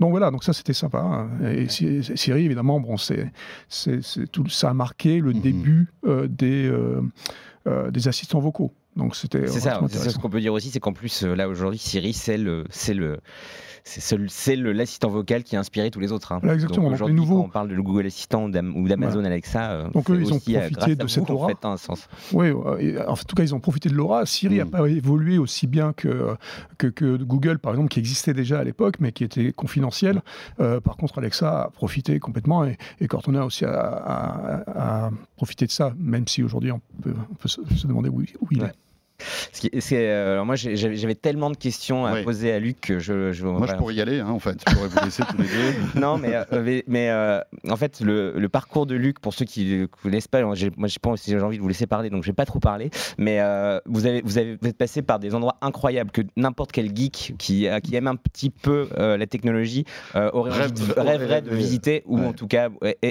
Donc 0.00 0.10
voilà, 0.10 0.30
donc 0.30 0.44
ça 0.44 0.52
c'était 0.52 0.72
sympa. 0.72 0.98
hein. 1.00 1.28
Et 1.44 1.68
Sy- 1.68 2.02
Syrie, 2.16 2.44
évidemment, 2.44 2.80
bon, 2.80 2.96
c'est, 2.96 3.30
tout, 4.32 4.48
ça 4.48 4.70
a 4.70 4.74
marqué 4.74 5.20
le 5.20 5.32
Mhm. 5.32 5.40
début 5.40 5.88
euh, 6.06 6.26
des, 6.28 6.66
euh, 6.66 7.00
euh, 7.66 7.90
des 7.90 8.08
assistants 8.08 8.40
vocaux. 8.40 8.72
Donc 8.96 9.16
c'était 9.16 9.46
C'est 9.46 9.60
ça, 9.60 9.80
ça, 9.88 10.10
ce 10.10 10.18
qu'on 10.18 10.28
peut 10.28 10.40
dire 10.40 10.52
aussi, 10.52 10.68
c'est 10.70 10.80
qu'en 10.80 10.92
plus, 10.92 11.22
là 11.22 11.48
aujourd'hui, 11.48 11.78
c'est 11.78 12.36
le, 12.36 12.64
c'est 12.68 12.92
le, 12.94 13.20
c'est 13.84 14.56
l'assistant 14.56 15.08
vocal 15.08 15.42
qui 15.42 15.56
a 15.56 15.60
inspiré 15.60 15.90
tous 15.90 16.00
les 16.00 16.12
autres. 16.12 16.32
hein. 16.32 16.38
Voilà, 16.40 16.54
exactement. 16.54 16.90
Donc, 16.90 17.00
les 17.08 17.12
nouveaux- 17.14 17.40
quand 17.42 17.46
on 17.46 17.50
parle 17.50 17.68
de 17.68 17.76
Google 17.80 18.06
Assistant 18.06 18.44
ou 18.44 18.50
d'Am- 18.50 18.76
ou 18.76 18.86
d'Amazon 18.88 19.24
Alexa, 19.24 19.70
euh, 19.72 19.90
Donc, 19.90 20.08
eux, 20.10 20.18
ils 20.20 20.32
ont 20.32 20.36
euh, 20.36 20.70
profité 20.70 20.96
de 20.96 21.06
cette 21.08 21.30
en 21.30 21.34
aura. 21.34 21.48
fait, 21.48 21.56
hein, 21.64 21.72
un 21.72 21.76
sens. 21.76 22.08
Oui, 22.32 22.50
en 22.52 23.16
tout 23.16 23.34
cas, 23.34 23.42
ils 23.42 23.54
ont 23.54 23.60
profité 23.60 23.88
de 23.88 23.94
l'aura. 23.94 24.24
Siri 24.26 24.58
n'a 24.58 24.64
Mm. 24.64 24.70
pas 24.70 24.86
évolué 24.88 25.38
aussi 25.38 25.66
bien 25.66 25.92
que, 25.92 26.34
que, 26.78 26.86
que 26.86 27.16
Google, 27.16 27.58
par 27.58 27.72
exemple, 27.72 27.88
qui 27.88 27.98
existait 27.98 28.34
déjà 28.34 28.60
à 28.60 28.64
l'époque, 28.64 28.96
mais 29.00 29.12
qui 29.12 29.24
était 29.24 29.52
confidentiel. 29.52 30.22
Euh, 30.60 30.80
par 30.80 30.96
contre, 30.96 31.18
Alexa 31.18 31.62
a 31.64 31.70
profité 31.70 32.18
complètement, 32.20 32.64
et, 32.64 32.78
et 33.00 33.08
Cortana 33.08 33.44
aussi 33.44 33.64
a, 33.64 33.70
a- 33.72 35.06
a 35.06 35.10
profité 35.36 35.66
de 35.66 35.70
ça, 35.72 35.92
même 35.98 36.26
si 36.28 36.42
aujourd'hui, 36.42 36.70
on 36.72 36.80
peut, 37.02 37.14
on 37.30 37.34
peut 37.34 37.48
se, 37.48 37.60
se 37.76 37.86
demander 37.86 38.08
où, 38.08 38.20
où 38.20 38.46
il 38.52 38.62
Ouais. 38.62 38.68
est. 38.68 38.72
Ce 39.52 39.60
qui- 39.60 39.70
c'est, 39.80 40.08
euh, 40.10 40.32
alors 40.34 40.46
moi, 40.46 40.54
j'avais 40.56 41.14
tellement 41.14 41.50
de 41.50 41.56
questions 41.56 42.04
à 42.06 42.12
Ouais. 42.12 42.22
poser 42.24 42.52
à 42.52 42.58
Luc 42.58 42.80
que 42.80 42.98
je. 42.98 43.32
je 43.32 43.44
Moi, 43.46 43.66
je 43.66 43.74
pourrais 43.74 43.94
y 43.94 44.00
aller, 44.00 44.20
hein, 44.20 44.28
en 44.30 44.38
fait. 44.38 44.58
Je 44.68 44.74
pourrais 44.74 44.88
vous 44.88 45.04
laisser 45.04 45.22
tous 45.28 45.36
les 45.38 45.44
deux. 45.44 45.50
non, 46.00 46.18
mais, 46.18 46.34
euh, 46.34 46.44
mais, 46.62 46.84
mais, 46.86 47.10
euh, 47.10 47.40
en 47.68 47.76
fait, 47.76 48.00
le, 48.00 48.32
le 48.36 48.48
parcours 48.48 48.86
de 48.86 48.94
Luc, 48.94 49.20
pour 49.20 49.34
ceux 49.34 49.44
qui 49.44 49.64
ne 49.64 49.86
connaissent 49.86 50.28
pas, 50.28 50.42
moi, 50.42 50.54
j'ai- 50.54 50.70
moi, 50.76 50.88
j'ai 50.88 51.40
envie 51.40 51.56
de 51.58 51.62
vous 51.62 51.68
laisser 51.68 51.86
parler, 51.86 52.10
donc 52.10 52.22
je 52.22 52.28
vais 52.28 52.34
pas 52.34 52.46
trop 52.46 52.58
parler. 52.60 52.90
Mais 53.18 53.40
euh, 53.40 53.78
vous, 53.86 54.06
avez, 54.06 54.22
vous, 54.24 54.38
avez, 54.38 54.56
vous 54.60 54.68
êtes 54.68 54.76
passé 54.78 55.02
par 55.02 55.18
des 55.18 55.34
endroits 55.34 55.56
incroyables 55.62 56.10
que 56.10 56.22
n'importe 56.36 56.72
quel 56.72 56.94
geek 56.94 57.34
qui, 57.38 57.66
qui 57.82 57.96
aime 57.96 58.06
un 58.06 58.16
petit 58.16 58.50
peu 58.50 58.88
euh, 58.98 59.16
la 59.16 59.26
technologie 59.26 59.84
aurait 60.14 60.52
Rêve 60.52 60.72
de- 60.72 61.00
rêverait 61.00 61.42
de 61.42 61.50
visiter 61.54 62.02
ou 62.06 62.18
en 62.20 62.32
tout 62.32 62.46
cas 62.46 62.68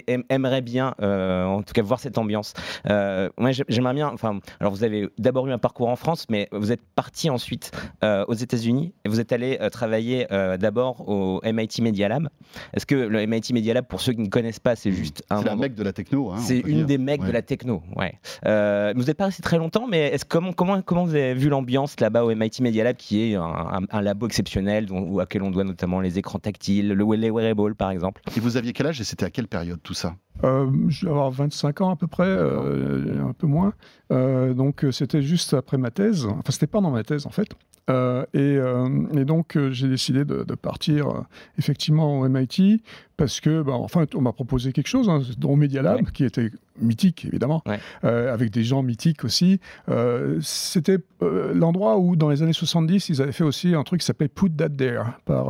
aim- 0.08 0.24
aimerait 0.30 0.62
bien, 0.62 0.94
en 1.00 1.62
tout 1.64 1.74
cas, 1.74 1.82
voir 1.82 2.00
cette 2.00 2.18
ambiance. 2.18 2.54
Moi, 2.86 3.52
j'ai- 3.52 3.64
j'aimerais 3.68 3.94
bien. 3.94 4.10
Enfin, 4.14 4.40
alors, 4.60 4.72
vous 4.74 4.84
avez 4.84 5.10
d'abord 5.18 5.48
eu 5.48 5.52
un 5.52 5.58
parcours 5.58 5.90
en 5.90 5.96
France, 6.02 6.26
mais 6.30 6.50
vous 6.52 6.72
êtes 6.72 6.82
parti 6.96 7.30
ensuite 7.30 7.72
euh, 8.04 8.26
aux 8.28 8.34
États-Unis 8.34 8.94
et 9.06 9.10
vous 9.10 9.20
êtes 9.20 9.32
allé 9.32 9.58
euh, 9.62 9.70
travailler 9.70 10.28
euh, 10.32 10.58
d'abord 10.58 11.08
au 11.08 11.40
MIT 11.46 11.82
Media 11.82 12.08
Lab. 12.10 12.28
Est-ce 12.74 12.86
que 12.86 12.96
le 12.96 13.26
MIT 13.26 13.54
Media 13.54 13.74
Lab, 13.74 13.86
pour 13.86 14.02
ceux 14.02 14.14
qui 14.14 14.22
ne 14.22 14.28
connaissent 14.30 14.60
pas, 14.60 14.76
c'est 14.76 14.92
juste 14.92 15.24
un 15.30 15.38
C'est 15.40 15.46
la 15.46 15.56
mec 15.56 15.76
de 15.76 15.84
la 15.84 15.94
techno. 15.94 16.32
hein, 16.32 16.38
c'est 16.40 16.60
une 16.60 16.78
dire. 16.80 16.86
des 16.88 16.98
mecs 16.98 17.22
Ouais. 17.22 17.28
de 17.28 17.32
la 17.34 17.42
techno, 17.42 17.82
ouais. 17.96 18.14
Euh, 18.46 18.94
vous 18.96 19.04
n'êtes 19.04 19.18
pas 19.18 19.26
resté 19.26 19.42
très 19.44 19.58
longtemps, 19.58 19.88
mais 19.88 20.08
est-ce 20.10 20.26
comment 20.26 20.52
comment 20.54 20.82
comment 20.82 21.06
vous 21.06 21.16
avez 21.16 21.34
vu 21.36 21.50
l'ambiance 21.50 22.00
là-bas 22.00 22.24
au 22.26 22.34
MIT 22.36 22.62
Media 22.62 22.84
Lab, 22.84 22.96
qui 22.98 23.22
est 23.32 23.36
un, 23.36 23.44
un- 23.44 23.80
un 23.90 24.02
labo 24.02 24.26
exceptionnel, 24.28 24.88
dont, 24.88 25.20
à 25.20 25.26
quel 25.26 25.44
on 25.44 25.52
doit 25.52 25.64
notamment 25.64 26.02
les 26.02 26.18
écrans 26.18 26.40
tactiles, 26.40 26.90
le 26.90 27.16
les 27.16 27.30
wearables 27.30 27.76
par 27.76 27.92
exemple? 27.92 28.22
Et 28.36 28.40
vous 28.40 28.58
aviez 28.58 28.74
quel 28.74 28.88
âge 28.88 29.00
et 29.02 29.04
c'était 29.04 29.26
à 29.26 29.30
quelle 29.30 29.48
période 29.48 29.80
tout 29.84 29.94
ça? 29.94 30.16
Euh, 30.44 30.66
je 30.88 31.06
vais 31.06 31.12
avoir 31.12 31.30
25 31.30 31.82
ans 31.82 31.90
à 31.92 31.96
peu 31.96 32.08
près, 32.08 32.24
euh, 32.26 33.22
un 33.28 33.34
peu 33.34 33.46
moins. 33.48 33.74
Euh, 34.12 34.54
donc 34.54 34.84
euh, 34.84 34.92
c'était 34.92 35.22
juste 35.22 35.54
après 35.54 35.78
ma 35.78 35.92
thèse. 35.92 36.26
Enfin, 36.26 36.52
c'était 36.52 36.68
pas 36.68 36.82
dans 36.82 36.92
ma 36.92 37.04
thèse 37.04 37.26
en 37.26 37.32
fait. 37.32 37.48
Euh, 37.90 38.26
et, 38.34 39.26
donc 39.26 39.58
j'ai 39.72 39.88
décidé 39.88 40.24
de, 40.24 40.44
de 40.44 40.56
partir 40.56 41.24
effectivement 41.58 42.20
au 42.20 42.30
MIT 42.30 42.82
parce 43.22 43.40
que, 43.40 43.62
bah, 43.62 43.74
enfin, 43.74 44.06
on 44.16 44.22
m'a 44.22 44.32
proposé 44.34 44.72
quelque 44.74 44.88
chose 44.88 45.08
hein, 45.08 45.22
dans 45.38 45.56
Media 45.56 45.84
Lab 45.84 45.98
Ouais. 45.98 46.04
qui 46.12 46.24
était 46.24 46.50
mythique 46.82 47.26
évidemment, 47.26 47.62
Ouais. 47.68 47.80
euh, 48.04 48.34
avec 48.34 48.50
des 48.50 48.64
gens 48.64 48.82
mythiques 48.82 49.24
aussi. 49.24 49.60
Euh, 49.90 50.40
c'était 50.42 50.98
euh, 51.22 51.54
l'endroit 51.54 52.00
où 52.00 52.16
dans 52.16 52.30
les 52.30 52.42
années 52.42 52.54
70 52.54 53.10
ils 53.10 53.22
avaient 53.22 53.32
fait 53.32 53.44
aussi 53.44 53.76
un 53.76 53.84
truc 53.84 54.00
qui 54.00 54.08
s'appelait 54.08 54.28
Put 54.28 54.50
That 54.58 54.70
There 54.70 55.04
par 55.26 55.50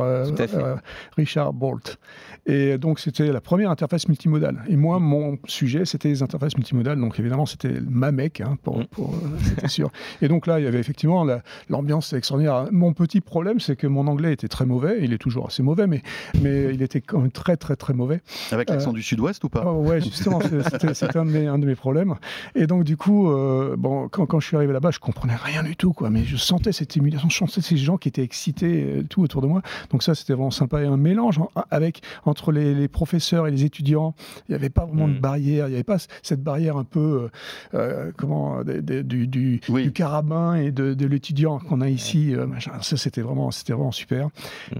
Richard 1.16 1.52
Bolt. 1.54 1.98
Et 2.44 2.76
donc, 2.76 2.98
c'était 2.98 3.30
la 3.30 3.40
première 3.40 3.70
interface 3.70 4.08
multimodale. 4.08 4.64
Et 4.68 4.74
moi, 4.76 4.98
mon 4.98 5.38
sujet, 5.46 5.84
c'était 5.84 6.08
les 6.08 6.22
interfaces 6.24 6.56
multimodales. 6.56 6.98
Donc, 6.98 7.20
évidemment, 7.20 7.46
c'était 7.46 7.80
ma 7.88 8.10
mec, 8.10 8.40
hein, 8.40 8.58
pour, 8.64 8.78
Mm. 8.80 8.86
pour, 8.86 9.14
c'était 9.44 9.68
sûr. 9.68 9.90
Et 10.22 10.28
donc 10.28 10.46
là, 10.48 10.58
il 10.58 10.64
y 10.64 10.66
avait 10.66 10.80
effectivement 10.80 11.22
la- 11.24 11.42
l'ambiance 11.70 12.12
extraordinaire. 12.12 12.66
Mon 12.72 12.92
petit 12.94 13.20
problème, 13.20 13.60
c'est 13.60 13.76
que 13.76 13.86
mon 13.86 14.08
anglais 14.08 14.32
était 14.32 14.48
très 14.48 14.66
mauvais. 14.66 14.98
Il 15.02 15.12
est 15.12 15.18
toujours 15.18 15.46
assez 15.46 15.62
mauvais, 15.62 15.86
mais, 15.86 16.02
mais 16.42 16.74
il 16.74 16.82
était 16.82 17.00
quand 17.00 17.20
même 17.20 17.30
très, 17.30 17.56
très, 17.62 17.76
très 17.76 17.94
mauvais. 17.94 18.20
Avec 18.50 18.68
l'accent 18.68 18.92
du 18.92 19.02
sud-ouest 19.02 19.42
ou 19.44 19.48
pas? 19.48 19.64
Oh, 19.66 19.80
ouais, 19.88 20.00
justement, 20.00 20.40
c'était 20.94 21.16
un, 21.18 21.24
de 21.24 21.30
mes- 21.30 21.46
un 21.46 21.58
de 21.58 21.66
mes 21.66 21.74
problèmes. 21.76 22.14
Et 22.54 22.66
donc, 22.66 22.84
du 22.84 22.96
coup, 22.96 23.30
euh, 23.30 23.76
bon, 23.78 24.08
quand, 24.08 24.26
quand 24.26 24.40
je 24.40 24.46
suis 24.48 24.56
arrivé 24.56 24.72
là-bas, 24.72 24.90
je 24.90 24.98
comprenais 24.98 25.36
rien 25.36 25.62
du 25.62 25.76
tout, 25.76 25.92
quoi. 25.92 26.10
Mais 26.10 26.24
je 26.24 26.36
sentais 26.36 26.72
cette 26.72 26.96
émulation, 26.96 27.28
je 27.30 27.36
sentais 27.38 27.60
ces 27.62 27.76
gens 27.76 27.96
qui 27.96 28.08
étaient 28.08 28.22
excités, 28.22 28.84
euh, 28.84 29.02
tout 29.08 29.22
autour 29.22 29.40
de 29.42 29.46
moi. 29.46 29.62
Donc 29.90 30.02
ça, 30.02 30.14
c'était 30.14 30.32
vraiment 30.34 30.50
sympa. 30.50 30.82
Et 30.82 30.86
un 30.86 30.96
mélange 30.96 31.38
en- 31.38 31.50
avec 31.70 32.02
entre 32.24 32.52
les, 32.52 32.74
les 32.74 32.88
professeurs 32.88 33.46
et 33.46 33.50
les 33.50 33.64
étudiants. 33.64 34.14
Il 34.48 34.52
n'y 34.52 34.56
avait 34.56 34.68
pas 34.70 34.84
vraiment 34.84 35.06
Mm. 35.08 35.14
de 35.14 35.18
barrière. 35.20 35.66
Il 35.68 35.70
n'y 35.70 35.76
avait 35.76 35.84
pas 35.84 35.98
cette 36.22 36.42
barrière 36.42 36.76
un 36.76 36.84
peu, 36.84 37.00
euh, 37.00 37.28
euh, 37.74 38.12
comment, 38.16 38.62
du, 38.64 39.26
du, 39.26 39.60
Oui. 39.68 39.84
du 39.84 39.92
carabin 39.92 40.54
et 40.54 40.70
de, 40.72 40.94
de 40.94 41.06
l'étudiant 41.06 41.58
qu'on 41.60 41.80
a 41.80 41.88
ici. 41.88 42.34
euh, 42.34 42.46
machin. 42.46 42.72
Ça, 42.82 42.96
c'était 42.96 43.20
vraiment, 43.22 43.50
c'était 43.50 43.72
vraiment 43.72 43.92
super. 43.92 44.26
Mm. 44.26 44.30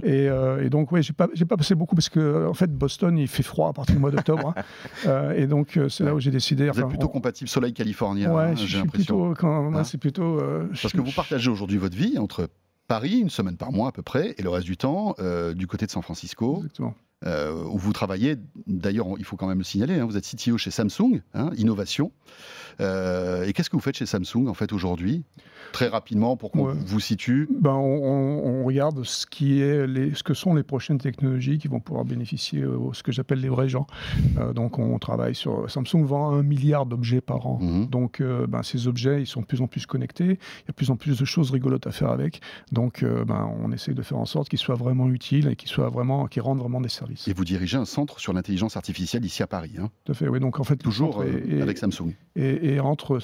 Et, 0.05 0.29
euh, 0.29 0.64
et 0.64 0.71
donc, 0.71 0.90
oui, 0.92 1.03
j'ai 1.03 1.12
pas, 1.12 1.29
j'ai 1.35 1.45
pas 1.45 1.57
passé 1.57 1.75
beaucoup 1.75 1.95
parce 1.95 2.09
que, 2.09 2.47
en 2.49 2.55
fait, 2.55 2.71
Boston, 2.72 3.16
il 3.18 3.28
fait 3.28 3.42
froid 3.42 3.68
à 3.68 3.72
partir 3.72 3.94
du 3.94 4.00
mois 4.00 4.11
d'octobre. 4.11 4.54
hein. 4.56 4.62
Euh, 5.06 5.32
et 5.32 5.46
donc, 5.46 5.76
euh, 5.76 5.88
c'est 5.88 6.04
là 6.04 6.14
où 6.14 6.20
j'ai 6.20 6.30
décidé. 6.30 6.70
Vous 6.70 6.80
êtes 6.80 6.88
plutôt 6.88 7.06
on- 7.06 7.08
compatible 7.08 7.48
soleil 7.48 7.72
californien, 7.72 8.32
Ouais, 8.32 8.44
hein, 8.44 8.54
j'ai 8.54 8.78
l'impression. 8.78 9.35
Hein 9.42 9.85
c'est 9.85 9.98
plutôt. 9.98 10.38
euh, 10.40 10.68
je- 10.72 10.82
Parce 10.82 10.94
que 10.94 11.00
vous 11.00 11.11
partagez 11.12 11.50
aujourd'hui 11.50 11.78
votre 11.78 11.96
vie 11.96 12.18
entre 12.18 12.48
Paris, 12.88 13.18
une 13.18 13.30
semaine 13.30 13.56
par 13.56 13.72
mois 13.72 13.88
à 13.88 13.92
peu 13.92 14.02
près, 14.02 14.35
et 14.38 14.42
le 14.42 14.48
reste 14.48 14.66
du 14.66 14.76
temps 14.76 15.14
euh, 15.18 15.54
du 15.54 15.66
côté 15.66 15.87
de 15.87 15.90
San 15.90 16.02
Francisco. 16.02 16.56
Exactement. 16.58 16.94
euh, 17.24 17.52
où 17.70 17.78
vous 17.78 17.92
travaillez. 17.92 18.35
D'ailleurs, 18.66 19.06
il 19.18 19.24
faut 19.24 19.37
quand 19.37 19.46
même 19.46 19.58
le 19.58 19.64
signaler, 19.64 19.94
hein, 20.00 20.06
vous 20.06 20.16
êtes 20.16 20.24
CTO 20.26 20.58
chez 20.58 20.72
Samsung, 20.72 21.20
hein, 21.35 21.50
innovation. 21.56 22.11
Euh, 22.80 23.44
et 23.44 23.52
qu'est-ce 23.52 23.70
que 23.70 23.76
vous 23.76 23.82
faites 23.82 23.96
chez 23.96 24.06
Samsung 24.06 24.46
en 24.48 24.54
fait 24.54 24.72
aujourd'hui? 24.72 25.24
Très 25.72 25.88
rapidement, 25.88 26.37
pour 26.37 26.50
qu'on 26.50 26.66
Ouais. 26.66 26.74
vous 26.76 27.00
situe. 27.00 27.48
Ben, 27.50 27.70
on, 27.72 28.64
regarde 28.64 29.04
ce, 29.04 29.26
qui 29.26 29.61
est 29.62 29.87
les, 29.87 30.14
ce 30.14 30.22
que 30.22 30.35
sont 30.35 30.54
les 30.54 30.62
prochaines 30.62 30.98
technologies 30.98 31.58
qui 31.58 31.66
vont 31.68 31.80
pouvoir 31.80 32.04
bénéficier 32.04 32.64
aux 32.64 32.92
ce 32.92 33.02
que 33.02 33.11
j'appelle 33.11 33.40
les 33.40 33.48
vrais 33.48 33.68
gens. 33.68 33.87
Euh, 34.38 34.52
donc 34.52 34.78
on 34.78 34.98
travaille 34.98 35.35
sur... 35.35 35.70
Samsung 35.70 36.04
vend 36.04 36.30
un 36.32 36.42
milliard 36.42 36.85
d'objets 36.85 37.20
par 37.22 37.46
an. 37.46 37.58
Mhm. 37.61 37.87
Donc 37.87 38.20
euh, 38.20 38.46
ben, 38.46 38.62
ces 38.62 38.87
objets, 38.87 39.22
ils 39.22 39.26
sont 39.26 39.40
de 39.40 39.46
plus 39.46 39.62
en 39.62 39.66
plus 39.66 39.87
connectés. 39.87 40.24
Il 40.24 40.28
y 40.28 40.68
a 40.68 40.68
de 40.68 40.72
plus 40.74 40.90
en 40.90 40.96
plus 40.96 41.18
de 41.18 41.24
choses 41.24 41.50
rigolotes 41.50 41.87
à 41.87 41.90
faire 41.92 42.11
avec. 42.11 42.40
Donc 42.70 43.02
euh, 43.02 43.24
ben, 43.24 43.50
on 43.62 43.72
essaie 43.72 43.94
de 43.94 44.02
faire 44.02 44.18
en 44.18 44.26
sorte 44.26 44.48
qu'ils 44.50 44.58
soient 44.58 44.74
vraiment 44.74 45.08
utiles 45.08 45.48
et 45.48 45.56
qu'ils 45.56 45.70
soient 45.70 45.88
vraiment, 45.88 46.26
qu'ils 46.26 46.42
rendent 46.42 46.58
vraiment 46.61 46.80
des 46.80 46.88
services. 46.90 47.26
Et 47.28 47.32
vous 47.32 47.44
dirigez 47.44 47.78
un 47.78 47.85
centre 47.87 48.20
sur 48.20 48.32
l'intelligence 48.35 48.76
artificielle 48.76 49.24
ici 49.24 49.42
à 49.42 49.46
Paris, 49.46 49.72
hein, 49.78 49.90
Tout 50.04 50.12
à 50.12 50.14
fait. 50.14 50.28
Oui, 50.28 50.38
donc 50.38 50.61
en 50.61 50.64
fait 50.64 50.76
toujours 50.76 51.14
centre 51.14 51.26
euh, 51.26 51.62
avec 51.62 51.78
Samsung. 51.78 52.12
et, 52.37 52.62
et 52.62 52.81
entre, 52.81 53.18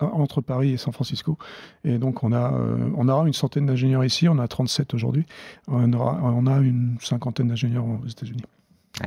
entre 0.00 0.40
Paris 0.40 0.72
et 0.72 0.76
San 0.76 0.92
Francisco. 0.92 1.38
Et 1.84 1.98
donc, 1.98 2.24
on, 2.24 2.32
a, 2.32 2.52
euh, 2.52 2.90
on 2.96 3.08
aura 3.08 3.26
une 3.26 3.32
centaine 3.32 3.66
d'ingénieurs 3.66 4.04
ici, 4.04 4.28
on 4.28 4.38
a 4.38 4.48
37 4.48 4.94
aujourd'hui. 4.94 5.26
On, 5.68 5.92
aura, 5.92 6.20
on 6.22 6.46
a 6.46 6.58
une 6.58 6.96
cinquantaine 7.00 7.48
d'ingénieurs 7.48 7.84
aux 7.84 8.06
États-Unis. 8.06 8.42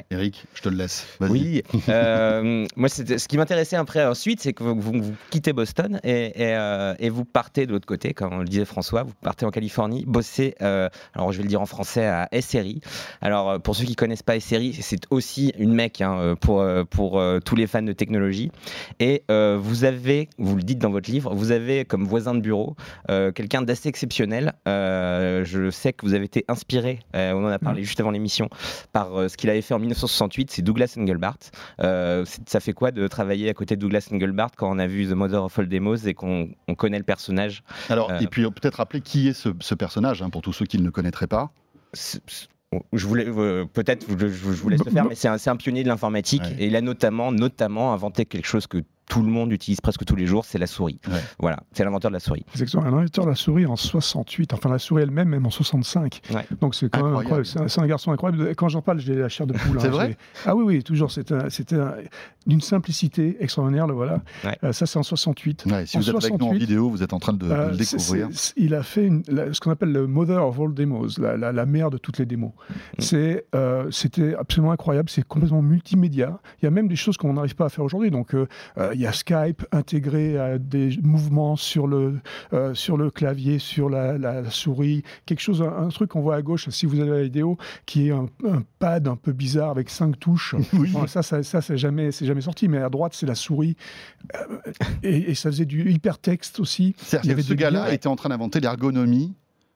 Eric, 0.10 0.46
je 0.54 0.62
te 0.62 0.70
le 0.70 0.78
laisse. 0.78 1.06
Oui, 1.20 1.64
euh, 1.90 2.66
moi 2.76 2.90
ce 2.90 3.28
qui 3.28 3.38
m'intéressait 3.38 3.76
après 3.76 4.06
ensuite, 4.06 4.42
c'est 4.42 4.54
que 4.54 4.64
vous, 4.64 5.14
quittez 5.30 5.54
Boston 5.54 6.00
et, 6.04 6.28
et, 6.42 6.56
euh, 6.56 6.94
et 7.00 7.10
vous 7.10 7.26
partez 7.26 7.66
de 7.66 7.74
l'autre 7.74 7.86
côté, 7.86 8.14
comme 8.14 8.40
le 8.40 8.46
disait 8.46 8.66
François, 8.66 9.04
vous 9.04 9.14
partez 9.22 9.46
en 9.46 9.52
Californie, 9.52 10.06
bosser, 10.06 10.56
euh, 10.62 10.90
alors 11.14 11.32
je 11.32 11.38
vais 11.38 11.44
le 11.44 11.50
dire 11.50 11.62
en 11.62 11.66
français, 11.66 12.06
à 12.06 12.30
SRI. 12.40 12.82
Alors 13.22 13.62
pour 13.62 13.76
ceux 13.76 13.86
qui 13.86 13.96
connaissent 13.96 14.24
pas 14.24 14.40
SRI, 14.40 14.74
c'est 14.82 15.02
aussi 15.10 15.54
une 15.58 15.74
mec 15.74 16.02
hein, 16.02 16.36
pour, 16.40 16.66
pour 16.90 17.22
tous 17.44 17.56
les 17.56 17.68
fans 17.68 17.82
de 17.82 17.94
technologie. 17.94 18.52
Et 19.00 19.24
vous 19.30 19.84
avez, 19.84 20.30
vous 20.38 20.56
le 20.56 20.64
dites 20.64 20.80
dans 20.80 20.92
votre 20.92 21.12
livre, 21.12 21.34
vous 21.34 21.52
avez 21.52 21.86
comme 21.86 22.06
voisin 22.06 22.34
de 22.34 22.40
bureau 22.40 22.76
quelqu'un 23.08 23.62
d'assez 23.62 23.90
exceptionnel. 23.90 24.54
Je 24.66 25.70
sais 25.72 25.94
que 25.94 26.06
vous 26.06 26.14
avez 26.14 26.26
été 26.26 26.46
inspiré, 26.48 27.00
on 27.14 27.44
en 27.44 27.48
a 27.48 27.60
parlé 27.60 27.84
juste 27.84 28.00
avant 28.00 28.12
l'émission, 28.12 28.50
par 28.94 29.30
ce 29.30 29.36
qu'il 29.36 29.50
avait 29.50 29.62
fait 29.62 29.71
en 29.74 29.80
1968, 29.80 30.52
c'est 30.52 30.62
Douglas 30.62 30.96
Engelbart. 30.98 31.38
Euh, 31.82 32.26
ça 32.46 32.60
fait 32.60 32.74
quoi 32.74 32.92
de 32.92 33.08
travailler 33.08 33.50
à 33.50 33.54
côté 33.54 33.76
de 33.76 33.82
Douglas 33.82 34.08
Engelbart 34.12 34.52
quand 34.58 34.70
on 34.70 34.80
a 34.80 34.88
vu 34.88 35.08
The 35.08 35.12
Mother 35.14 35.44
of 35.44 35.58
All 35.60 35.68
Demos 35.68 35.96
et 36.06 36.14
qu'on 36.14 36.50
on 36.68 36.76
connaît 36.76 36.98
le 36.98 37.04
personnage 37.04 37.64
Alors, 37.90 38.12
Euh, 38.12 38.20
et 38.20 38.28
puis 38.28 38.44
peut-être 38.44 38.76
rappeler 38.76 39.02
qui 39.02 39.28
est 39.28 39.34
ce, 39.34 39.50
ce 39.60 39.76
personnage, 39.76 40.22
hein, 40.22 40.30
pour 40.30 40.42
tous 40.42 40.54
ceux 40.54 40.66
qui 40.66 40.78
ne 40.78 40.84
le 40.84 40.92
connaîtraient 40.92 41.28
pas. 41.28 41.52
Je 42.94 43.06
voulais 43.06 43.26
euh, 43.28 43.66
peut-être 43.66 44.06
je, 44.10 44.28
je- 44.28 44.48
vous 44.62 44.70
laisse 44.70 44.86
le 44.86 44.92
faire, 44.92 45.04
mais 45.06 45.16
c'est 45.16 45.28
un, 45.28 45.36
un 45.46 45.56
pionnier 45.58 45.84
de 45.84 45.90
l'informatique 45.90 46.42
Ouais. 46.44 46.56
et 46.60 46.68
il 46.68 46.76
a 46.78 46.82
notamment 46.82 47.34
notamment 47.34 47.92
inventé 47.94 48.26
quelque 48.26 48.46
chose 48.48 48.66
que 48.66 48.78
tout 49.12 49.22
le 49.22 49.28
monde 49.28 49.52
utilise 49.52 49.82
presque 49.82 50.06
tous 50.06 50.16
les 50.16 50.26
jours, 50.26 50.46
c'est 50.46 50.58
la 50.58 50.68
souris. 50.68 51.02
Ouais. 51.06 51.20
Voilà, 51.38 51.58
c'est 51.74 51.84
l'inventeur 51.84 52.12
de 52.12 52.14
la 52.14 52.22
souris. 52.22 52.46
Exactement. 52.54 52.84
Un 52.86 52.94
inventeur 52.94 53.26
de 53.26 53.32
la 53.32 53.36
souris 53.36 53.66
en 53.66 53.76
68, 53.76 54.54
enfin 54.54 54.70
la 54.70 54.80
souris 54.80 55.04
elle-même, 55.04 55.28
même 55.28 55.46
en 55.46 55.50
65. 55.50 56.22
Ouais. 56.34 56.48
Donc 56.62 56.76
c'est 56.76 56.90
quand 56.90 57.04
même 57.04 57.18
Incroyable. 57.18 57.46
C'est 57.46 57.60
un, 57.60 57.68
c'est 57.68 57.82
un 57.82 57.88
garçon 57.88 58.14
incroyable. 58.14 58.56
Quand 58.56 58.70
j'en 58.70 58.82
parle, 58.82 59.00
j'ai 59.02 59.16
la 59.16 59.28
chair 59.28 59.48
de 59.48 59.52
poule. 59.52 59.82
C'est 59.82 59.88
hein. 59.88 59.92
vrai 59.92 60.18
Ah 60.46 60.56
oui, 60.56 60.64
oui, 60.66 60.82
toujours. 60.82 61.12
C'était 61.12 61.34
un- 61.34 61.50
c'était 61.50 61.76
un- 61.76 61.96
d'une 62.48 62.62
simplicité 62.62 63.38
extraordinaire, 63.40 63.86
le 63.88 63.94
voilà. 63.94 64.22
Ouais. 64.44 64.58
Euh, 64.64 64.72
ça, 64.74 64.86
c'est 64.86 64.98
en 64.98 65.04
68. 65.04 65.66
Ouais, 65.70 65.86
si 65.86 65.98
En 65.98 66.00
vous 66.00 66.10
êtes 66.10 66.16
avec 66.16 66.30
nous 66.32 66.36
en 66.36 66.40
68, 66.50 66.60
vidéo, 66.60 66.90
vous 66.90 67.04
êtes 67.04 67.14
en 67.14 67.20
train 67.20 67.34
de, 67.34 67.46
de 67.48 67.52
Euh, 67.52 67.72
le 67.72 67.78
découvrir. 67.78 68.30
il 68.58 68.74
a 68.74 68.84
fait 68.84 69.06
une- 69.06 69.24
la- 69.28 69.54
ce 69.54 69.60
qu'on 69.60 69.72
appelle 69.72 69.92
le 69.92 70.08
mother 70.08 70.46
of 70.48 70.60
all 70.60 70.74
demos, 70.74 71.08
la, 71.20 71.38
la- 71.38 71.52
la 71.52 71.66
mère 71.66 71.90
de 71.92 71.98
toutes 71.98 72.18
les 72.18 72.26
démos. 72.26 72.52
Mm. 72.98 73.02
C'est, 73.02 73.46
euh, 73.56 73.90
C'était 73.92 74.36
absolument 74.36 74.72
incroyable, 74.72 75.10
c'est 75.10 75.24
complètement 75.28 75.62
multimédia. 75.62 76.40
Il 76.62 76.66
y 76.66 76.68
a 76.68 76.72
même 76.72 76.88
des 76.88 76.96
choses 76.96 77.18
qu'on 77.18 77.34
n'arrive 77.34 77.56
pas 77.56 77.66
à 77.66 77.70
faire 77.70 77.84
aujourd'hui. 77.86 78.10
Donc 78.12 78.34
il 78.94 79.00
y 79.00 79.06
a 79.06 79.12
Skype 79.14 79.64
intégré 79.72 80.38
à 80.40 80.58
des 80.58 80.98
mouvements 81.04 81.56
sur 81.56 81.88
le, 81.88 82.20
euh, 82.54 82.74
sur 82.74 82.98
le 82.98 83.12
clavier, 83.12 83.60
sur 83.60 83.90
la, 83.90 84.18
la 84.18 84.50
souris, 84.50 85.04
quelque 85.26 85.42
chose, 85.42 85.62
un, 85.62 85.86
un 85.86 85.90
truc 85.90 86.10
qu'on 86.12 86.22
voit 86.22 86.36
à 86.36 86.42
gauche, 86.42 86.70
si 86.70 86.86
vous 86.86 87.00
avez 87.00 87.10
la 87.12 87.22
vidéo, 87.24 87.58
qui 87.86 88.08
est 88.08 88.12
un, 88.12 88.26
un 88.48 88.64
pad 88.80 89.08
un 89.08 89.16
peu 89.16 89.32
bizarre 89.32 89.70
avec 89.72 89.90
cinq 89.90 90.20
touches. 90.20 90.56
Oui. 90.74 90.90
Bon, 90.94 91.06
ça, 91.06 91.22
ça, 91.22 91.44
ça 91.44 91.62
c'est 91.62 91.78
jamais, 91.78 92.12
jamais 92.32 92.42
sorti. 92.42 92.68
Mais 92.68 92.78
à 92.80 92.90
droite, 92.90 93.14
c'est 93.14 93.26
la 93.26 93.36
souris. 93.36 93.76
Euh, 94.36 94.58
et, 95.04 95.32
et 95.32 95.36
ça 95.36 95.50
faisait 95.52 95.66
du 95.66 95.92
hypertexte 95.92 96.60
aussi. 96.60 96.96
Il 97.24 97.30
y 97.30 97.32
avait 97.32 97.42
ce 97.42 97.54
gars-là 97.54 97.94
était 97.94 98.08
en 98.08 98.16
train 98.16 98.30
d'inventer 98.30 98.60
l'ergonomie. 98.60 99.34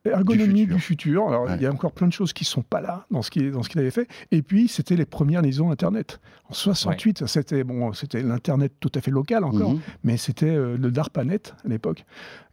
Ergonomie 0.08 0.68
Du 0.68 0.76
du 0.76 0.80
futur. 0.80 1.28
Alors, 1.30 1.46
Ouais. 1.46 1.56
il 1.56 1.64
y 1.64 1.66
a 1.66 1.72
encore 1.72 1.92
plein 1.92 2.06
de 2.08 2.14
choses 2.14 2.32
qui 2.32 2.46
sont 2.46 2.62
pas 2.62 2.80
là 2.80 3.08
dans 3.10 3.24
ce 3.24 3.32
qu'il 3.32 3.52
qu'il 3.52 3.80
avait 3.80 3.90
fait. 3.90 4.08
Et 4.30 4.44
puis, 4.44 4.68
c'était 4.68 4.96
les 4.96 5.06
premières 5.06 5.42
liaisons 5.42 5.72
Internet. 5.72 6.20
En 6.48 6.54
68, 6.54 7.26
c'était 7.26 7.64
bon, 7.64 7.92
c'était 7.94 8.22
l'Internet 8.22 8.74
tout 8.80 8.92
à 8.94 9.02
fait 9.02 9.10
local 9.10 9.44
encore, 9.44 9.72
Mhm. 9.74 9.80
mais 10.04 10.18
c'était 10.18 10.46
euh, 10.56 10.78
le 10.78 10.92
DARPANET 10.92 11.42
à 11.66 11.68
l'époque. 11.68 12.06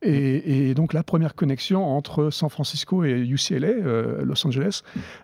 Et, 0.03 0.71
et 0.71 0.75
donc, 0.75 0.93
la 0.93 1.03
première 1.03 1.35
connexion 1.35 1.85
entre 1.85 2.31
San 2.31 2.49
Francisco 2.49 3.05
et 3.05 3.21
UCLA, 3.21 3.69
euh, 3.69 4.25
Los 4.25 4.47
Angeles, 4.47 4.83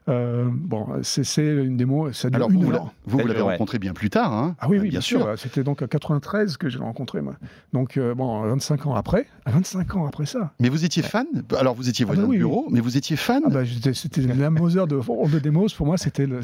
euh, 0.09 0.47
bon, 0.53 0.87
c'est 1.03 1.25
une 1.47 1.77
démo, 1.77 2.13
ça 2.13 2.29
dure 2.31 2.37
Alors, 2.37 2.51
une 2.51 2.65
vous, 2.65 2.73
heure. 2.73 2.93
vous, 3.07 3.19
vous 3.19 3.27
l'avez 3.27 3.43
Ouais. 3.43 3.53
rencontré 3.53 3.79
bien 3.79 3.93
plus 3.93 4.11
tard. 4.11 4.33
Hein 4.33 4.57
Ah 4.61 4.69
oui, 4.69 4.79
oui, 4.79 4.89
bien, 4.91 5.01
sûr. 5.01 5.35
C'était 5.37 5.63
donc 5.65 5.83
à 5.83 5.89
93 5.89 6.57
que 6.57 6.69
je 6.69 6.79
l'ai 6.79 6.85
rencontré, 6.85 7.21
moi. 7.23 7.35
Donc, 7.73 7.97
euh, 7.97 8.15
bon, 8.15 8.43
25 8.43 8.87
ans 8.87 8.95
après, 8.95 9.27
25 9.47 9.97
ans 9.97 10.07
après 10.07 10.27
ça. 10.27 10.53
Mais 10.61 10.69
vous 10.69 10.85
étiez 10.85 11.03
fan? 11.03 11.27
Alors, 11.59 11.75
vous 11.75 11.89
étiez 11.89 12.05
Ah 12.07 12.11
bah 12.11 12.15
voisin 12.15 12.29
oui, 12.29 12.37
de 12.37 12.43
bureau, 12.43 12.67
mais 12.71 12.81
vous 12.81 12.97
étiez 12.97 13.17
fan? 13.17 13.43
Ah 13.47 13.51
bah, 13.51 13.61
c'était 13.95 14.21
la 14.23 14.51
Mother 14.51 14.87
de 14.87 14.97
de 14.99 15.39
Demos. 15.39 15.67
Pour 15.77 15.87
moi, 15.87 15.97
c'était 15.97 16.27
le, 16.27 16.41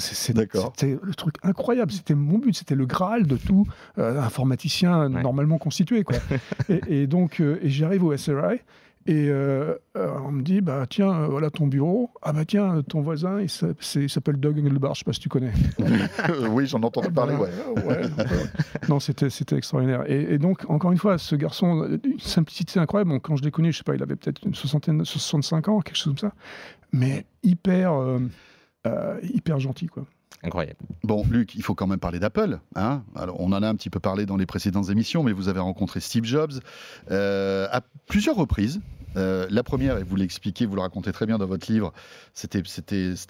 truc 1.16 1.34
incroyable. 1.42 1.92
C'était 1.92 2.14
mon 2.14 2.38
but. 2.38 2.54
C'était 2.56 2.74
le 2.74 2.86
Graal 2.86 3.26
de 3.26 3.36
tout 3.36 3.66
euh, 3.98 4.20
informaticien 4.20 5.10
Ouais. 5.10 5.22
normalement 5.22 5.58
constitué. 5.58 6.04
Quoi. 6.04 6.16
et, 6.68 7.02
et 7.02 7.06
donc, 7.06 7.40
euh, 7.40 7.58
j'arrive 7.64 8.04
au 8.04 8.12
Et 9.06 9.28
euh, 9.28 9.74
euh, 9.98 10.18
on 10.24 10.32
me 10.32 10.42
dit, 10.42 10.62
bah 10.62 10.86
tiens, 10.88 11.12
euh, 11.12 11.26
voilà 11.26 11.50
ton 11.50 11.66
bureau. 11.66 12.10
Ah 12.22 12.32
bah 12.32 12.46
tiens, 12.46 12.82
ton 12.88 13.02
voisin, 13.02 13.38
il 13.42 13.50
s'appelle 14.08 14.36
Doug 14.36 14.58
Engelbart, 14.58 14.94
je 14.94 15.00
sais 15.00 15.04
pas 15.04 15.12
si 15.12 15.20
tu 15.20 15.28
connais. 15.28 15.52
Oui, 16.50 16.66
j'en 16.66 16.80
ai 16.80 16.86
entendu 16.86 17.10
parler, 17.10 17.34
ouais. 17.34 17.50
Euh, 17.76 17.82
ouais, 17.82 18.02
non, 18.88 19.00
c'était, 19.00 19.26
extraordinaire. 19.56 20.10
Et, 20.10 20.34
et 20.34 20.38
donc, 20.38 20.68
encore 20.70 20.90
une 20.90 20.98
fois, 20.98 21.18
ce 21.18 21.36
garçon, 21.36 21.98
une 22.02 22.18
simplicité 22.18 22.80
incroyable. 22.80 23.10
Bon, 23.10 23.18
quand 23.18 23.36
je 23.36 23.42
l'ai 23.42 23.50
connu, 23.50 23.72
je 23.72 23.78
sais 23.78 23.84
pas, 23.84 23.94
il 23.94 24.02
avait 24.02 24.16
peut-être 24.16 24.42
une 24.46 24.54
soixantaine, 24.54 25.04
65 25.04 25.68
ans, 25.68 25.80
quelque 25.80 25.96
chose 25.96 26.14
comme 26.14 26.30
ça. 26.30 26.34
Mais 26.92 27.26
hyper, 27.42 27.92
euh, 27.92 28.20
euh, 28.86 29.18
hyper 29.22 29.58
gentil, 29.58 29.86
quoi. 29.86 30.06
Incroyable. 30.42 30.78
Bon, 31.02 31.24
Luc, 31.30 31.54
il 31.54 31.62
faut 31.62 31.74
quand 31.74 31.86
même 31.86 31.98
parler 31.98 32.18
d'Apple. 32.18 32.58
Hein 32.76 33.02
Alors, 33.16 33.40
on 33.40 33.52
en 33.52 33.62
a 33.62 33.68
un 33.68 33.74
petit 33.74 33.90
peu 33.90 34.00
parlé 34.00 34.26
dans 34.26 34.36
les 34.36 34.46
précédentes 34.46 34.90
émissions, 34.90 35.22
mais 35.22 35.32
vous 35.32 35.48
avez 35.48 35.60
rencontré 35.60 36.00
Steve 36.00 36.24
Jobs 36.24 36.52
euh, 37.10 37.66
à 37.70 37.80
plusieurs 38.06 38.36
reprises. 38.36 38.80
Euh, 39.16 39.46
la 39.48 39.62
première, 39.62 39.98
et 39.98 40.02
vous 40.02 40.16
l'expliquez, 40.16 40.66
vous 40.66 40.74
le 40.74 40.80
racontez 40.80 41.12
très 41.12 41.26
bien 41.26 41.38
dans 41.38 41.46
votre 41.46 41.70
livre, 41.70 41.92
c'était 42.32 42.62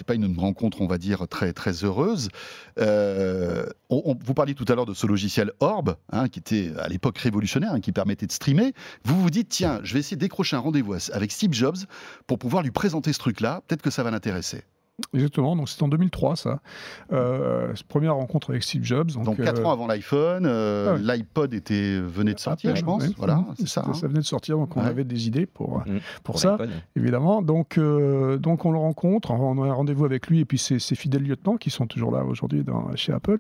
pas 0.07 0.15
une 0.15 0.39
rencontre, 0.39 0.81
on 0.81 0.87
va 0.87 0.99
dire 0.99 1.29
très 1.29 1.53
très 1.53 1.85
heureuse. 1.85 2.31
Euh, 2.79 3.67
vous 3.91 4.35
parliez 4.35 4.55
tout 4.55 4.65
à 4.69 4.75
l'heure 4.75 4.87
de 4.87 4.95
ce 4.95 5.07
logiciel 5.07 5.53
Orb, 5.61 5.97
hein, 6.11 6.29
qui 6.29 6.39
était 6.39 6.73
à 6.79 6.89
l'époque 6.89 7.19
révolutionnaire, 7.19 7.73
hein, 7.73 7.81
qui 7.81 7.93
permettait 7.93 8.27
de 8.27 8.33
streamer. 8.33 8.73
Vous 9.05 9.21
vous 9.21 9.31
dites 9.31 9.49
tiens, 9.49 9.81
je 9.83 9.95
vais 9.95 10.01
essayer 10.01 10.17
de 10.17 10.23
décrocher 10.23 10.57
un 10.57 10.61
rendez-vous 10.61 10.95
avec 11.13 11.33
Steve 11.33 11.53
Jobs 11.53 11.77
pour 12.27 12.39
pouvoir 12.39 12.63
lui 12.63 12.71
présenter 12.71 13.13
ce 13.13 13.19
truc-là. 13.19 13.63
Peut-être 13.67 13.83
que 13.83 13.91
ça 13.91 14.03
va 14.03 14.11
l'intéresser. 14.11 14.65
Exactement. 15.13 15.57
Donc, 15.57 15.69
c'était 15.69 15.83
en 15.83 15.89
2003, 15.89 16.37
ça. 16.37 16.61
Euh, 17.13 17.73
première 17.89 18.15
rencontre 18.15 18.51
avec 18.51 18.63
Steve 18.63 18.85
Jobs. 18.85 19.11
Donc, 19.13 19.25
Donc 19.25 19.43
4 19.43 19.61
euh, 19.61 19.65
ans 19.65 19.73
avant 19.73 19.87
l'iPhone, 19.89 20.45
euh, 20.47 20.91
ah 20.91 20.95
ouais. 20.95 21.17
l'iPod 21.17 21.53
était 21.53 21.99
venait 22.01 22.35
de 22.35 22.39
sortir, 22.39 22.71
à 22.71 22.75
je 22.77 22.83
pense. 22.85 23.05
Voilà, 23.17 23.45
c'est 23.59 23.67
ça. 23.69 23.85
Hein. 23.87 23.95
Ça 23.95 24.07
venait 24.07 24.21
de 24.21 24.25
sortir, 24.25 24.57
donc 24.57 24.77
on 24.77 24.81
Ouais. 24.81 24.87
avait 24.87 25.03
des 25.05 25.27
idées 25.27 25.47
pour, 25.47 25.83
Mhm. 25.87 25.99
pour 26.23 26.39
ça. 26.39 26.59
Évidemment, 26.95 27.43
donc, 27.43 27.77
euh, 27.77 28.39
donc 28.39 28.65
on 28.65 28.71
le 28.73 28.79
rencontre, 28.79 29.33
on 29.33 29.63
a 29.65 29.67
un 29.67 29.73
rendez-vous 29.73 30.05
avec 30.05 30.29
lui 30.29 30.41
et 30.41 30.45
puis 30.45 30.59
ses, 30.59 30.79
ses 30.79 30.95
fidèles 30.95 31.23
lieutenants 31.25 31.57
qui 31.57 31.71
sont 31.71 31.87
toujours 31.87 32.13
là 32.13 32.25
aujourd'hui 32.25 32.63
dans- 32.63 32.95
chez 32.95 33.13
Apple. 33.13 33.39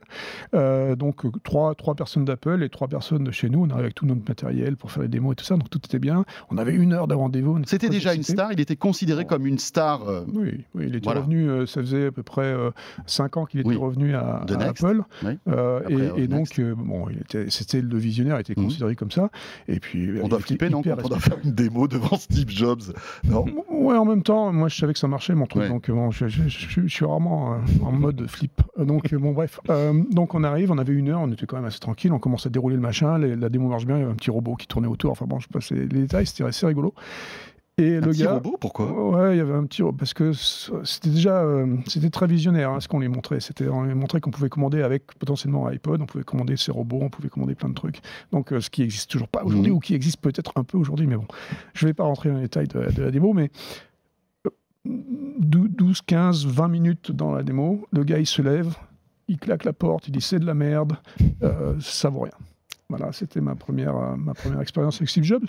Euh, 0.54 0.96
donc 0.96 1.22
trois, 1.44 1.74
trois 1.76 1.94
personnes 1.94 2.24
d'Apple 2.24 2.62
et 2.64 2.68
trois 2.68 2.88
personnes 2.88 3.22
de 3.24 3.30
chez 3.30 3.48
nous. 3.48 3.60
On 3.64 3.70
arrive 3.70 3.84
avec 3.84 3.94
tout 3.94 4.06
notre 4.06 4.22
matériel 4.28 4.76
pour 4.76 4.90
faire 4.90 5.02
les 5.04 5.08
démos 5.08 5.32
et 5.32 5.36
tout 5.36 5.44
ça, 5.44 5.56
donc 5.56 5.70
tout 5.70 5.80
était 5.84 5.98
bien. 6.00 6.24
On 6.50 6.58
avait 6.58 6.74
une 6.74 6.92
heure 6.92 7.06
de 7.06 7.14
rendez-vous. 7.14 7.60
C'était 7.66 7.88
déjà 7.88 8.12
une 8.14 8.22
star, 8.24 8.52
il 8.52 8.60
était 8.60 8.76
considéré 8.76 9.24
comme 9.24 9.46
une 9.46 9.58
star. 9.58 10.08
euh, 10.08 10.24
Oui, 10.32 10.64
oui, 10.74 10.84
il 10.88 10.96
était 10.96 11.04
Voilà. 11.04 11.20
revenu, 11.20 11.43
euh, 11.48 11.66
ça 11.66 11.80
faisait 11.80 12.06
à 12.06 12.12
peu 12.12 12.22
près 12.22 12.54
5 13.06 13.36
ans 13.36 13.44
qu'il 13.46 13.60
était 13.60 13.68
Oui. 13.68 13.76
revenu 13.76 14.14
à. 14.14 14.42
Apple. 14.60 15.02
Oui. 15.24 15.38
Euh, 15.48 15.78
Après, 15.80 15.92
et, 15.94 16.22
euh, 16.22 16.26
donc, 16.26 16.58
euh, 16.58 16.74
bon, 16.76 17.06
c'était 17.48 17.80
le 17.80 17.98
visionnaire, 17.98 18.36
il 18.38 18.40
était 18.40 18.54
Mhm. 18.56 18.64
considéré 18.66 18.96
comme 18.96 19.10
ça. 19.10 19.30
Et 19.68 19.80
puis, 19.80 20.10
on 20.22 20.28
doit 20.28 20.40
flipper, 20.40 20.70
non 20.70 20.82
on 20.86 21.08
doit 21.08 21.18
faire 21.18 21.36
une 21.44 21.52
démo 21.52 21.86
devant 21.88 22.16
Steve 22.16 22.48
Jobs. 22.50 22.82
Non 23.24 23.44
Ouais, 23.70 23.96
en 23.96 24.04
même 24.04 24.22
temps, 24.22 24.52
moi 24.52 24.68
je 24.68 24.76
savais 24.76 24.92
que 24.92 24.98
ça 24.98 25.08
marchait 25.08 25.34
mon 25.34 25.46
truc, 25.46 25.62
Ouais. 25.64 25.68
donc 25.68 25.90
euh, 25.90 25.92
bon, 25.92 26.10
je, 26.10 26.26
je- 26.28 26.48
je- 26.48 26.80
je 26.82 26.86
suis 26.88 27.04
rarement 27.04 27.54
euh, 27.54 27.56
en 27.84 27.92
mode 27.92 28.26
flip. 28.28 28.52
Euh, 28.78 28.84
Donc 28.84 29.12
euh, 29.12 29.18
bon, 29.18 29.32
bref. 29.32 29.60
Euh, 29.70 29.92
donc 30.10 30.34
on 30.34 30.44
arrive, 30.44 30.70
on 30.70 30.78
avait 30.78 30.92
une 30.94 31.08
heure, 31.10 31.20
on 31.20 31.30
était 31.32 31.46
quand 31.46 31.56
même 31.56 31.64
assez 31.66 31.80
tranquille, 31.80 32.12
on 32.12 32.18
commence 32.18 32.46
à 32.46 32.50
dérouler 32.50 32.76
le 32.76 32.82
machin, 32.82 33.18
les- 33.18 33.36
la 33.36 33.48
démo 33.48 33.68
marche 33.68 33.84
bien, 33.86 33.96
il 33.96 34.00
y 34.00 34.02
avait 34.04 34.12
un 34.12 34.16
petit 34.16 34.30
robot 34.30 34.54
qui 34.54 34.66
tournait 34.66 34.88
autour, 34.88 35.10
enfin 35.10 35.26
bon, 35.26 35.38
je 35.40 35.48
passe 35.48 35.70
les 35.70 35.86
détails, 35.86 36.26
c'était 36.26 36.44
assez 36.44 36.64
rigolo. 36.66 36.94
Et 37.76 37.96
Un 37.96 38.00
le 38.02 38.10
petit 38.12 38.22
gars, 38.22 38.34
robot, 38.34 38.56
pourquoi? 38.60 38.92
Ouais, 39.10 39.34
il 39.34 39.38
y 39.38 39.40
avait 39.40 39.52
un 39.52 39.64
petit 39.64 39.82
robot 39.82 39.96
parce 39.98 40.14
que 40.14 40.30
c'était 40.32 41.10
déjà 41.10 41.42
euh, 41.42 41.76
c'était 41.88 42.08
très 42.10 42.28
visionnaire 42.28 42.70
hein, 42.70 42.78
ce 42.78 42.86
qu'on 42.86 43.00
lui 43.00 43.08
montrait. 43.08 43.40
C'était 43.40 43.66
on 43.68 43.82
lui 43.82 43.94
montrait 43.94 44.20
qu'on 44.20 44.30
pouvait 44.30 44.48
commander 44.48 44.80
avec 44.82 45.06
potentiellement 45.18 45.66
un 45.66 45.72
iPod, 45.72 46.00
on 46.00 46.06
pouvait 46.06 46.22
commander 46.22 46.56
ses 46.56 46.70
robots, 46.70 47.00
on 47.02 47.08
pouvait 47.10 47.28
commander 47.28 47.56
plein 47.56 47.68
de 47.68 47.74
trucs. 47.74 48.00
Donc 48.30 48.52
euh, 48.52 48.60
ce 48.60 48.70
qui 48.70 48.82
existe 48.82 49.10
toujours 49.10 49.26
pas 49.26 49.42
aujourd'hui 49.42 49.70
Mhm. 49.72 49.76
ou 49.76 49.80
qui 49.80 49.94
existe 49.94 50.20
peut-être 50.20 50.52
un 50.54 50.62
peu 50.62 50.78
aujourd'hui, 50.78 51.08
mais 51.08 51.16
bon, 51.16 51.26
je 51.72 51.86
vais 51.86 51.94
pas 51.94 52.04
rentrer 52.04 52.28
dans 52.28 52.36
les 52.36 52.42
détails 52.42 52.68
de, 52.68 52.92
de 52.92 53.02
la 53.02 53.10
démo, 53.10 53.32
mais 53.32 53.50
euh, 54.46 54.50
12, 54.86 56.02
15, 56.02 56.46
20 56.46 56.68
minutes 56.68 57.10
dans 57.10 57.32
la 57.32 57.42
démo, 57.42 57.86
le 57.90 58.04
gars 58.04 58.20
il 58.20 58.26
se 58.26 58.40
lève, 58.40 58.72
il 59.26 59.38
claque 59.38 59.64
la 59.64 59.72
porte, 59.72 60.06
il 60.06 60.12
dit 60.12 60.20
c'est 60.20 60.38
de 60.38 60.46
la 60.46 60.54
merde, 60.54 60.92
euh, 61.42 61.74
ça 61.80 62.08
vaut 62.08 62.20
rien. 62.20 62.34
Voilà, 62.90 63.12
c'était 63.12 63.40
ma 63.40 63.54
première, 63.54 63.96
euh, 63.96 64.14
ma 64.14 64.34
première 64.34 64.60
expérience 64.60 64.96
avec 64.96 65.08
Steve 65.08 65.24
Jobs. 65.24 65.44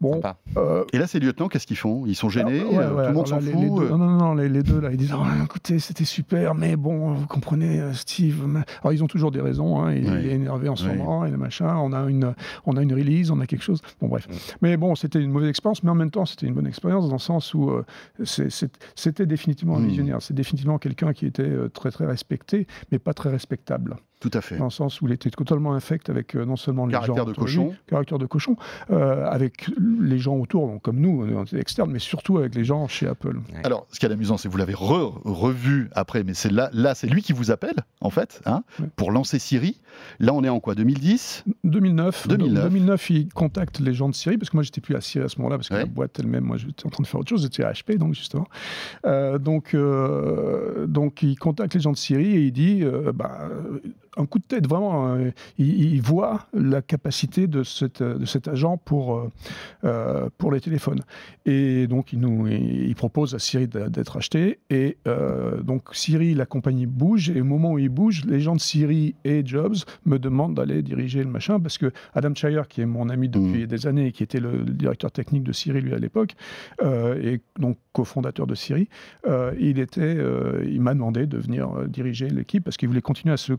Bon, 0.00 0.20
euh, 0.56 0.84
Et 0.92 0.98
là, 0.98 1.08
ces 1.08 1.18
lieutenants, 1.18 1.48
qu'est-ce 1.48 1.66
qu'ils 1.66 1.76
font? 1.76 2.06
Ils 2.06 2.14
sont 2.14 2.28
gênés 2.28 2.60
alors, 2.60 2.72
ouais, 2.72 2.78
euh, 2.78 2.94
ouais, 2.94 3.02
Tout 3.02 3.08
le 3.10 3.14
monde 3.16 3.26
s'en 3.26 3.40
fout 3.40 3.44
les- 3.44 3.52
les 3.60 3.68
deux- 3.70 3.82
euh, 3.82 3.88
non, 3.90 3.98
non, 3.98 4.16
non, 4.18 4.34
les, 4.34 4.48
les 4.48 4.62
deux, 4.62 4.78
là, 4.80 4.90
ils 4.92 4.96
disent 4.96 5.12
Ah, 5.12 5.42
écoutez, 5.44 5.80
c'était 5.80 6.04
super, 6.04 6.54
mais 6.54 6.76
bon, 6.76 7.12
vous 7.14 7.26
comprenez, 7.26 7.82
Steve. 7.92 8.44
mais- 8.46 8.60
Alors, 8.82 8.92
ils 8.92 9.02
ont 9.02 9.08
toujours 9.08 9.32
des 9.32 9.40
raisons. 9.40 9.80
hein, 9.82 9.92
il, 9.94 10.08
Oui. 10.08 10.16
il 10.20 10.26
est 10.28 10.34
énervé 10.34 10.68
en 10.68 10.76
ce 10.76 10.86
Oui. 10.88 10.96
moment, 10.96 11.24
et 11.26 11.30
le 11.32 11.36
machin. 11.36 11.76
On 11.76 11.92
a, 11.92 12.08
une, 12.08 12.34
on 12.66 12.76
a 12.76 12.82
une 12.82 12.94
release, 12.94 13.32
on 13.32 13.40
a 13.40 13.46
quelque 13.46 13.64
chose. 13.64 13.82
Bon, 14.00 14.06
bref. 14.06 14.28
Mais 14.62 14.76
bon, 14.76 14.94
c'était 14.94 15.20
une 15.20 15.32
mauvaise 15.32 15.48
expérience, 15.50 15.82
mais 15.82 15.90
en 15.90 15.94
même 15.96 16.12
temps, 16.12 16.24
c'était 16.24 16.46
une 16.46 16.54
bonne 16.54 16.68
expérience 16.68 17.08
dans 17.08 17.16
le 17.16 17.18
sens 17.20 17.52
où 17.52 17.68
euh, 17.68 17.84
c'était 18.94 19.26
définitivement 19.26 19.76
un 19.76 19.80
Mm. 19.80 19.86
visionnaire. 19.88 20.22
C'est 20.22 20.34
définitivement 20.34 20.78
quelqu'un 20.78 21.12
qui 21.12 21.26
était 21.26 21.52
très, 21.74 21.90
très 21.90 22.06
respecté, 22.06 22.68
mais 22.92 22.98
pas 23.00 23.12
très 23.12 23.30
respectable 23.30 23.96
Tout 24.20 24.30
à 24.32 24.40
fait. 24.40 24.56
dans 24.56 24.64
le 24.64 24.70
sens 24.70 25.00
où 25.02 25.06
il 25.06 25.12
était 25.12 25.30
totalement 25.30 25.74
infect 25.74 26.08
avec 26.08 26.34
euh, 26.34 26.44
non 26.46 26.56
seulement 26.56 26.86
les 26.86 26.92
Caractère 26.92 27.16
gens 27.16 27.24
de 27.24 27.30
lui, 27.30 27.36
cochon. 27.38 27.74
caractère 27.86 28.18
de 28.18 28.26
cochon, 28.26 28.56
euh, 28.90 29.26
avec 29.26 29.68
les 30.00 30.18
gens 30.18 30.36
autour, 30.36 30.66
donc 30.68 30.82
comme 30.82 30.98
nous, 31.00 31.26
on 31.34 31.44
était 31.44 31.60
externes, 31.60 31.90
mais 31.90 31.98
surtout 31.98 32.38
avec 32.38 32.54
les 32.54 32.64
gens 32.64 32.88
chez 32.88 33.06
Apple. 33.06 33.38
Alors, 33.64 33.86
ce 33.92 34.00
qui 34.00 34.06
est 34.06 34.10
amusant, 34.10 34.36
c'est 34.38 34.48
que 34.48 34.52
vous 34.52 34.58
l'avez 34.58 34.72
re- 34.72 35.12
revu 35.24 35.90
après, 35.92 36.24
mais 36.24 36.32
c'est 36.34 36.50
là, 36.50 36.70
là 36.72 36.94
c'est 36.94 37.06
lui 37.08 37.22
qui 37.22 37.32
vous 37.34 37.50
appelle, 37.50 37.76
en 38.00 38.10
fait, 38.10 38.40
hein, 38.46 38.62
Ouais. 38.80 38.86
pour 38.96 39.10
lancer 39.12 39.38
Siri. 39.38 39.80
Là, 40.18 40.32
on 40.34 40.42
est 40.44 40.48
en 40.48 40.60
quoi 40.60 40.74
2010 40.74 41.44
2009, 41.64 42.28
2009. 42.28 42.64
2009, 42.64 43.10
il 43.10 43.28
contacte 43.28 43.80
les 43.80 43.92
gens 43.94 44.08
de 44.08 44.14
Siri, 44.14 44.38
parce 44.38 44.50
que 44.50 44.56
moi, 44.56 44.62
j'étais 44.62 44.80
plus 44.80 44.94
à 44.96 45.00
Siri 45.02 45.24
à 45.24 45.28
ce 45.28 45.38
moment-là, 45.38 45.56
parce 45.58 45.68
que 45.68 45.74
Ouais. 45.74 45.80
la 45.80 45.86
boîte 45.86 46.18
elle-même, 46.18 46.44
moi, 46.44 46.56
j'étais 46.56 46.86
en 46.86 46.90
train 46.90 47.02
de 47.02 47.08
faire 47.08 47.20
autre 47.20 47.28
chose, 47.28 47.42
j'étais 47.42 47.64
à 47.64 47.72
HP, 47.72 47.98
donc, 47.98 48.14
justement. 48.14 48.48
Euh, 49.04 49.38
donc, 49.38 49.74
euh, 49.74 50.86
donc, 50.86 51.22
il 51.22 51.38
contacte 51.38 51.74
les 51.74 51.80
gens 51.80 51.92
de 51.92 51.96
Siri 51.96 52.24
et 52.36 52.40
il 52.46 52.52
dit, 52.52 52.80
euh, 52.82 53.12
bah, 53.12 53.48
un 54.16 54.26
coup 54.26 54.38
de 54.38 54.44
tête, 54.44 54.66
vraiment, 54.66 55.14
euh, 55.14 55.30
il, 55.58 55.94
il 55.94 56.02
voit 56.02 56.46
la 56.52 56.82
capacité 56.82 57.46
de, 57.46 57.62
cette, 57.62 58.02
de 58.02 58.24
cet 58.24 58.48
agent 58.48 58.76
pour, 58.78 59.16
euh, 59.16 59.30
euh, 59.84 60.28
pour 60.38 60.52
les 60.52 60.60
téléphones. 60.60 61.00
Et 61.44 61.86
donc, 61.86 62.12
il, 62.12 62.20
nous, 62.20 62.46
il, 62.46 62.94
propose 62.94 63.34
à 63.34 63.38
Siri 63.38 63.68
d'être 63.68 64.16
acheté. 64.16 64.58
Et 64.70 64.96
euh, 65.06 65.62
donc, 65.62 65.94
Siri, 65.94 66.34
la 66.34 66.46
compagnie 66.46 66.86
bouge. 66.86 67.30
Et 67.30 67.40
au 67.40 67.44
moment 67.44 67.72
où 67.72 67.78
il 67.78 67.88
bouge, 67.88 68.24
les 68.26 68.40
gens 68.40 68.54
de 68.54 68.60
Siri 68.60 69.14
et 69.24 69.44
Jobs 69.44 69.76
me 70.04 70.18
demandent 70.18 70.54
d'aller 70.54 70.82
diriger 70.82 71.22
le 71.22 71.30
machin. 71.30 71.60
Parce 71.60 71.78
que 71.78 71.92
Adam 72.14 72.34
Shire, 72.34 72.68
qui 72.68 72.80
est 72.80 72.86
mon 72.86 73.08
ami 73.08 73.28
depuis 73.28 73.66
des 73.66 73.86
années 73.86 74.06
et 74.06 74.12
qui 74.12 74.22
était 74.22 74.40
le, 74.40 74.58
le 74.58 74.72
directeur 74.72 75.12
technique 75.12 75.42
de 75.42 75.52
Siri, 75.52 75.80
lui, 75.80 75.94
à 75.94 75.98
l'époque, 75.98 76.34
euh, 76.82 77.20
et 77.22 77.40
donc 77.58 77.78
cofondateur 77.96 78.46
de 78.46 78.54
Siri, 78.54 78.88
euh, 79.26 79.54
il, 79.58 79.78
était, 79.78 80.02
euh, 80.02 80.62
il 80.66 80.82
m'a 80.82 80.92
demandé 80.92 81.26
de 81.26 81.38
venir 81.38 81.70
euh, 81.70 81.86
diriger 81.86 82.28
l'équipe 82.28 82.62
parce 82.62 82.76
qu'il 82.76 82.88
voulait 82.88 83.00
continuer 83.00 83.32
à 83.32 83.38
se 83.38 83.54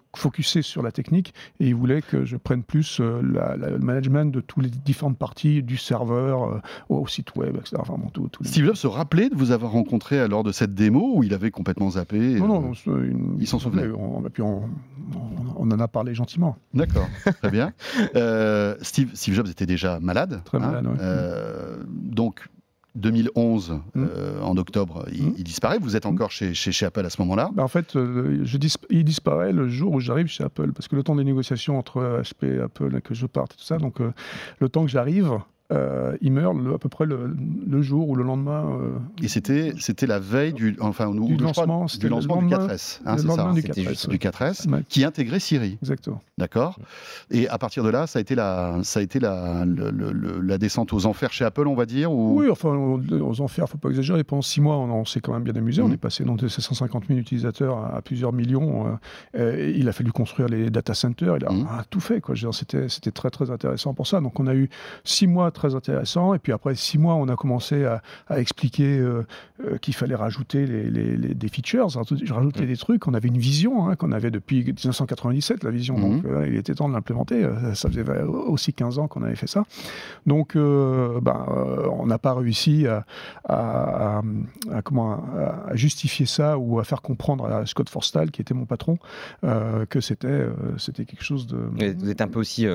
sur 0.47 0.81
la 0.83 0.91
technique 0.91 1.33
et 1.59 1.67
il 1.67 1.75
voulait 1.75 2.01
que 2.01 2.25
je 2.25 2.37
prenne 2.37 2.63
plus 2.63 2.99
euh, 2.99 3.21
la- 3.21 3.55
la- 3.57 3.69
le 3.69 3.79
management 3.79 4.31
de 4.31 4.39
toutes 4.41 4.63
les 4.63 4.69
différentes 4.69 5.17
parties, 5.17 5.61
du 5.63 5.77
serveur 5.77 6.43
euh, 6.43 6.59
au 6.89 7.05
site 7.07 7.35
web, 7.35 7.55
etc. 7.57 7.75
Enfin, 7.79 7.95
bon, 7.97 8.09
tout- 8.09 8.29
Steve 8.43 8.65
Jobs 8.65 8.75
se 8.75 8.87
rappelait 8.87 9.29
de 9.29 9.35
vous 9.35 9.51
avoir 9.51 9.71
rencontré 9.71 10.27
lors 10.27 10.43
de 10.43 10.51
cette 10.51 10.73
démo 10.73 11.13
où 11.15 11.23
il 11.23 11.33
avait 11.33 11.51
complètement 11.51 11.89
zappé 11.91 12.17
Non, 12.39 12.45
euh, 12.45 12.47
non, 12.87 13.01
une- 13.03 13.37
Ils 13.39 13.47
s'en 13.47 13.59
souvenaient. 13.59 13.87
On, 13.89 14.21
puis 14.23 14.41
on, 14.43 14.63
on- 15.57 15.67
en 15.71 15.79
a 15.79 15.87
parlé 15.87 16.13
gentiment. 16.15 16.55
D'accord, 16.73 17.07
très 17.41 17.51
bien. 17.51 17.73
Euh, 18.15 18.75
Steve, 18.81 19.11
Steve 19.13 19.33
Jobs 19.35 19.47
était 19.49 19.65
déjà 19.65 19.99
malade. 19.99 20.41
Très 20.45 20.59
malade, 20.59 20.85
ouais. 20.87 20.93
Euh, 21.01 21.77
donc, 21.87 22.47
2011, 22.97 23.79
Mm. 23.95 24.05
euh, 24.05 24.41
en 24.41 24.57
octobre, 24.57 25.05
il, 25.13 25.23
Mm. 25.27 25.33
il 25.37 25.43
disparaît. 25.43 25.77
Vous 25.79 25.95
êtes 25.95 26.05
encore 26.05 26.31
chez, 26.31 26.53
chez, 26.53 26.71
chez 26.71 26.85
Apple 26.85 27.05
à 27.05 27.09
ce 27.09 27.21
moment-là? 27.21 27.49
Bah, 27.53 27.63
en 27.63 27.67
fait, 27.67 27.95
euh, 27.95 28.41
je 28.43 28.57
dis- 28.57 28.73
il 28.89 29.03
disparaît 29.03 29.53
le 29.53 29.67
jour 29.69 29.93
où 29.93 29.99
j'arrive 29.99 30.27
chez 30.27 30.43
Apple, 30.43 30.71
parce 30.73 30.87
que 30.87 30.95
le 30.95 31.03
temps 31.03 31.15
des 31.15 31.23
négociations 31.23 31.77
entre 31.77 32.21
HP 32.23 32.57
et 32.57 32.59
Apple, 32.59 33.01
que 33.01 33.13
je 33.13 33.25
parte 33.25 33.53
et 33.53 33.57
tout 33.57 33.63
ça, 33.63 33.77
donc 33.77 34.01
euh, 34.01 34.11
le 34.59 34.69
temps 34.69 34.83
que 34.83 34.91
j'arrive, 34.91 35.31
euh, 35.73 36.15
il 36.21 36.31
meurt 36.31 36.55
le- 36.55 36.73
à 36.75 36.77
peu 36.77 36.87
près 36.87 37.05
le, 37.05 37.35
le 37.67 37.81
jour 37.81 38.07
ou 38.09 38.15
le 38.15 38.23
lendemain. 38.23 38.77
euh, 38.81 38.97
Et 39.21 39.27
c'était, 39.27 39.73
c'était 39.79 40.07
la 40.07 40.17
veille 40.19 40.53
du, 40.53 40.77
enfin, 40.79 41.11
Du 41.11 41.35
lancement, 41.37 41.85
du, 41.99 42.07
lancement 42.09 42.37
du 42.41 42.47
lendemain- 42.49 42.67
4S. 42.67 43.01
hein, 43.05 43.17
c'est 43.17 43.27
ça 43.27 43.51
du 43.53 43.61
C'était 43.61 43.81
4S, 43.81 43.89
juste 43.89 44.05
ouais. 44.07 44.11
du 44.11 44.17
4S, 44.19 44.69
Ouais, 44.71 44.83
qui 44.87 45.03
intégrait 45.03 45.39
Siri. 45.39 45.77
Exactement. 45.81 46.21
D'accord 46.37 46.79
Et 47.31 47.49
à 47.49 47.57
partir 47.57 47.83
de 47.83 47.89
là, 47.89 48.07
ça 48.07 48.19
a 48.19 48.21
été 48.21 48.33
la, 48.35 48.79
ça 48.83 48.99
a 49.01 49.03
été 49.03 49.19
la, 49.19 49.65
le- 49.65 50.39
la 50.41 50.57
descente 50.57 50.93
aux 50.93 51.05
enfers 51.05 51.33
chez 51.33 51.43
Apple, 51.45 51.67
on 51.67 51.75
va 51.75 51.85
dire 51.85 52.11
ou... 52.13 52.39
Oui, 52.39 52.49
enfin, 52.49 52.69
aux 52.69 53.41
enfers, 53.41 53.67
faut 53.67 53.77
pas 53.77 53.89
exagérer. 53.89 54.23
Pendant 54.23 54.41
six 54.41 54.61
mois, 54.61 54.77
on, 54.77 54.89
on 54.91 55.05
s'est 55.05 55.19
quand 55.19 55.33
même 55.33 55.43
bien 55.43 55.55
amusé. 55.55 55.81
On 55.81 55.87
Mhm. 55.87 55.93
est 55.93 55.97
passé 55.97 56.23
donc, 56.23 56.39
de 56.39 56.47
750 56.47 57.05
000 57.07 57.19
utilisateurs 57.19 57.77
à, 57.79 57.97
à 57.97 58.01
plusieurs 58.01 58.31
millions. 58.33 58.97
euh, 59.35 59.57
et 59.67 59.71
il 59.77 59.87
a 59.89 59.91
fallu 59.91 60.11
construire 60.11 60.47
les 60.47 60.69
data 60.69 60.93
centers. 60.93 61.37
Il 61.37 61.45
a, 61.45 61.49
a 61.79 61.83
tout 61.89 61.99
fait. 61.99 62.21
quoi. 62.21 62.35
C'était 62.53 62.87
c'était 62.89 63.11
très, 63.11 63.29
très 63.29 63.51
intéressant 63.51 63.93
pour 63.93 64.07
ça. 64.07 64.21
Donc, 64.21 64.39
on 64.39 64.47
a 64.47 64.55
eu 64.55 64.69
six 65.03 65.27
mois 65.27 65.51
très 65.57 65.75
intéressants. 65.75 66.33
Et 66.33 66.39
puis 66.39 66.53
après 66.53 66.73
six 66.75 66.97
mois, 66.97 67.15
on 67.15 67.27
a 67.27 67.35
commencé 67.35 67.83
à, 67.85 68.01
à 68.29 68.39
expliquer 68.39 68.97
euh, 68.99 69.25
euh, 69.65 69.77
qu'il 69.77 69.93
fallait 69.93 70.15
rajouter 70.15 70.65
les, 70.65 70.83
les- 70.89 71.17
les- 71.17 71.33
des 71.35 71.47
features, 71.49 71.89
rajouter 71.89 72.25
rajouter 72.31 72.61
Mhm. 72.61 72.67
des 72.67 72.77
trucs. 72.77 73.07
On 73.07 73.13
avait 73.13 73.27
une 73.27 73.37
vision 73.37 73.89
hein, 73.89 73.95
qu'on 73.95 74.11
avait 74.11 74.31
depuis 74.31 74.63
1997, 74.63 75.63
la 75.63 75.71
vision. 75.71 75.99
Donc, 75.99 76.23
Mhm. 76.23 76.31
euh, 76.31 76.47
il 76.47 76.55
était 76.55 76.73
temps 76.75 76.87
de 76.87 76.93
l'implémenter. 76.93 77.45
Ça 77.73 77.89
faisait 77.89 78.05
aussi 78.23 78.73
15 78.73 78.99
ans 78.99 79.07
qu'on 79.07 79.23
avait 79.23 79.35
fait 79.35 79.47
ça. 79.47 79.63
Donc, 80.25 80.55
ben, 80.55 81.45
on 81.91 82.05
n'a 82.05 82.17
pas 82.17 82.33
réussi 82.33 82.85
à, 82.87 83.05
à- 83.45 84.21
à- 84.71 84.81
comment, 84.83 85.23
justifier 85.73 86.25
ça 86.25 86.57
ou 86.57 86.79
à 86.79 86.83
faire 86.83 87.01
comprendre 87.01 87.45
à 87.45 87.65
Scott 87.65 87.89
Forstall, 87.89 88.31
qui 88.31 88.41
était 88.41 88.53
mon 88.53 88.65
patron, 88.65 88.97
que 89.89 89.99
c'était 90.01 90.45
c'était 90.77 91.05
quelque 91.05 91.23
chose 91.23 91.47
de. 91.47 91.57
Vous 91.57 92.09
êtes- 92.09 92.21
un 92.21 92.27
peu 92.27 92.39
aussi, 92.39 92.65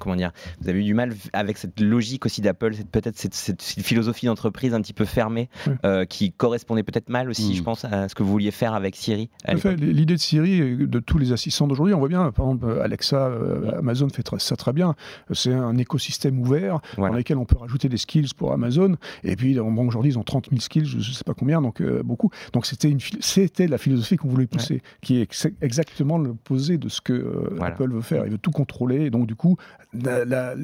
comment 0.00 0.16
dire, 0.16 0.32
vous 0.60 0.68
avez 0.68 0.80
eu 0.80 0.84
du 0.84 0.94
mal 0.94 1.14
avec 1.32 1.58
cette 1.62 1.80
logique 1.80 2.26
aussi 2.26 2.40
d'Apple, 2.40 2.74
cette- 2.74 2.90
peut-être 2.90 3.16
cette, 3.18 3.34
cette 3.34 3.62
philosophie 3.62 4.26
d'entreprise 4.26 4.74
un 4.74 4.80
petit 4.82 4.92
peu 4.92 5.04
fermée, 5.04 5.48
euh, 5.84 6.04
qui 6.04 6.32
correspondait 6.32 6.82
peut-être 6.82 7.08
mal 7.08 7.30
aussi, 7.30 7.52
Mm. 7.52 7.54
je 7.54 7.62
pense, 7.62 7.84
à 7.84 8.08
ce 8.08 8.14
que 8.14 8.22
vous 8.22 8.30
vouliez 8.30 8.50
faire 8.50 8.74
avec 8.74 8.94
Siri. 8.96 9.30
L'idée 9.76 10.14
de 10.14 10.20
Siri, 10.20 10.52
et 10.60 10.76
de 10.76 10.98
tous 11.00 11.18
les 11.18 11.32
assistants 11.32 11.66
d'aujourd'hui, 11.66 11.94
on 11.94 11.98
voit 11.98 12.08
bien, 12.08 12.30
par 12.32 12.46
exemple, 12.46 12.80
Alexa, 12.82 13.16
euh, 13.28 13.78
Amazon 13.78 14.08
fait 14.08 14.22
ça 14.38 14.56
très 14.56 14.72
bien. 14.72 14.94
C'est 15.32 15.52
un 15.52 15.76
écosystème 15.78 16.38
ouvert 16.40 16.80
Voilà. 16.96 17.12
dans 17.12 17.18
lequel 17.18 17.38
on 17.38 17.44
peut 17.44 17.56
rajouter 17.58 17.88
des 17.88 17.96
skills 17.96 18.28
pour 18.36 18.52
Amazon. 18.52 18.96
Et 19.24 19.36
puis, 19.36 19.54
bon, 19.54 19.86
aujourd'hui, 19.86 20.12
ils 20.12 20.18
ont 20.18 20.22
30 20.24 20.48
000 20.50 20.60
skills, 20.60 20.84
je 20.86 20.96
ne 20.98 21.02
sais 21.02 21.24
pas 21.24 21.34
combien, 21.34 21.62
donc 21.62 21.80
euh, 21.80 22.02
beaucoup. 22.02 22.30
Donc, 22.52 22.66
c'était 22.66 23.66
la 23.66 23.78
philosophie 23.78 24.16
qu'on 24.16 24.28
voulait 24.28 24.46
pousser, 24.46 24.82
qui 25.00 25.16
est 25.18 25.22
ex- 25.22 25.48
exactement 25.60 26.18
l'opposé 26.18 26.78
de 26.78 26.88
ce 26.88 27.00
que 27.00 27.12
euh, 27.12 27.48
Voilà. 27.56 27.74
Apple 27.74 27.92
veut 27.92 28.00
faire. 28.02 28.24
Il 28.26 28.32
veut 28.32 28.38
tout 28.38 28.50
contrôler. 28.50 29.02
Et 29.06 29.10
donc, 29.10 29.26
du 29.26 29.34
coup, 29.36 29.56
la- 29.92 30.54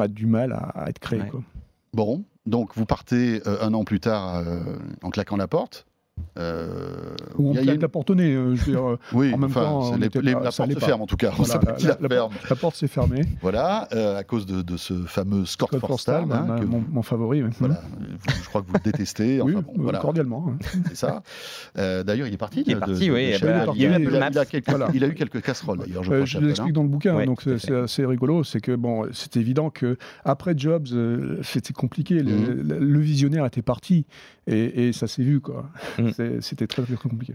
a 0.00 0.08
du 0.08 0.26
mal 0.26 0.52
à, 0.52 0.58
à 0.74 0.88
être 0.88 0.98
créé. 0.98 1.20
Ouais. 1.20 1.28
quoi. 1.28 1.42
Bon, 1.92 2.24
donc 2.44 2.74
vous 2.74 2.86
partez 2.86 3.40
euh, 3.46 3.58
un 3.62 3.74
an 3.74 3.84
plus 3.84 4.00
tard 4.00 4.36
euh, 4.36 4.60
en 5.02 5.10
claquant 5.10 5.36
la 5.36 5.48
porte. 5.48 5.86
Euh, 6.38 7.14
Ou 7.38 7.48
on 7.48 7.52
il 7.52 7.56
y 7.56 7.58
a- 7.60 7.62
y 7.62 7.70
a 7.70 7.74
une- 7.74 7.80
la 7.80 7.88
porte 7.88 8.10
au 8.10 8.14
nez. 8.14 8.34
euh, 8.34 8.54
je 8.54 8.64
veux 8.66 8.72
dire, 8.72 8.84
euh, 8.90 8.98
Oui, 9.14 9.32
en 9.32 9.38
même 9.38 9.48
enfin, 9.50 9.62
temps, 9.62 9.96
les- 9.96 10.08
les- 10.22 10.32
pas- 10.34 10.40
la 10.40 10.50
porte 10.52 10.68
se 10.70 10.74
pas. 10.74 10.86
ferme 10.86 11.00
en 11.00 11.06
tout 11.06 11.16
cas. 11.16 11.30
Voilà, 11.34 11.54
la, 11.54 11.72
la, 11.78 11.78
la- 11.78 11.96
la 12.00 12.08
ferme. 12.08 12.30
porte, 12.32 12.50
la 12.50 12.56
porte 12.56 12.76
s'est 12.76 12.88
fermée. 12.88 13.22
Voilà, 13.40 13.88
euh, 13.94 14.18
à 14.18 14.22
cause 14.24 14.44
de, 14.44 14.60
de 14.60 14.76
ce 14.76 14.92
fameux 15.04 15.46
Scott 15.46 15.70
Scott 15.78 16.08
hein, 16.10 16.26
mon, 16.68 16.84
mon 16.90 17.02
favori. 17.02 17.42
oui. 17.42 17.48
voilà, 17.58 17.80
vous- 17.96 18.42
je 18.42 18.48
crois 18.48 18.60
que 18.60 18.66
vous 18.66 18.74
le 18.74 18.80
détestez. 18.92 19.40
Oui, 19.46 19.54
Enfin, 19.56 19.64
bon, 19.74 19.82
voilà, 19.82 19.98
cordialement. 19.98 20.46
hein. 20.50 20.58
c'est 20.88 20.96
ça. 20.96 21.22
Euh, 21.78 22.02
D'ailleurs, 22.02 22.26
il 22.26 22.34
est 22.34 22.38
parti. 22.38 22.62
Il 22.66 22.72
est 22.72 22.74
de- 22.74 22.80
parti, 22.80 23.06
de- 23.08 23.12
oui, 23.12 23.28
il 23.28 25.04
a- 25.04 25.08
eu 25.08 25.14
quelques, 25.14 25.40
casseroles 25.42 25.78
d'ailleurs. 25.78 26.02
Je 26.04 26.38
l'explique 26.38 26.68
hein. 26.70 26.72
dans 26.72 26.82
le 26.82 26.88
bouquin, 26.88 27.14
Ouais, 27.16 27.24
donc 27.26 27.42
c'est 27.58 27.74
assez 27.74 28.04
rigolo. 28.04 28.44
C'est 28.44 28.60
que 28.60 28.74
bon, 28.76 29.06
c'est 29.12 29.36
évident 29.36 29.70
que 29.70 29.96
après 30.24 30.52
Jobs, 30.56 30.88
c'était 31.42 31.72
compliqué. 31.72 32.22
Le- 32.22 32.78
le 32.78 32.98
visionnaire 33.00 33.46
était 33.46 33.62
parti 33.62 34.04
et, 34.46 34.88
et 34.88 34.92
ça 34.92 35.06
s'est 35.06 35.22
vu 35.22 35.40
quoi. 35.40 35.70
C'est- 36.14 36.40
C'était 36.40 36.66
très, 36.66 36.82
très 36.82 36.96
compliqué. 36.96 37.34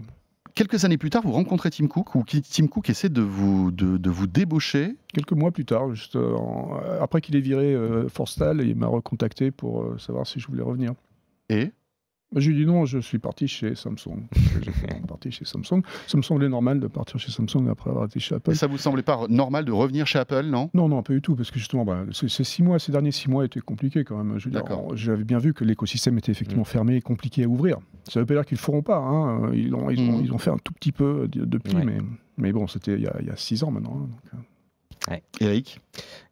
Quelques 0.54 0.84
années 0.84 0.98
plus 0.98 1.08
tard, 1.08 1.22
vous 1.22 1.32
rencontrez 1.32 1.70
Tim 1.70 1.86
Cook 1.86 2.14
ou 2.14 2.24
Tim 2.24 2.66
Cook 2.66 2.90
essaie 2.90 3.08
de 3.08 3.22
vous, 3.22 3.70
de, 3.70 3.96
de 3.96 4.10
vous 4.10 4.26
débaucher. 4.26 4.96
Quelques 5.14 5.32
mois 5.32 5.50
plus 5.50 5.64
tard, 5.64 5.94
juste 5.94 6.16
euh, 6.16 6.34
en- 6.34 6.78
après 7.00 7.22
qu'il 7.22 7.34
ait 7.36 7.40
viré 7.40 7.72
euh, 7.74 8.06
Forstall, 8.10 8.60
il 8.60 8.76
m'a 8.76 8.86
recontacté 8.86 9.50
pour 9.50 9.82
euh, 9.82 9.98
savoir 9.98 10.26
si 10.26 10.40
je 10.40 10.46
voulais 10.48 10.62
revenir. 10.62 10.92
Et? 11.48 11.70
J'ai 12.36 12.52
dit 12.54 12.64
non, 12.64 12.84
je 12.86 12.98
suis 12.98 13.18
parti 13.18 13.46
chez 13.48 13.74
Samsung. 13.74 14.22
J'ai 14.62 15.00
parti 15.06 15.30
chez 15.30 15.44
Samsung. 15.44 15.82
Ça 16.06 16.16
me 16.16 16.22
semblait 16.22 16.48
normal 16.48 16.80
de 16.80 16.86
partir 16.86 17.18
chez 17.20 17.30
Samsung 17.30 17.68
après 17.70 17.90
avoir 17.90 18.06
été 18.06 18.20
chez 18.20 18.34
Apple. 18.34 18.50
Et 18.52 18.54
ça 18.54 18.66
vous 18.66 18.78
semblait 18.78 19.02
pas 19.02 19.26
normal 19.28 19.64
de 19.64 19.72
revenir 19.72 20.06
chez 20.06 20.18
Apple, 20.18 20.46
non? 20.46 20.70
Non, 20.74 20.88
non, 20.88 21.02
pas 21.02 21.12
du 21.12 21.20
tout, 21.20 21.36
parce 21.36 21.50
que 21.50 21.58
justement, 21.58 21.84
bah, 21.84 22.04
ces, 22.12 22.28
ces 22.28 22.44
six 22.44 22.62
mois, 22.62 22.78
ces 22.78 22.90
derniers 22.92 23.12
six 23.12 23.28
mois 23.28 23.44
étaient 23.44 23.60
compliqués 23.60 24.04
quand 24.04 24.22
même. 24.22 24.38
Je 24.38 24.48
J'avais 24.94 25.24
bien 25.24 25.38
vu 25.38 25.52
que 25.54 25.64
l'écosystème 25.64 26.16
était 26.18 26.32
effectivement 26.32 26.64
fermé 26.64 26.96
et 26.96 27.00
compliqué 27.02 27.44
à 27.44 27.48
ouvrir. 27.48 27.78
Ça 28.08 28.20
veut 28.20 28.26
pas 28.26 28.34
dire 28.34 28.46
qu'ils 28.46 28.56
le 28.56 28.62
feront 28.62 28.82
pas. 28.82 28.98
hein. 28.98 29.50
Ils, 29.54 29.74
ont, 29.74 29.90
ils, 29.90 30.00
ont, 30.00 30.20
ils 30.22 30.32
ont 30.32 30.38
fait 30.38 30.50
un 30.50 30.58
tout 30.62 30.72
petit 30.72 30.92
peu 30.92 31.28
de- 31.28 31.44
depuis, 31.44 31.76
Ouais. 31.76 31.84
mais, 31.84 31.98
mais 32.38 32.52
bon, 32.52 32.66
c'était 32.66 32.94
il, 32.94 33.02
y 33.02 33.06
a- 33.06 33.16
il 33.20 33.26
y 33.26 33.30
a 33.30 33.36
six 33.36 33.62
ans 33.62 33.70
maintenant. 33.70 33.96
hein, 34.04 34.08
donc, 34.10 34.20
euh. 34.34 34.36
Eric? 35.40 35.80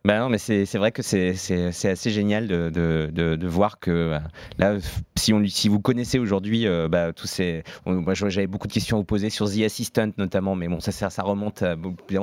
Bah 0.03 0.19
non, 0.19 0.31
mais 0.31 0.39
c'est 0.39 0.65
c'est 0.65 0.79
vrai 0.79 0.93
que 0.93 1.03
c'est 1.03 1.35
c'est- 1.35 1.73
c'est 1.73 1.91
assez 1.91 2.11
génial 2.11 2.49
de, 2.49 2.71
de, 2.71 3.11
de, 3.13 3.37
de 3.37 3.47
voir 3.47 3.79
que 3.79 3.91
euh, 3.91 4.19
là, 4.59 4.79
si, 5.15 5.35
on, 5.35 5.45
si 5.47 5.69
vous 5.69 5.79
connaissez 5.79 6.19
aujourd'hui 6.19 6.67
euh, 6.67 6.89
bah, 6.89 7.13
tous 7.13 7.27
ces. 7.27 7.65
on- 7.85 7.97
moi, 8.01 8.15
j'avais 8.15 8.47
beaucoup 8.47 8.67
de 8.67 8.73
questions 8.73 8.97
à 8.97 9.01
vous 9.01 9.05
poser 9.05 9.29
sur 9.29 9.51
The 9.51 9.61
Assistant 9.67 10.09
notamment, 10.17 10.55
mais 10.57 10.69
bon, 10.69 10.81
ça, 10.81 10.91
ça, 10.91 11.11
ça 11.11 11.23
remonte 11.23 11.63
à 11.63 11.77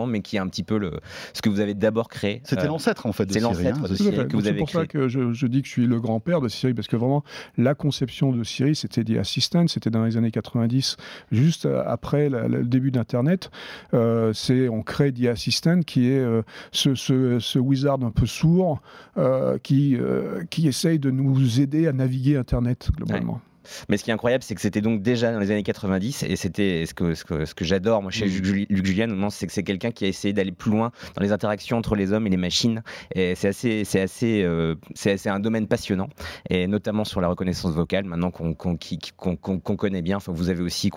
mais 0.07 0.21
qui 0.21 0.37
est 0.37 0.39
un 0.39 0.47
petit 0.47 0.63
peu 0.63 0.79
le, 0.79 0.93
ce 1.33 1.41
que 1.43 1.49
vous 1.49 1.59
avez 1.59 1.75
d'abord 1.75 2.09
créé. 2.09 2.41
C'était 2.45 2.63
Euh, 2.63 2.67
l'ancêtre 2.67 3.05
en 3.05 3.13
fait 3.13 3.27
de 3.27 3.33
c'est 3.33 3.39
Siri. 3.41 3.53
l'ancêtre 3.53 3.79
hein, 3.83 3.87
The 3.87 3.95
fait. 4.15 4.27
que 4.27 4.35
vous 4.35 4.41
C'est 4.41 4.47
avez 4.49 4.57
pour 4.57 4.69
ça 4.71 4.79
créé. 4.79 4.87
que 4.87 5.07
je, 5.07 5.31
je 5.33 5.45
dis 5.45 5.61
que 5.61 5.67
je 5.67 5.73
suis 5.73 5.85
le 5.85 5.99
grand-père 5.99 6.41
de 6.41 6.47
Siri, 6.47 6.73
parce 6.73 6.87
que 6.87 6.95
vraiment, 6.95 7.23
la 7.59 7.75
conception 7.75 8.31
de 8.31 8.43
Siri, 8.43 8.75
c'était 8.75 9.03
des 9.03 9.19
Assistant, 9.19 9.67
c'était 9.67 9.91
dans 9.91 10.03
les 10.03 10.17
années 10.17 10.31
90, 10.31 10.97
juste 11.31 11.67
après 11.85 12.29
la- 12.29 12.47
la- 12.47 12.57
le 12.57 12.65
début 12.65 12.89
d'Internet. 12.89 13.51
Euh, 13.93 14.33
c'est 14.33 14.67
on 14.67 14.81
crée 14.81 15.11
The 15.13 15.25
Assistant, 15.27 15.81
qui 15.81 16.07
est 16.09 16.25
ce, 16.71 16.95
ce- 16.95 17.37
ce 17.39 17.59
wizard 17.67 18.03
un 18.03 18.11
peu 18.11 18.25
sourd 18.25 18.81
euh, 19.17 19.57
qui, 19.57 19.95
euh, 19.95 20.43
qui 20.49 20.67
essaye 20.67 20.99
de 20.99 21.11
nous 21.11 21.59
aider 21.59 21.87
à 21.87 21.93
naviguer 21.93 22.37
Internet, 22.37 22.89
globalement. 22.95 23.41
Mais 23.89 23.97
ce 23.97 24.03
qui 24.03 24.09
est 24.09 24.13
incroyable, 24.13 24.43
c'est 24.43 24.55
que 24.55 24.61
c'était 24.61 24.81
donc 24.81 25.01
déjà 25.01 25.31
dans 25.31 25.39
les 25.39 25.51
années 25.51 25.63
90, 25.63 26.23
et 26.23 26.35
c'était 26.35 26.85
ce 26.85 26.93
que, 26.93 27.13
ce 27.13 27.23
que, 27.23 27.45
ce 27.45 27.53
que 27.53 27.65
j'adore, 27.65 28.01
moi, 28.01 28.11
chez 28.11 28.25
Mhm. 28.25 28.31
Luc 28.41 28.67
Luc 28.69 28.85
Julian, 28.85 29.07
vraiment, 29.07 29.29
c'est 29.29 29.47
que 29.47 29.53
c'est 29.53 29.63
quelqu'un 29.63 29.91
qui 29.91 30.05
a 30.05 30.07
essayé 30.07 30.33
d'aller 30.33 30.51
plus 30.51 30.71
loin 30.71 30.91
dans 31.15 31.23
les 31.23 31.31
interactions 31.31 31.77
entre 31.77 31.95
les 31.95 32.11
hommes 32.13 32.27
et 32.27 32.29
les 32.29 32.37
machines. 32.37 32.83
Et 33.15 33.35
c'est 33.35 33.49
assez, 33.49 33.83
c'est 33.85 34.01
assez, 34.01 34.43
euh, 34.43 34.75
c'est 34.95 35.27
un 35.29 35.39
domaine 35.39 35.67
passionnant, 35.67 36.09
et 36.49 36.67
notamment 36.67 37.03
sur 37.05 37.21
la 37.21 37.27
reconnaissance 37.27 37.73
vocale, 37.73 38.05
maintenant 38.05 38.31
qu'on 38.31 38.53
qu'on- 38.53 38.77
qu'on- 39.35 39.59
qu'on 39.59 39.75
connaît 39.75 40.01
bien. 40.01 40.17
Enfin, 40.17 40.31
vous 40.31 40.49
avez 40.49 40.61
aussi, 40.61 40.89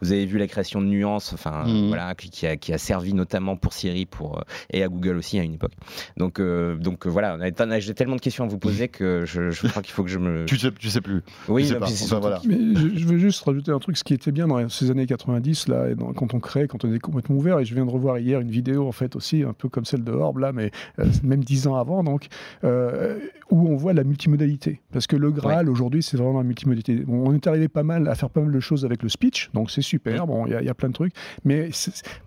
vous 0.00 0.12
avez 0.12 0.26
vu 0.26 0.38
la 0.38 0.46
création 0.46 0.80
de 0.80 0.86
nuances, 0.86 1.32
enfin, 1.32 1.64
Mhm. 1.66 1.88
voilà, 1.88 2.14
qui, 2.14 2.46
a, 2.46 2.56
qui 2.56 2.72
a 2.72 2.78
servi 2.78 3.14
notamment 3.14 3.56
pour 3.56 3.72
Siri, 3.72 4.06
pour 4.06 4.38
euh, 4.38 4.42
et 4.72 4.82
à 4.82 4.88
Google 4.88 5.16
aussi 5.16 5.38
à 5.38 5.42
une 5.42 5.54
époque. 5.54 5.72
Donc, 6.16 6.40
euh, 6.40 6.76
donc 6.76 7.06
euh, 7.06 7.10
voilà, 7.10 7.38
j'ai 7.80 7.94
tellement 7.94 8.16
de 8.16 8.20
questions 8.20 8.44
à 8.44 8.48
vous 8.48 8.58
poser 8.58 8.88
que 8.88 9.24
je, 9.26 9.50
je 9.50 9.66
crois 9.68 9.82
qu'il 9.82 9.92
faut 9.92 10.02
que 10.04 10.10
je 10.10 10.18
me. 10.18 10.44
Tu 10.46 10.58
sais, 10.58 10.70
tu 10.72 10.88
sais 10.90 11.00
plus. 11.00 11.22
Oui, 11.48 11.62
je 11.62 11.68
sais 11.68 11.74
non, 11.74 11.80
pas. 11.80 11.86
Enfin, 12.18 12.28
voilà. 12.28 12.40
Mais 12.46 12.56
je, 12.74 12.98
je 12.98 13.04
veux 13.06 13.18
juste 13.18 13.42
rajouter 13.44 13.70
un 13.72 13.78
truc, 13.78 13.96
ce 13.96 14.04
qui 14.04 14.14
était 14.14 14.32
bien 14.32 14.46
dans 14.48 14.68
ces 14.68 14.90
années 14.90 15.06
90, 15.06 15.68
là, 15.68 15.90
et 15.90 15.94
dans- 15.94 16.12
quand 16.12 16.34
on 16.34 16.40
crée, 16.40 16.66
quand 16.68 16.84
on 16.84 16.92
est 16.92 16.98
complètement 16.98 17.36
ouvert, 17.36 17.58
et 17.58 17.64
je 17.64 17.74
viens 17.74 17.86
de 17.86 17.90
revoir 17.90 18.18
hier 18.18 18.40
une 18.40 18.50
vidéo, 18.50 18.86
en 18.86 18.92
fait, 18.92 19.16
aussi, 19.16 19.42
un 19.42 19.52
peu 19.52 19.68
comme 19.68 19.84
celle 19.84 20.04
de 20.04 20.12
Orb, 20.12 20.38
là, 20.38 20.52
mais 20.52 20.70
euh, 20.98 21.06
même 21.22 21.42
dix 21.44 21.66
ans 21.66 21.76
avant, 21.76 22.02
donc, 22.04 22.26
euh, 22.64 23.18
où 23.50 23.68
on 23.68 23.76
voit 23.76 23.92
la 23.92 24.04
multimodalité. 24.04 24.80
Parce 24.92 25.06
que 25.06 25.16
le 25.16 25.30
Graal, 25.30 25.68
aujourd'hui, 25.70 26.02
c'est 26.02 26.16
vraiment 26.16 26.38
la 26.38 26.44
multimodalité. 26.44 26.96
Bon, 27.06 27.28
on 27.28 27.32
est 27.34 27.46
arrivé 27.46 27.68
pas 27.68 27.82
mal 27.84 28.08
à 28.08 28.14
faire 28.14 28.30
pas 28.30 28.40
mal 28.40 28.52
de 28.52 28.60
choses 28.60 28.84
avec 28.84 29.02
le 29.02 29.08
speech, 29.08 29.50
donc 29.54 29.70
c'est 29.70 29.82
super, 29.82 30.26
bon, 30.26 30.46
il 30.46 30.52
y, 30.52 30.54
a- 30.54 30.60
il 30.62 30.66
y 30.66 30.70
a 30.70 30.74
plein 30.74 30.88
de 30.88 30.94
trucs, 30.94 31.12
mais 31.44 31.70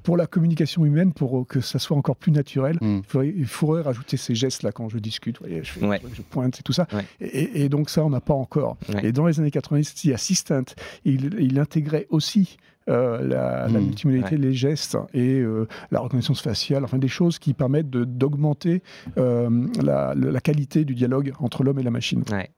pour 0.04 0.18
la 0.18 0.28
communication 0.28 0.86
humaine, 0.86 1.12
pour 1.14 1.46
que 1.48 1.60
ça 1.62 1.80
soit 1.80 1.98
encore 1.98 2.16
plus 2.16 2.32
naturel, 2.32 2.78
Mm. 2.82 2.98
il, 2.98 3.04
faudrait, 3.04 3.34
il 3.36 3.46
faudrait 3.46 3.82
rajouter 3.82 4.18
ces 4.18 4.36
gestes-là 4.36 4.72
quand 4.72 4.90
je 4.90 4.98
discute, 5.00 5.40
voyez, 5.40 5.62
je, 5.64 5.72
fais 5.72 5.80
des 5.82 5.88
Ouais. 5.88 6.00
trucs, 6.00 6.16
je 6.16 6.22
pointe 6.22 6.60
et 6.60 6.64
tout 6.64 6.74
ça. 6.74 6.88
Et, 7.20 7.64
et 7.64 7.70
donc 7.70 7.90
ça, 7.90 8.04
on 8.06 8.10
n'a 8.10 8.22
pas 8.22 8.34
encore. 8.34 8.78
Et 9.04 9.12
dans 9.12 9.26
les 9.26 9.40
années 9.40 9.52
90, 9.52 9.79
Assistant, 10.14 10.64
il, 11.06 11.36
il 11.40 11.60
intégrait 11.60 12.08
aussi 12.10 12.58
euh, 12.90 13.22
la, 13.22 13.68
la 13.68 13.80
Mm. 13.80 13.84
multimodalité, 13.86 14.38
les 14.38 14.54
gestes 14.54 14.98
et 15.14 15.40
euh, 15.40 15.68
la 15.92 16.00
reconnaissance 16.00 16.42
faciale, 16.42 16.84
enfin 16.84 16.98
des 16.98 17.08
choses 17.08 17.38
qui 17.38 17.54
permettent 17.54 17.90
d'augmenter 17.92 18.82
euh, 19.18 19.68
la, 19.82 20.42
qualité 20.42 20.86
du 20.86 20.96
dialogue 20.96 21.34
entre 21.40 21.64
l'homme 21.64 21.78
et 21.80 21.84
la 21.84 21.92
machine. 21.92 22.24
Ouais. 22.32 22.50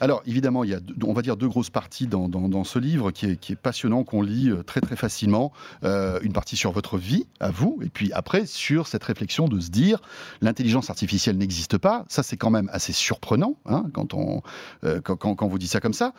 Alors 0.00 0.22
évidemment, 0.26 0.62
il 0.64 0.70
y 0.70 0.74
a, 0.74 0.80
deux- 0.80 0.94
on 1.06 1.12
va 1.12 1.22
dire, 1.22 1.36
deux 1.36 1.48
grosses 1.48 1.70
parties 1.70 2.06
dans, 2.06 2.28
dans- 2.28 2.48
dans 2.48 2.62
ce 2.64 2.78
livre 2.78 3.10
qui 3.12 3.26
est, 3.26 3.36
qui 3.36 3.52
est 3.52 3.56
passionnant, 3.56 4.04
qu'on 4.04 4.22
lit 4.22 4.52
très 4.66 4.80
très 4.80 4.96
facilement. 4.96 5.52
Euh, 5.84 6.18
une 6.22 6.32
partie 6.32 6.56
sur 6.56 6.70
votre 6.72 6.96
vie, 6.98 7.26
à 7.40 7.50
vous, 7.50 7.78
et 7.82 7.88
puis 7.88 8.12
après 8.12 8.46
sur 8.46 8.86
cette 8.86 9.02
réflexion 9.04 9.48
de 9.48 9.58
se 9.60 9.70
dire, 9.70 10.00
l'intelligence 10.40 10.90
artificielle 10.90 11.36
n'existe 11.36 11.78
pas. 11.78 12.04
Ça, 12.08 12.22
c'est 12.22 12.36
quand 12.36 12.50
même 12.50 12.68
assez 12.72 12.92
surprenant 12.92 13.56
hein, 13.66 13.86
quand, 13.92 14.14
on, 14.14 14.42
euh, 14.84 15.00
quand, 15.00 15.16
quand- 15.16 15.34
quand 15.34 15.48
vous 15.48 15.58
dites 15.58 15.70
ça 15.70 15.80
comme 15.80 15.94
ça. 15.94 16.14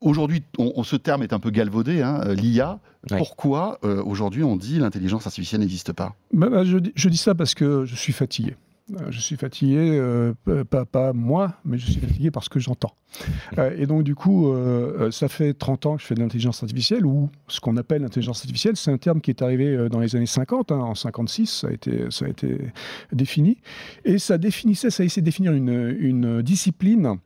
Aujourd'hui, 0.00 0.42
on, 0.58 0.72
on- 0.76 0.82
ce 0.84 0.96
terme 0.96 1.22
est 1.22 1.32
un 1.32 1.38
peu 1.40 1.50
galvaudé, 1.50 2.02
hein, 2.02 2.20
euh, 2.26 2.34
l'IA. 2.34 2.78
Ouais. 3.10 3.18
Pourquoi 3.18 3.78
euh, 3.84 4.02
aujourd'hui 4.02 4.42
on 4.44 4.56
dit 4.56 4.78
l'intelligence 4.78 5.26
artificielle 5.26 5.60
n'existe 5.60 5.92
pas? 5.92 6.14
Bah, 6.32 6.48
bah, 6.50 6.64
je, 6.64 6.78
dis- 6.78 6.92
je 6.94 7.08
dis 7.08 7.16
ça 7.18 7.34
parce 7.34 7.54
que 7.54 7.84
je 7.84 7.94
suis 7.94 8.12
fatigué. 8.14 8.56
Euh, 9.00 9.10
Je 9.10 9.18
suis 9.18 9.36
fatigué, 9.36 9.76
euh, 9.78 10.34
pas, 10.68 10.84
pas 10.84 11.12
moi, 11.14 11.54
mais 11.64 11.78
je 11.78 11.90
suis 11.90 12.00
fatigué 12.00 12.30
parce 12.30 12.50
que 12.50 12.58
j'entends. 12.60 12.94
Euh, 13.58 13.74
et 13.78 13.86
donc, 13.86 14.02
du 14.04 14.14
coup, 14.14 14.48
euh, 14.52 15.10
ça 15.10 15.28
fait 15.28 15.54
30 15.54 15.86
ans 15.86 15.96
que 15.96 16.02
je 16.02 16.06
fais 16.06 16.14
de 16.14 16.20
l'intelligence 16.20 16.62
artificielle, 16.62 17.06
ou 17.06 17.30
ce 17.48 17.60
qu'on 17.60 17.78
appelle 17.78 18.02
l'intelligence 18.02 18.40
artificielle. 18.40 18.76
C'est 18.76 18.90
un 18.90 18.98
terme 18.98 19.22
qui 19.22 19.30
est 19.30 19.40
arrivé 19.40 19.88
dans 19.90 20.00
les 20.00 20.16
années 20.16 20.26
50, 20.26 20.70
hein, 20.72 20.76
en 20.80 20.94
56, 20.94 21.46
ça 21.46 21.68
a, 21.68 21.70
été, 21.70 22.06
ça 22.10 22.26
a 22.26 22.28
été 22.28 22.58
défini. 23.12 23.56
Et 24.04 24.18
ça 24.18 24.36
définissait, 24.36 24.90
ça 24.90 25.02
essayait 25.04 25.22
de 25.22 25.26
définir 25.26 25.52
une, 25.52 25.96
une 25.98 26.42
discipline 26.42 27.16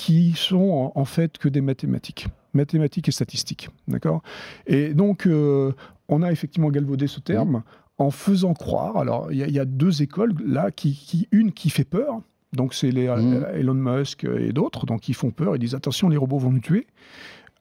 qui 0.00 0.32
sont 0.34 0.92
en, 0.94 1.04
fait 1.04 1.36
que 1.36 1.48
des 1.50 1.60
mathématiques. 1.60 2.26
Mathématiques 2.54 3.08
et 3.08 3.12
statistiques. 3.12 3.68
D'accord? 3.86 4.22
Et 4.66 4.94
donc, 4.94 5.26
euh, 5.26 5.72
on 6.08 6.22
a 6.22 6.32
effectivement 6.32 6.70
galvaudé 6.70 7.06
ce 7.06 7.20
terme 7.20 7.62
en 7.98 8.10
faisant 8.10 8.54
croire. 8.54 8.96
Alors, 8.96 9.30
il 9.30 9.36
y, 9.38 9.42
a- 9.42 9.46
il 9.46 9.52
y 9.54 9.58
a 9.58 9.66
deux 9.66 10.00
écoles 10.00 10.32
là, 10.46 10.70
qui, 10.70 10.94
qui- 10.94 11.28
une 11.32 11.52
qui 11.52 11.68
fait 11.68 11.84
peur. 11.84 12.22
Donc, 12.54 12.72
c'est 12.72 12.90
les 12.90 13.08
Mhm. 13.08 13.44
euh, 13.44 13.58
Elon 13.60 13.74
Musk 13.74 14.24
et 14.24 14.52
d'autres, 14.54 14.86
donc 14.86 15.02
qui 15.02 15.12
font 15.12 15.30
peur. 15.32 15.54
Ils 15.54 15.58
disent 15.58 15.74
attention, 15.74 16.08
les 16.08 16.16
robots 16.16 16.38
vont 16.38 16.50
nous 16.50 16.60
tuer 16.60 16.86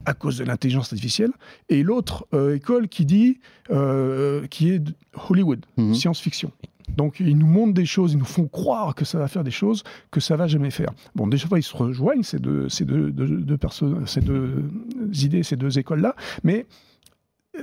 à 0.05 0.13
cause 0.13 0.37
de 0.37 0.45
l'intelligence 0.45 0.93
artificielle. 0.93 1.33
Et 1.67 1.83
l'autre 1.83 2.25
euh, 2.33 2.55
école 2.55 2.87
qui 2.87 3.03
dit, 3.05 3.39
euh, 3.69 4.47
qui 4.47 4.69
est 4.69 4.81
Hollywood, 5.29 5.65
Mhm. 5.75 5.93
science-fiction. 5.93 6.51
Donc, 6.97 7.19
ils 7.19 7.37
nous 7.37 7.47
montrent 7.47 7.73
des 7.73 7.85
choses, 7.85 8.13
ils 8.13 8.17
nous 8.19 8.25
font 8.25 8.47
croire 8.47 8.95
que 8.95 9.05
ça 9.05 9.17
va 9.19 9.27
faire 9.27 9.43
des 9.43 9.51
choses 9.51 9.83
que 10.11 10.19
ça 10.19 10.35
va 10.35 10.47
jamais 10.47 10.71
faire. 10.71 10.89
Bon, 11.15 11.27
déjà, 11.27 11.47
ils 11.55 11.63
se 11.63 11.75
rejoignent, 11.75 12.23
ces 12.23 12.39
deux, 12.39 12.67
ces 12.69 12.85
deux, 12.85 13.11
deux- 13.11 13.27
deux 13.41 13.57
personnes, 13.57 14.05
ces 14.07 14.21
deux 14.21 14.69
idées, 15.13 15.43
ces 15.43 15.55
deux 15.55 15.79
écoles-là, 15.79 16.15
mais 16.43 16.65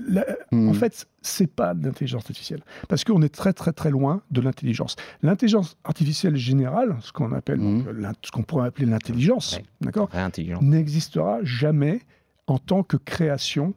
la- 0.09 0.27
Mhm. 0.53 0.69
en 0.69 0.73
fait, 0.75 1.07
c'est 1.23 1.47
pas 1.47 1.73
de 1.75 1.85
l'intelligence 1.87 2.23
artificielle. 2.23 2.63
Parce 2.89 3.05
qu'on 3.05 3.23
est 3.23 3.29
très, 3.35 3.53
très, 3.53 3.73
très 3.73 3.91
loin 3.91 4.23
de 4.31 4.41
l'intelligence. 4.41 4.97
L'intelligence 5.23 5.77
artificielle 5.85 6.37
générale, 6.37 6.97
ce 7.01 7.13
qu'on 7.13 7.33
appelle, 7.33 7.61
donc, 7.61 7.87
l'in- 7.95 8.13
ce 8.23 8.31
qu'on 8.31 8.43
pourrait 8.43 8.67
appeler 8.69 8.87
l'intelligence, 8.87 9.57
Ouais. 9.57 9.65
d'accord, 9.81 10.09
n'existera 10.61 11.39
jamais 11.45 12.01
en 12.47 12.59
tant 12.59 12.83
que 12.83 12.97
création 12.97 13.75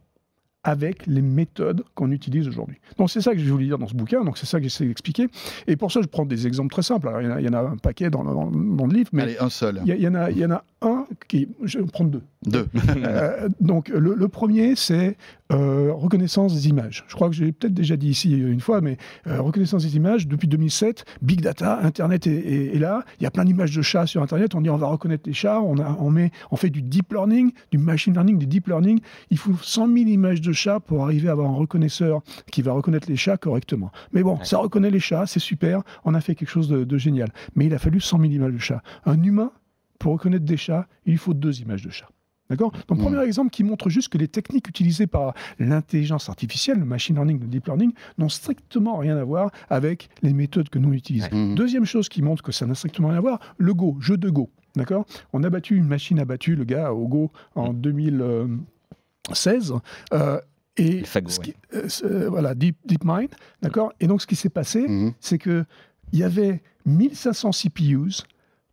avec 0.69 1.05
les 1.07 1.21
méthodes 1.21 1.83
qu'on 1.95 2.11
utilise 2.11 2.47
aujourd'hui. 2.47 2.77
Donc 2.97 3.09
c'est 3.09 3.21
ça 3.21 3.33
que 3.33 3.39
je 3.39 3.51
voulais 3.51 3.65
dire 3.65 3.77
dans 3.77 3.87
ce 3.87 3.95
bouquin, 3.95 4.23
donc 4.23 4.37
c'est 4.37 4.45
ça 4.45 4.57
que 4.59 4.63
j'essaie 4.63 4.85
d'expliquer. 4.85 5.27
Et 5.67 5.75
pour 5.75 5.91
ça, 5.91 6.01
je 6.01 6.07
prends 6.07 6.25
des 6.25 6.47
exemples 6.47 6.71
très 6.71 6.83
simples. 6.83 7.07
Alors, 7.07 7.21
il, 7.21 7.27
y 7.27 7.31
en 7.31 7.35
a, 7.35 7.41
il 7.41 7.45
y 7.45 7.49
en 7.49 7.53
a 7.53 7.61
un 7.61 7.77
paquet 7.77 8.09
dans, 8.09 8.23
le 8.23 8.93
livre, 8.93 9.09
mais 9.13 9.23
Allez, 9.23 9.37
un 9.39 9.49
seul. 9.49 9.81
il 9.83 9.89
y, 9.89 9.91
a- 9.91 9.95
il 9.95 10.01
y 10.03 10.07
en 10.07 10.15
a, 10.15 10.31
il 10.31 10.37
y 10.37 10.45
en 10.45 10.51
a 10.51 10.63
un 10.81 11.05
qui... 11.27 11.47
Je 11.63 11.77
vais 11.79 11.83
en 11.83 11.87
prendre 11.87 12.11
deux. 12.11 12.23
Deux. 12.45 12.67
Euh, 13.05 13.49
donc 13.59 13.89
le, 13.89 14.13
le 14.15 14.27
premier, 14.27 14.75
c'est 14.75 15.17
euh, 15.51 15.91
reconnaissance 15.93 16.53
des 16.53 16.67
images. 16.69 17.03
Je 17.07 17.15
crois 17.15 17.27
que 17.29 17.35
j'ai 17.35 17.51
peut-être 17.51 17.73
déjà 17.73 17.97
dit 17.97 18.09
ici 18.09 18.31
une 18.37 18.59
fois, 18.59 18.81
mais 18.81 18.97
euh, 19.27 19.41
reconnaissance 19.41 19.83
des 19.83 19.95
images, 19.95 20.27
depuis 20.27 20.47
2007, 20.47 21.05
Big 21.21 21.41
Data, 21.41 21.79
Internet 21.81 22.27
est, 22.27 22.31
est- 22.35 22.75
est 22.75 22.79
là. 22.79 23.03
Il 23.19 23.23
y 23.23 23.25
a 23.25 23.31
plein 23.31 23.45
d'images 23.45 23.75
de 23.75 23.81
chats 23.81 24.05
sur 24.05 24.21
Internet. 24.21 24.53
On 24.53 24.61
dit 24.61 24.69
on 24.69 24.77
va 24.77 24.87
reconnaître 24.87 25.23
les 25.25 25.33
chats. 25.33 25.59
On, 25.61 25.77
a, 25.79 25.97
on, 25.99 26.11
met, 26.11 26.31
on 26.51 26.55
fait 26.55 26.69
du 26.69 26.81
deep 26.81 27.11
learning, 27.13 27.51
du 27.71 27.77
machine 27.79 28.13
learning, 28.13 28.37
du 28.37 28.45
deep 28.47 28.67
learning. 28.67 28.99
Il 29.31 29.37
faut 29.37 29.53
100 29.59 29.87
000 29.87 29.97
images 30.09 30.41
de 30.41 30.51
chats 30.53 30.79
pour 30.79 31.03
arriver 31.03 31.29
à 31.29 31.31
avoir 31.31 31.49
un 31.49 31.55
reconnaisseur 31.55 32.21
qui 32.51 32.61
va 32.61 32.73
reconnaître 32.73 33.09
les 33.09 33.15
chats 33.17 33.37
correctement. 33.37 33.91
Mais 34.13 34.21
bon, 34.23 34.37
Ouais. 34.37 34.45
ça 34.45 34.59
reconnaît 34.59 34.91
les 34.91 34.99
chats, 34.99 35.25
c'est 35.25 35.39
super. 35.39 35.81
On 36.05 36.13
a 36.13 36.21
fait 36.21 36.35
quelque 36.35 36.49
chose 36.49 36.69
de, 36.69 36.83
de 36.83 36.97
génial. 36.97 37.29
Mais 37.55 37.65
il 37.65 37.73
a 37.73 37.79
fallu 37.79 37.99
100 37.99 38.19
000 38.19 38.31
images 38.33 38.53
de 38.53 38.57
chats. 38.59 38.83
Un 39.05 39.21
humain, 39.23 39.51
pour 39.97 40.13
reconnaître 40.13 40.45
des 40.45 40.57
chats, 40.57 40.87
il 41.05 41.17
faut 41.17 41.33
deux 41.33 41.59
images 41.61 41.81
de 41.81 41.89
chats. 41.89 42.09
D'accord? 42.49 42.71
Donc, 42.87 42.97
Mm. 42.97 43.01
premier 43.03 43.21
exemple 43.23 43.51
qui 43.51 43.63
montre 43.63 43.89
juste 43.89 44.09
que 44.09 44.17
les 44.17 44.27
techniques 44.27 44.67
utilisées 44.67 45.05
par 45.05 45.35
l'intelligence 45.59 46.29
artificielle, 46.29 46.79
le 46.79 46.85
machine 46.85 47.15
learning, 47.15 47.39
le 47.41 47.45
deep 47.47 47.67
learning, 47.67 47.91
n'ont 48.17 48.29
strictement 48.29 48.97
rien 48.97 49.17
à 49.17 49.23
voir 49.23 49.51
avec 49.69 50.09
les 50.23 50.33
méthodes 50.33 50.69
que 50.69 50.79
nous 50.79 50.93
utilisons. 50.93 51.29
Mhm. 51.31 51.53
Deuxième 51.55 51.85
chose 51.85 52.09
qui 52.09 52.23
montre 52.23 52.41
que 52.41 52.51
ça 52.51 52.65
n'a 52.65 52.73
strictement 52.73 53.09
rien 53.09 53.17
à 53.17 53.21
voir, 53.21 53.39
le 53.57 53.73
Go, 53.75 53.97
jeu 53.99 54.17
de 54.17 54.29
Go. 54.31 54.49
D'accord? 54.75 55.05
On 55.33 55.43
a 55.43 55.49
battu 55.49 55.75
une 55.75 55.87
machine, 55.87 56.19
a 56.19 56.25
battu 56.25 56.55
le 56.55 56.63
gars 56.63 56.93
au 56.93 57.07
Go 57.07 57.31
en 57.55 57.73
2016. 57.73 59.73
euh, 60.13 60.39
et 60.77 61.03
ce 61.05 61.39
qui- 61.39 61.53
euh, 61.75 61.87
ce- 61.89 62.27
voilà, 62.27 62.55
Deep, 62.55 62.77
DeepMind, 62.85 63.29
d'accord? 63.61 63.91
Et 63.99 64.07
donc, 64.07 64.21
ce 64.21 64.27
qui 64.27 64.35
s'est 64.35 64.49
passé, 64.49 64.87
Mhm. 64.87 65.13
c'est 65.19 65.37
que 65.37 65.65
il 66.13 66.19
y 66.19 66.23
avait 66.23 66.61
1500 66.85 67.51
CPUs, 67.51 68.23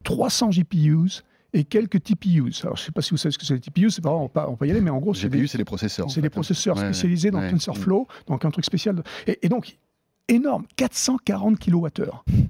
300 0.04 0.50
GPUs 0.50 1.22
et 1.56 1.64
quelques 1.64 2.02
TPUs. 2.02 2.52
Alors, 2.62 2.76
je 2.76 2.82
ne 2.82 2.86
sais 2.86 2.92
pas 2.92 3.00
si 3.00 3.10
vous 3.10 3.16
savez 3.16 3.32
ce 3.32 3.38
que 3.38 3.46
c'est 3.46 3.54
les 3.54 3.60
TPUs, 3.60 3.90
c'est 3.90 4.02
pas 4.02 4.10
grave, 4.10 4.20
on 4.20 4.28
peut, 4.28 4.40
on 4.46 4.56
peut 4.56 4.68
y 4.68 4.70
aller, 4.70 4.82
mais 4.82 4.90
en 4.90 4.98
gros, 4.98 5.14
c'est 5.14 5.28
GPU, 5.28 5.40
des, 5.40 5.46
c'est 5.46 5.58
les 5.58 5.64
processeurs. 5.64 6.10
c'est 6.10 6.20
des 6.20 6.26
fait. 6.26 6.30
processeurs 6.30 6.78
spécialisés 6.78 7.30
dans. 7.30 7.40
TensorFlow, 7.46 8.06
donc 8.26 8.44
un 8.44 8.50
truc 8.50 8.64
spécial. 8.64 9.02
et 9.26 9.48
donc, 9.48 9.78
énorme, 10.28 10.64
440 10.76 11.58
kWh. 11.58 11.88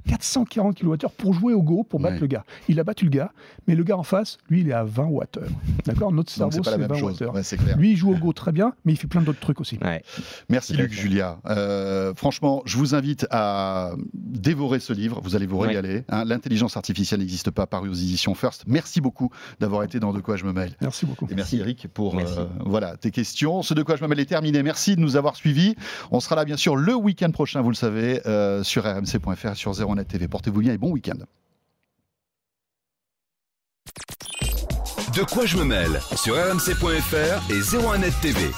440 0.08 0.78
kWh 0.80 0.96
pour 1.18 1.34
jouer 1.34 1.52
au 1.52 1.62
Go, 1.62 1.82
pour 1.84 2.00
battre 2.00 2.14
Ouais. 2.14 2.20
le 2.20 2.26
gars. 2.26 2.44
Il 2.68 2.80
a 2.80 2.84
battu 2.84 3.04
le 3.04 3.10
gars, 3.10 3.32
mais 3.66 3.74
le 3.74 3.84
gars 3.84 3.96
en 3.98 4.02
face, 4.02 4.38
lui, 4.48 4.60
il 4.62 4.68
est 4.68 4.72
à 4.72 4.84
20 4.84 5.04
Wh. 5.08 5.24
D'accord 5.84 6.12
Notre 6.12 6.30
cerveau, 6.32 6.52
c'est 6.52 6.62
pas 6.62 6.70
la 6.70 6.76
c'est 6.76 6.80
même 6.82 6.88
20 6.90 6.96
chose. 6.98 7.20
Wh. 7.20 7.26
Ouais. 7.34 7.74
Lui, 7.76 7.90
il 7.92 7.96
joue 7.96 8.12
au 8.12 8.16
Go 8.16 8.32
très 8.32 8.52
bien, 8.52 8.72
mais 8.84 8.92
il 8.92 8.96
fait 8.96 9.06
plein 9.08 9.20
d'autres 9.20 9.40
trucs 9.40 9.60
aussi. 9.60 9.78
Ouais. 9.82 10.02
Merci 10.48 10.74
Luc. 10.74 10.90
Julia. 10.92 11.38
Euh, 11.46 12.14
franchement, 12.14 12.62
je 12.64 12.76
vous 12.78 12.94
invite 12.94 13.26
à 13.30 13.92
dévorer 14.14 14.80
ce 14.80 14.92
livre. 14.92 15.20
Vous 15.22 15.36
allez 15.36 15.46
vous 15.46 15.58
Ouais. 15.58 15.68
régaler. 15.68 16.04
hein. 16.08 16.24
L'intelligence 16.24 16.76
artificielle 16.76 17.20
n'existe 17.20 17.50
pas, 17.50 17.66
paru 17.66 17.88
aux 17.88 17.94
éditions 17.94 18.34
First. 18.34 18.64
Merci 18.66 19.00
beaucoup 19.00 19.30
d'avoir 19.60 19.82
été 19.82 20.00
dans 20.00 20.12
De 20.12 20.20
quoi 20.20 20.36
je 20.36 20.44
me 20.44 20.52
mêle. 20.52 20.74
Merci 20.80 21.04
beaucoup. 21.04 21.26
Et 21.30 21.34
merci 21.34 21.58
Eric 21.58 21.88
pour 21.92 22.14
Merci. 22.14 22.38
euh, 22.38 22.46
voilà, 22.64 22.96
tes 22.96 23.10
questions. 23.10 23.60
Ce 23.62 23.74
de 23.74 23.82
quoi 23.82 23.96
je 23.96 24.02
me 24.02 24.08
mêle 24.08 24.20
est 24.20 24.24
terminé. 24.26 24.62
Merci 24.62 24.96
de 24.96 25.00
nous 25.00 25.16
avoir 25.16 25.36
suivis. 25.36 25.74
On 26.10 26.20
sera 26.20 26.36
là 26.36 26.44
bien 26.46 26.56
sûr 26.56 26.76
le 26.76 26.94
week-end 26.94 27.30
prochain, 27.32 27.60
vous 27.66 27.72
le 27.72 27.76
savez, 27.76 28.24
euh, 28.26 28.62
sur 28.62 28.84
rmc.fr 28.84 29.56
sur 29.56 29.72
01net 29.72 30.06
TV. 30.06 30.28
Portez-vous 30.28 30.60
bien 30.60 30.72
et 30.72 30.78
bon 30.78 30.92
week-end. 30.92 31.18
De 35.16 35.24
quoi 35.24 35.46
je 35.46 35.56
me 35.56 35.64
mêle? 35.64 36.00
Sur 36.14 36.36
rmc.fr 36.36 37.50
et 37.50 37.58
01net 37.58 38.20
TV. 38.20 38.52